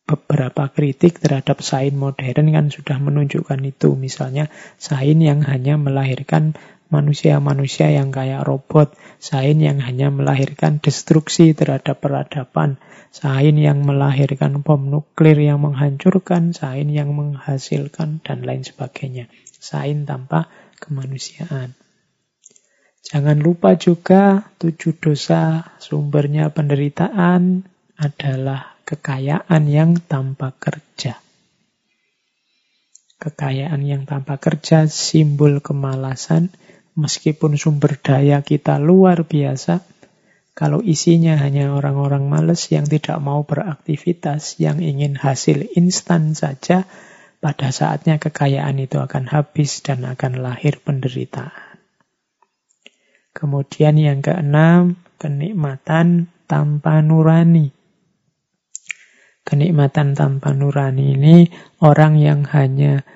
[0.09, 3.95] Beberapa kritik terhadap sains modern kan sudah menunjukkan itu.
[3.95, 4.51] Misalnya
[4.81, 6.59] sains yang hanya melahirkan
[6.89, 12.81] manusia-manusia yang kayak robot, sains yang hanya melahirkan destruksi terhadap peradaban,
[13.13, 19.29] sains yang melahirkan bom nuklir yang menghancurkan, sains yang menghasilkan, dan lain sebagainya.
[19.59, 20.49] Sains tanpa
[20.81, 21.77] kemanusiaan.
[23.09, 27.65] Jangan lupa juga tujuh dosa sumbernya penderitaan
[27.97, 31.17] adalah kekayaan yang tanpa kerja.
[33.19, 36.55] Kekayaan yang tanpa kerja simbol kemalasan,
[36.99, 39.87] meskipun sumber daya kita luar biasa,
[40.59, 46.91] kalau isinya hanya orang-orang males yang tidak mau beraktivitas, yang ingin hasil instan saja,
[47.39, 51.79] pada saatnya kekayaan itu akan habis dan akan lahir penderitaan.
[53.31, 57.71] Kemudian yang keenam, kenikmatan tanpa nurani.
[59.47, 61.37] Kenikmatan tanpa nurani ini
[61.79, 63.07] orang yang hanya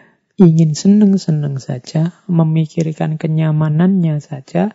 [0.43, 4.75] ingin seneng-seneng saja, memikirkan kenyamanannya saja,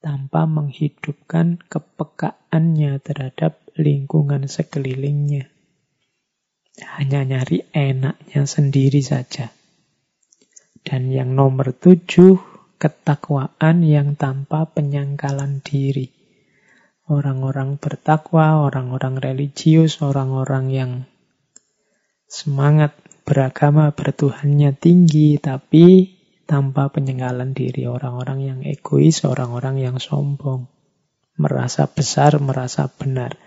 [0.00, 5.52] tanpa menghidupkan kepekaannya terhadap lingkungan sekelilingnya.
[6.96, 9.52] Hanya nyari enaknya sendiri saja.
[10.80, 12.40] Dan yang nomor tujuh,
[12.80, 16.08] ketakwaan yang tanpa penyangkalan diri.
[17.04, 20.92] Orang-orang bertakwa, orang-orang religius, orang-orang yang
[22.30, 22.96] semangat
[23.30, 26.18] beragama bertuhannya tinggi, tapi
[26.50, 27.86] tanpa penyangkalan diri.
[27.86, 30.66] Orang-orang yang egois, orang-orang yang sombong.
[31.38, 33.38] Merasa besar, merasa benar.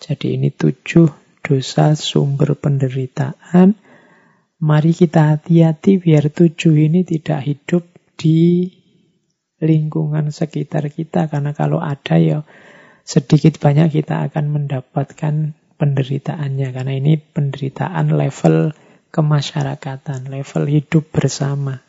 [0.00, 1.12] Jadi ini tujuh
[1.44, 3.76] dosa sumber penderitaan.
[4.56, 7.84] Mari kita hati-hati biar tujuh ini tidak hidup
[8.16, 8.72] di
[9.60, 12.40] lingkungan sekitar kita karena kalau ada ya
[13.04, 18.72] sedikit banyak kita akan mendapatkan penderitaannya karena ini penderitaan level
[19.16, 21.80] kemasyarakatan, level hidup bersama.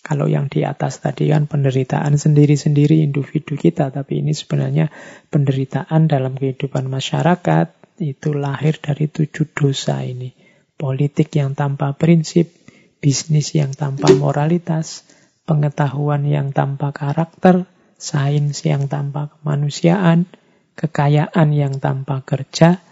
[0.00, 4.88] Kalau yang di atas tadi kan penderitaan sendiri-sendiri individu kita, tapi ini sebenarnya
[5.28, 10.32] penderitaan dalam kehidupan masyarakat itu lahir dari tujuh dosa ini.
[10.74, 12.50] Politik yang tanpa prinsip,
[12.98, 15.06] bisnis yang tanpa moralitas,
[15.46, 20.26] pengetahuan yang tanpa karakter, sains yang tanpa kemanusiaan,
[20.74, 22.82] kekayaan yang tanpa kerja,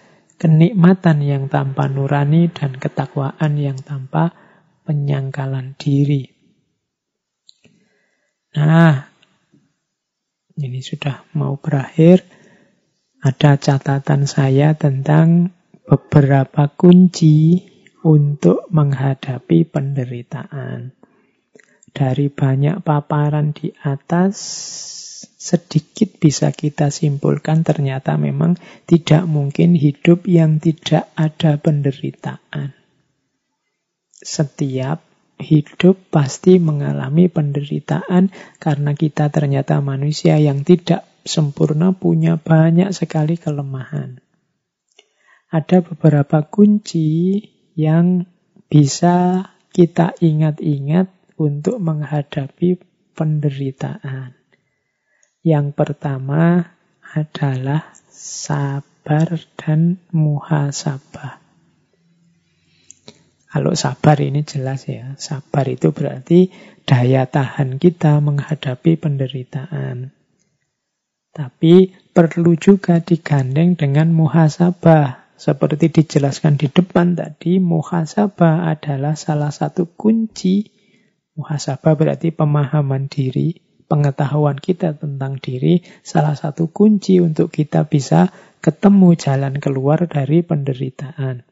[0.41, 4.33] kenikmatan yang tanpa nurani, dan ketakwaan yang tanpa
[4.89, 6.33] penyangkalan diri.
[8.57, 9.05] Nah,
[10.57, 12.25] ini sudah mau berakhir.
[13.21, 15.53] Ada catatan saya tentang
[15.85, 17.61] beberapa kunci
[18.01, 20.97] untuk menghadapi penderitaan.
[21.91, 24.37] Dari banyak paparan di atas,
[25.21, 28.57] sedikit bisa kita simpulkan ternyata memang
[28.89, 32.73] tidak mungkin hidup yang tidak ada penderitaan.
[34.21, 35.05] Setiap
[35.41, 38.29] hidup pasti mengalami penderitaan
[38.61, 44.21] karena kita ternyata manusia yang tidak sempurna punya banyak sekali kelemahan.
[45.51, 47.43] Ada beberapa kunci
[47.75, 48.29] yang
[48.71, 51.11] bisa kita ingat-ingat
[51.41, 52.79] untuk menghadapi
[53.17, 54.40] penderitaan.
[55.41, 56.77] Yang pertama
[57.17, 61.41] adalah sabar dan muhasabah.
[63.51, 66.55] Kalau sabar ini jelas ya, sabar itu berarti
[66.87, 70.15] daya tahan kita menghadapi penderitaan.
[71.35, 75.35] Tapi perlu juga digandeng dengan muhasabah.
[75.41, 80.81] Seperti dijelaskan di depan tadi, muhasabah adalah salah satu kunci
[81.41, 83.55] Muhasabah berarti pemahaman diri,
[83.91, 88.31] pengetahuan kita tentang diri, salah satu kunci untuk kita bisa
[88.62, 91.43] ketemu jalan keluar dari penderitaan.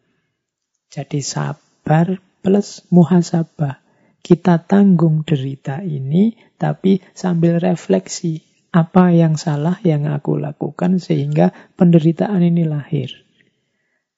[0.86, 3.82] Jadi sabar plus muhasabah.
[4.22, 8.46] Kita tanggung derita ini, tapi sambil refleksi.
[8.70, 13.28] Apa yang salah yang aku lakukan sehingga penderitaan ini lahir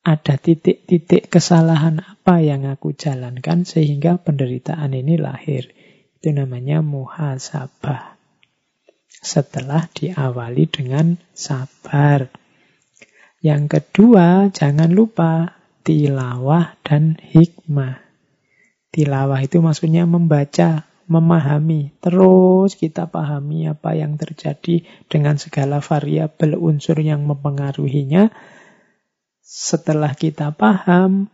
[0.00, 5.68] ada titik-titik kesalahan apa yang aku jalankan sehingga penderitaan ini lahir.
[6.20, 8.20] Itu namanya muhasabah.
[9.08, 12.28] Setelah diawali dengan sabar.
[13.40, 18.04] Yang kedua, jangan lupa tilawah dan hikmah.
[18.92, 21.96] Tilawah itu maksudnya membaca, memahami.
[22.04, 28.28] Terus kita pahami apa yang terjadi dengan segala variabel unsur yang mempengaruhinya
[29.40, 31.32] Setelah kita paham,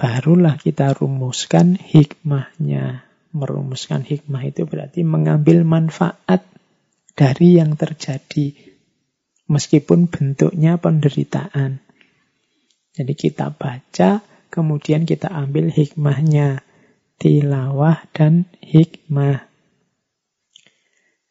[0.00, 3.11] barulah kita rumuskan hikmahnya.
[3.32, 6.44] Merumuskan hikmah itu berarti mengambil manfaat
[7.16, 8.52] dari yang terjadi,
[9.48, 11.80] meskipun bentuknya penderitaan.
[12.92, 14.20] Jadi kita baca,
[14.52, 16.60] kemudian kita ambil hikmahnya,
[17.16, 19.48] tilawah dan hikmah.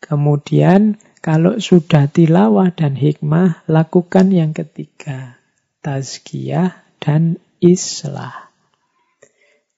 [0.02, 5.38] Kemudian kalau sudah tilawah dan hikmah, lakukan yang ketiga,
[5.86, 8.51] tazkiyah dan islah.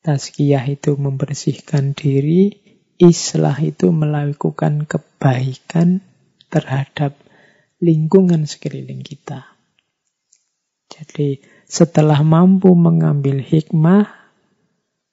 [0.03, 2.59] Tazkiyah itu membersihkan diri,
[2.99, 6.03] islah itu melakukan kebaikan
[6.51, 7.15] terhadap
[7.79, 9.47] lingkungan sekeliling kita.
[10.91, 14.11] Jadi setelah mampu mengambil hikmah,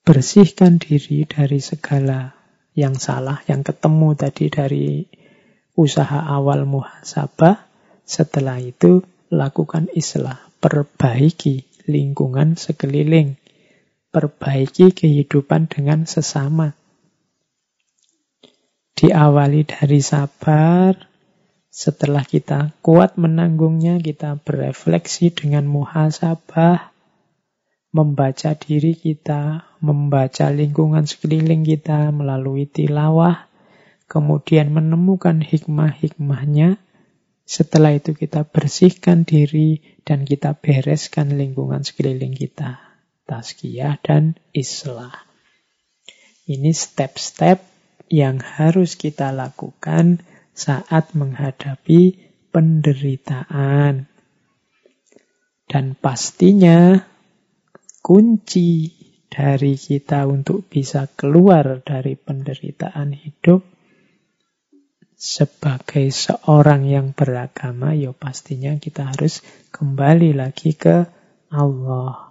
[0.03, 2.35] bersihkan diri dari segala
[2.75, 4.89] yang salah, yang ketemu tadi dari
[5.79, 7.65] usaha awal muhasabah.
[8.05, 13.40] Setelah itu lakukan islah, perbaiki lingkungan sekeliling
[14.11, 16.75] perbaiki kehidupan dengan sesama.
[18.99, 20.99] Diawali dari sabar,
[21.71, 26.91] setelah kita kuat menanggungnya, kita berefleksi dengan muhasabah,
[27.95, 33.47] membaca diri kita, membaca lingkungan sekeliling kita melalui tilawah,
[34.11, 36.83] kemudian menemukan hikmah-hikmahnya.
[37.47, 42.90] Setelah itu kita bersihkan diri dan kita bereskan lingkungan sekeliling kita
[43.31, 45.15] tazkiyah dan islah.
[46.51, 47.63] Ini step-step
[48.11, 50.19] yang harus kita lakukan
[50.51, 52.19] saat menghadapi
[52.51, 54.11] penderitaan.
[55.71, 56.99] Dan pastinya
[58.03, 58.91] kunci
[59.31, 63.63] dari kita untuk bisa keluar dari penderitaan hidup
[65.21, 71.07] sebagai seorang yang beragama, ya pastinya kita harus kembali lagi ke
[71.53, 72.30] Allah.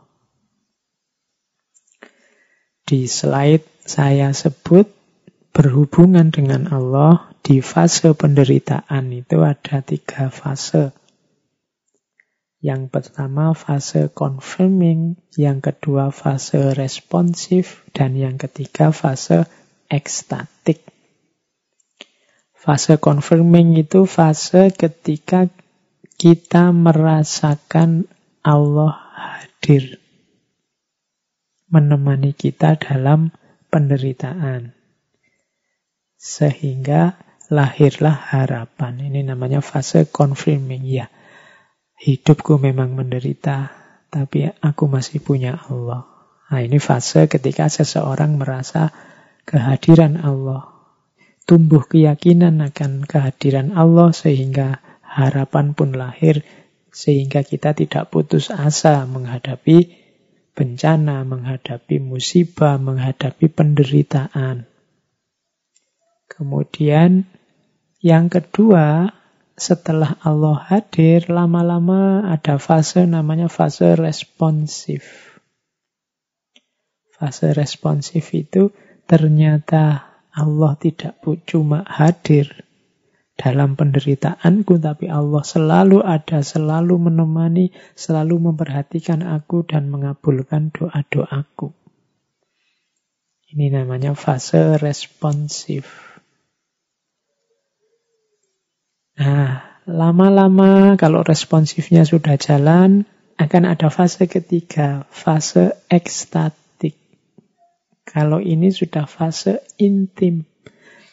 [2.90, 4.90] Di slide saya sebut
[5.54, 10.90] berhubungan dengan Allah di fase penderitaan itu ada tiga fase.
[12.66, 19.46] Yang pertama fase confirming, yang kedua fase responsif, dan yang ketiga fase
[19.86, 20.82] ekstatik.
[22.58, 25.46] Fase confirming itu fase ketika
[26.18, 28.10] kita merasakan
[28.42, 30.09] Allah hadir
[31.70, 33.34] menemani kita dalam
[33.70, 34.74] penderitaan.
[36.20, 37.16] Sehingga
[37.50, 39.10] lahirlah harapan.
[39.10, 40.86] Ini namanya fase confirming.
[40.86, 41.08] Ya,
[42.02, 43.72] hidupku memang menderita,
[44.12, 46.06] tapi aku masih punya Allah.
[46.50, 48.90] Nah, ini fase ketika seseorang merasa
[49.46, 50.66] kehadiran Allah.
[51.46, 56.46] Tumbuh keyakinan akan kehadiran Allah sehingga harapan pun lahir
[56.94, 59.99] sehingga kita tidak putus asa menghadapi
[60.60, 64.68] bencana, menghadapi musibah, menghadapi penderitaan.
[66.28, 67.24] Kemudian
[68.04, 69.16] yang kedua,
[69.56, 75.32] setelah Allah hadir, lama-lama ada fase namanya fase responsif.
[77.16, 78.76] Fase responsif itu
[79.08, 82.68] ternyata Allah tidak cuma hadir,
[83.40, 91.72] dalam penderitaanku, tapi Allah selalu ada, selalu menemani, selalu memperhatikan aku dan mengabulkan doa-doaku.
[93.56, 95.88] Ini namanya fase responsif.
[99.16, 103.08] Nah, lama-lama kalau responsifnya sudah jalan,
[103.40, 107.00] akan ada fase ketiga, fase ekstatik.
[108.04, 110.44] Kalau ini sudah fase intim,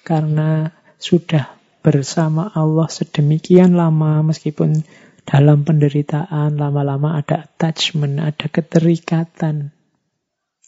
[0.03, 1.56] karena sudah
[1.87, 4.83] bersama Allah sedemikian lama meskipun
[5.23, 9.71] dalam penderitaan lama-lama ada attachment, ada keterikatan,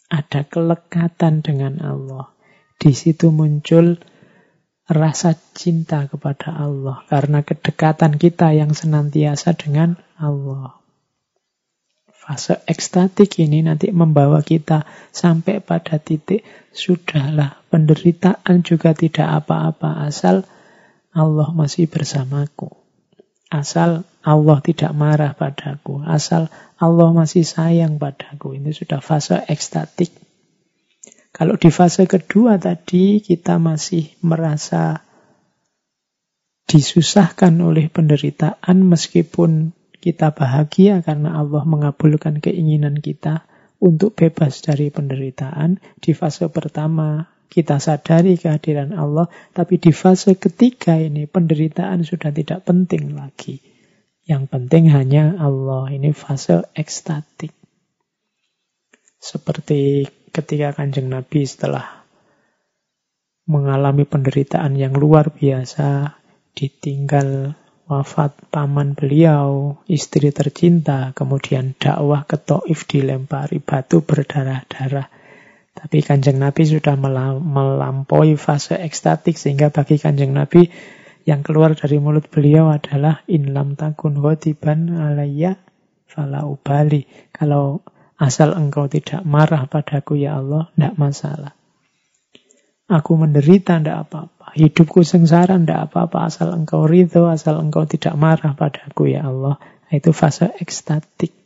[0.07, 2.31] ada kelekatan dengan Allah.
[2.79, 3.99] Di situ muncul
[4.87, 10.79] rasa cinta kepada Allah karena kedekatan kita yang senantiasa dengan Allah.
[12.15, 20.47] Fase ekstatik ini nanti membawa kita sampai pada titik sudahlah penderitaan juga tidak apa-apa asal
[21.13, 22.69] Allah masih bersamaku.
[23.49, 26.05] Asal Allah tidak marah padaku.
[26.05, 28.53] Asal Allah masih sayang padaku.
[28.53, 30.13] Ini sudah fase ekstatik.
[31.33, 35.01] Kalau di fase kedua tadi kita masih merasa
[36.69, 43.49] disusahkan oleh penderitaan meskipun kita bahagia karena Allah mengabulkan keinginan kita
[43.81, 45.81] untuk bebas dari penderitaan.
[45.97, 49.25] Di fase pertama kita sadari kehadiran Allah,
[49.57, 53.57] tapi di fase ketiga ini penderitaan sudah tidak penting lagi.
[54.29, 55.89] Yang penting hanya Allah.
[55.89, 57.49] Ini fase ekstatik.
[59.17, 62.05] Seperti ketika kanjeng Nabi setelah
[63.49, 66.13] mengalami penderitaan yang luar biasa,
[66.53, 67.57] ditinggal
[67.89, 75.18] wafat paman beliau, istri tercinta, kemudian dakwah ke Taif dilempari batu berdarah-darah.
[75.79, 76.99] Tapi kanjeng Nabi sudah
[77.39, 80.67] melampaui fase ekstatik sehingga bagi kanjeng Nabi
[81.23, 85.55] yang keluar dari mulut beliau adalah in lam takun ghadiban alayya
[86.03, 87.07] fala ubali.
[87.31, 87.79] Kalau
[88.19, 91.53] asal engkau tidak marah padaku ya Allah, tidak masalah.
[92.89, 94.57] Aku menderita, tidak apa-apa.
[94.57, 96.27] Hidupku sengsara, tidak apa-apa.
[96.27, 99.61] Asal engkau ridho, asal engkau tidak marah padaku, ya Allah.
[99.93, 101.38] Itu fase ekstatik.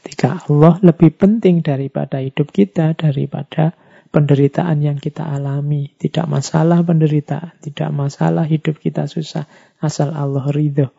[0.00, 3.76] Ketika Allah lebih penting daripada hidup kita, daripada
[4.10, 5.92] penderitaan yang kita alami.
[6.00, 9.44] Tidak masalah penderitaan, tidak masalah hidup kita susah,
[9.78, 10.90] asal Allah ridho.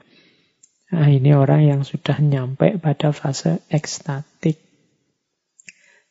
[0.91, 4.59] Nah, ini orang yang sudah nyampe pada fase ekstatik.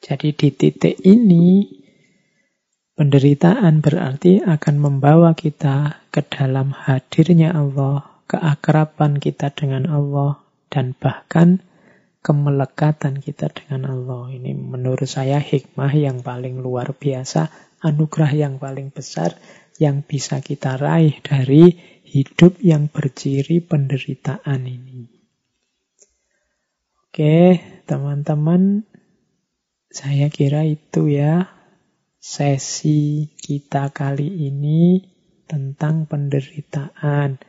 [0.01, 1.69] Jadi di titik ini
[3.01, 10.37] Penderitaan berarti akan membawa kita ke dalam hadirnya Allah, keakraban kita dengan Allah,
[10.69, 11.65] dan bahkan
[12.21, 14.33] kemelekatan kita dengan Allah.
[14.33, 17.49] Ini menurut saya hikmah yang paling luar biasa,
[17.81, 19.37] anugerah yang paling besar
[19.81, 21.73] yang bisa kita raih dari
[22.05, 25.09] hidup yang berciri penderitaan ini.
[27.11, 28.85] Oke, teman-teman,
[29.91, 31.51] saya kira itu ya
[32.21, 35.03] sesi kita kali ini
[35.49, 37.41] tentang penderitaan.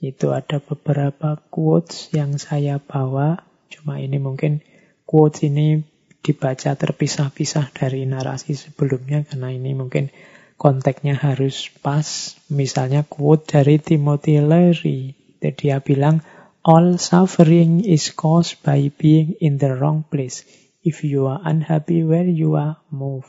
[0.00, 3.49] Itu ada beberapa quotes yang saya bawa.
[3.70, 4.60] Cuma ini mungkin
[5.06, 5.80] quotes ini
[6.20, 10.12] dibaca terpisah-pisah dari narasi sebelumnya karena ini mungkin
[10.60, 12.36] konteksnya harus pas.
[12.52, 15.16] Misalnya quote dari Timothy Leary.
[15.40, 16.20] Dia bilang,
[16.60, 20.44] All suffering is caused by being in the wrong place.
[20.84, 23.24] If you are unhappy where you are, move.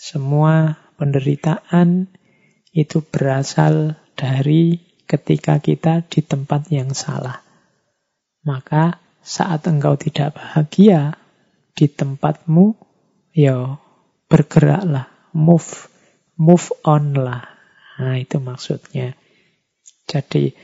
[0.00, 2.08] Semua penderitaan
[2.72, 7.44] itu berasal dari ketika kita di tempat yang salah.
[8.44, 8.96] Maka
[9.28, 11.20] saat engkau tidak bahagia
[11.76, 12.72] di tempatmu,
[13.36, 13.76] ya
[14.32, 15.92] bergeraklah, move,
[16.40, 17.44] move on lah.
[18.00, 19.12] Nah itu maksudnya.
[20.08, 20.56] Jadi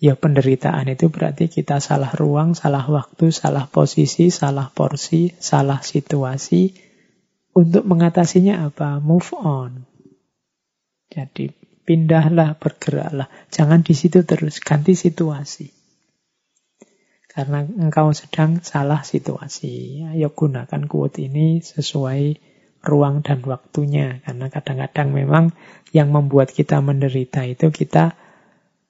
[0.00, 6.72] ya penderitaan itu berarti kita salah ruang, salah waktu, salah posisi, salah porsi, salah situasi,
[7.52, 8.96] untuk mengatasinya apa?
[8.96, 9.84] Move on.
[11.12, 11.52] Jadi
[11.84, 13.28] pindahlah, bergeraklah.
[13.52, 15.83] Jangan di situ terus, ganti situasi.
[17.34, 20.06] Karena engkau sedang salah situasi.
[20.06, 22.38] Ayo gunakan quote ini sesuai
[22.86, 24.22] ruang dan waktunya.
[24.22, 25.44] Karena kadang-kadang memang
[25.90, 28.14] yang membuat kita menderita itu kita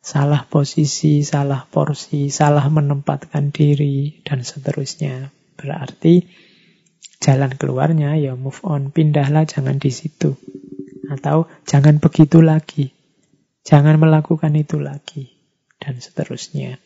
[0.04, 5.32] salah posisi, salah porsi, salah menempatkan diri, dan seterusnya.
[5.56, 6.28] Berarti
[7.24, 10.36] jalan keluarnya ya move on, pindahlah jangan di situ.
[11.08, 12.92] Atau jangan begitu lagi.
[13.64, 15.32] Jangan melakukan itu lagi
[15.80, 16.83] dan seterusnya.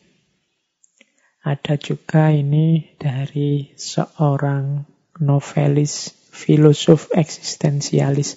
[1.39, 4.83] Ada juga ini dari seorang
[5.23, 8.35] novelis, filosof eksistensialis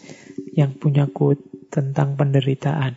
[0.54, 2.94] yang punya quote tentang penderitaan.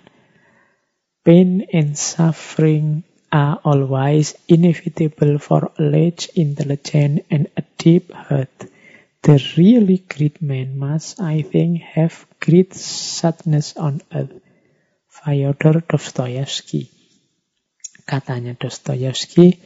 [1.26, 3.02] Pain and suffering
[3.34, 8.54] are always inevitable for a large intelligence and a deep heart.
[9.26, 14.38] The really great man must, I think, have great sadness on earth.
[15.10, 16.94] Fyodor Dostoevsky.
[18.06, 19.58] Katanya Dostoevsky,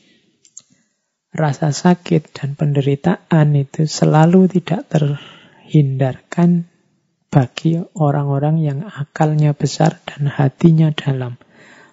[1.30, 6.66] rasa sakit dan penderitaan itu selalu tidak terhindarkan
[7.30, 11.38] bagi orang-orang yang akalnya besar dan hatinya dalam.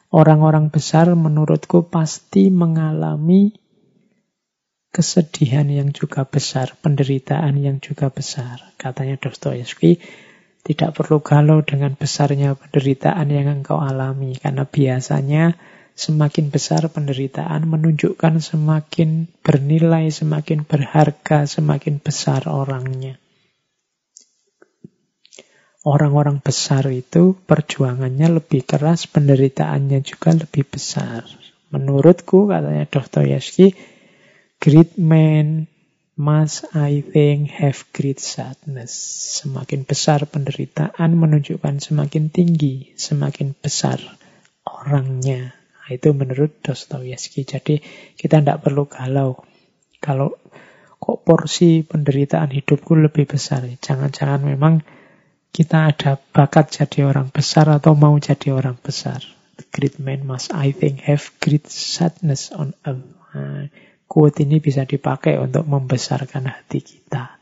[0.09, 3.53] Orang-orang besar menurutku pasti mengalami
[4.97, 8.73] kesedihan yang juga besar, penderitaan yang juga besar.
[8.81, 10.01] Katanya Dostoevsky,
[10.65, 15.53] tidak perlu galau dengan besarnya penderitaan yang engkau alami, karena biasanya
[15.97, 23.17] semakin besar penderitaan menunjukkan semakin bernilai, semakin berharga, semakin besar orangnya.
[25.87, 31.25] Orang-orang besar itu perjuangannya lebih keras, penderitaannya juga lebih besar.
[31.71, 33.73] Menurutku, katanya Dostoyevsky,
[34.57, 35.69] Great men
[36.17, 38.93] must, I think, have great sadness.
[39.45, 44.01] Semakin besar penderitaan menunjukkan semakin tinggi, semakin besar
[44.65, 45.53] orangnya.
[45.87, 47.47] Nah, itu menurut Dostoyevsky.
[47.47, 47.79] Jadi
[48.19, 49.39] kita tidak perlu galau.
[50.03, 50.35] Kalau
[50.99, 53.63] kok porsi penderitaan hidupku lebih besar.
[53.63, 54.83] Jangan-jangan memang
[55.55, 59.23] kita ada bakat jadi orang besar atau mau jadi orang besar.
[59.73, 63.05] great man must, I think, have great sadness on earth.
[63.37, 63.69] Nah,
[64.09, 67.37] quote ini bisa dipakai untuk membesarkan hati kita.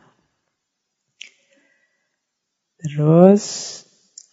[2.82, 3.44] Terus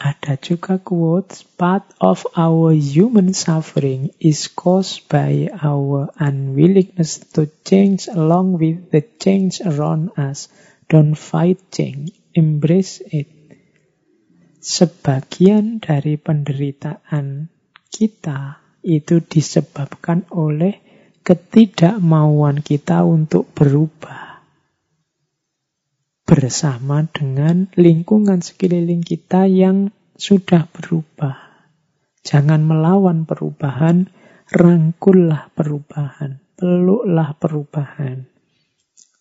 [0.02, 8.10] ada juga quotes, part of our human suffering is caused by our unwillingness to change
[8.10, 10.50] along with the change around us.
[10.90, 13.30] Don't fight change, embrace it.
[14.58, 17.54] Sebagian dari penderitaan
[17.94, 20.82] kita itu disebabkan oleh
[21.22, 24.31] ketidakmauan kita untuk berubah
[26.32, 31.36] bersama dengan lingkungan sekeliling kita yang sudah berubah.
[32.24, 34.08] Jangan melawan perubahan,
[34.48, 38.32] rangkullah perubahan, peluklah perubahan.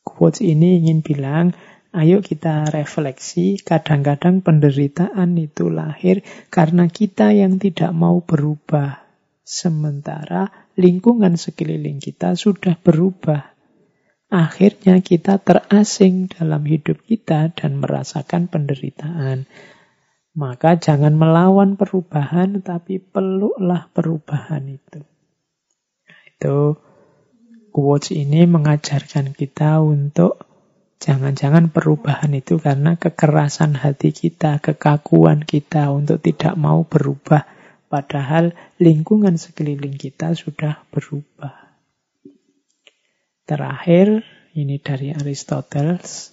[0.06, 1.50] Quotes ini ingin bilang,
[1.90, 9.02] ayo kita refleksi, kadang-kadang penderitaan itu lahir karena kita yang tidak mau berubah.
[9.42, 13.49] Sementara lingkungan sekeliling kita sudah berubah
[14.31, 19.51] akhirnya kita terasing dalam hidup kita dan merasakan penderitaan.
[20.31, 25.02] Maka jangan melawan perubahan, tapi peluklah perubahan itu.
[26.31, 26.78] Itu
[27.74, 30.47] quotes ini mengajarkan kita untuk
[31.02, 37.51] jangan-jangan perubahan itu karena kekerasan hati kita, kekakuan kita untuk tidak mau berubah.
[37.90, 41.69] Padahal lingkungan sekeliling kita sudah berubah.
[43.51, 44.22] Terakhir,
[44.55, 46.31] ini dari Aristoteles.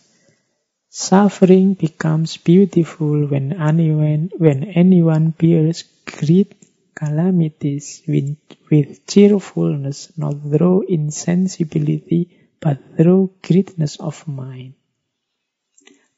[0.85, 6.53] Suffering becomes beautiful when anyone, when anyone bears great
[6.93, 8.37] calamities with,
[8.69, 14.77] with cheerfulness, not through insensibility, but through greatness of mind.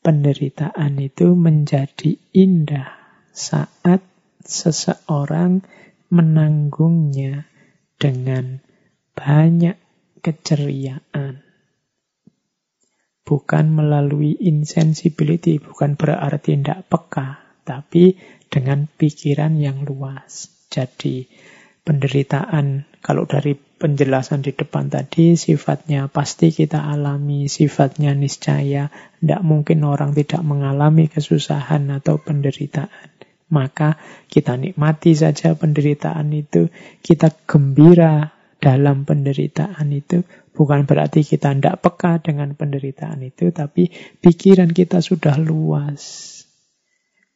[0.04, 2.92] Penderitaan itu menjadi indah
[3.32, 4.04] saat
[4.44, 5.64] seseorang
[6.12, 7.48] menanggungnya
[7.96, 8.60] dengan
[9.16, 9.80] banyak
[10.20, 11.42] keceriaan.
[13.26, 18.18] Bukan melalui insensibility, bukan berarti tidak peka, tapi
[18.50, 20.50] dengan pikiran yang luas.
[20.74, 21.30] Jadi
[21.86, 28.90] penderitaan, kalau dari penjelasan di depan tadi, sifatnya pasti kita alami, sifatnya niscaya.
[29.22, 33.14] Tidak mungkin orang tidak mengalami kesusahan atau penderitaan.
[33.50, 33.98] Maka
[34.30, 36.70] kita nikmati saja penderitaan itu,
[37.02, 43.88] kita gembira dalam penderitaan itu bukan berarti kita tidak peka dengan penderitaan itu, tapi
[44.20, 46.28] pikiran kita sudah luas.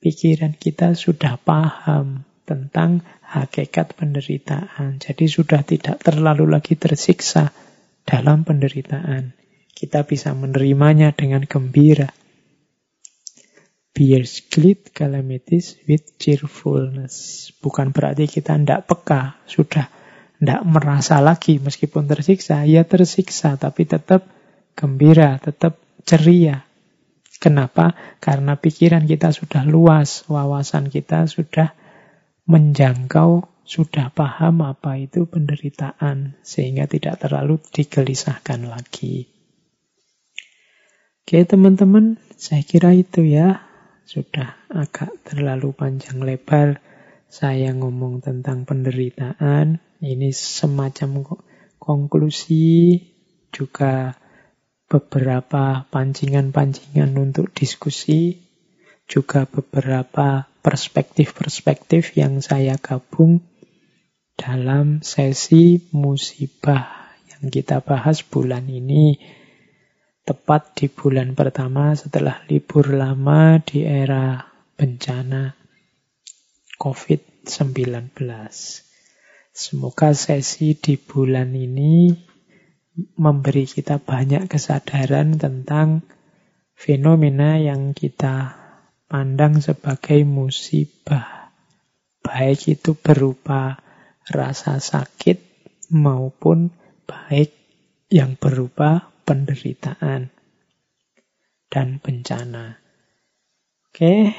[0.03, 4.99] Pikiran kita sudah paham tentang hakikat penderitaan.
[4.99, 7.55] Jadi sudah tidak terlalu lagi tersiksa
[8.03, 9.31] dalam penderitaan.
[9.71, 12.11] Kita bisa menerimanya dengan gembira.
[13.95, 17.47] Bears great calamities with cheerfulness.
[17.63, 19.87] Bukan berarti kita tidak peka, sudah
[20.39, 24.27] tidak merasa lagi meskipun tersiksa, ya tersiksa tapi tetap
[24.75, 26.65] gembira, tetap ceria.
[27.39, 27.91] Kenapa?
[28.23, 31.75] Karena pikiran kita sudah luas, wawasan kita sudah
[32.47, 39.27] menjangkau, sudah paham apa itu penderitaan, sehingga tidak terlalu digelisahkan lagi.
[41.23, 43.63] Oke teman-teman, saya kira itu ya.
[44.03, 46.83] Sudah agak terlalu panjang lebar
[47.33, 49.81] saya ngomong tentang penderitaan.
[50.03, 51.23] Ini semacam
[51.79, 52.99] konklusi
[53.55, 54.19] juga
[54.91, 58.43] beberapa pancingan-pancingan untuk diskusi,
[59.07, 63.47] juga beberapa perspektif-perspektif yang saya gabung
[64.35, 69.23] dalam sesi musibah yang kita bahas bulan ini.
[70.27, 75.55] Tepat di bulan pertama setelah libur lama di era bencana
[76.75, 78.19] COVID-19.
[79.53, 82.09] Semoga sesi di bulan ini
[83.21, 86.01] memberi kita banyak kesadaran tentang
[86.73, 88.57] fenomena yang kita
[89.05, 91.53] pandang sebagai musibah.
[92.25, 93.77] Baik itu berupa
[94.25, 95.37] rasa sakit
[95.93, 96.73] maupun
[97.05, 97.53] baik
[98.09, 100.33] yang berupa penderitaan
[101.69, 102.81] dan bencana.
[103.85, 104.33] Oke,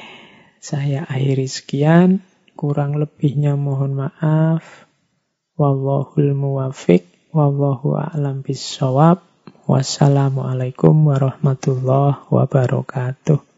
[0.59, 2.19] saya akhiri sekian.
[2.59, 4.84] Kurang lebihnya mohon maaf.
[5.55, 7.07] Wallahul muwafiq.
[7.31, 9.23] Wallahu a'lam bisawab.
[9.71, 13.54] Wassalamualaikum warahmatullahi wabarakatuh.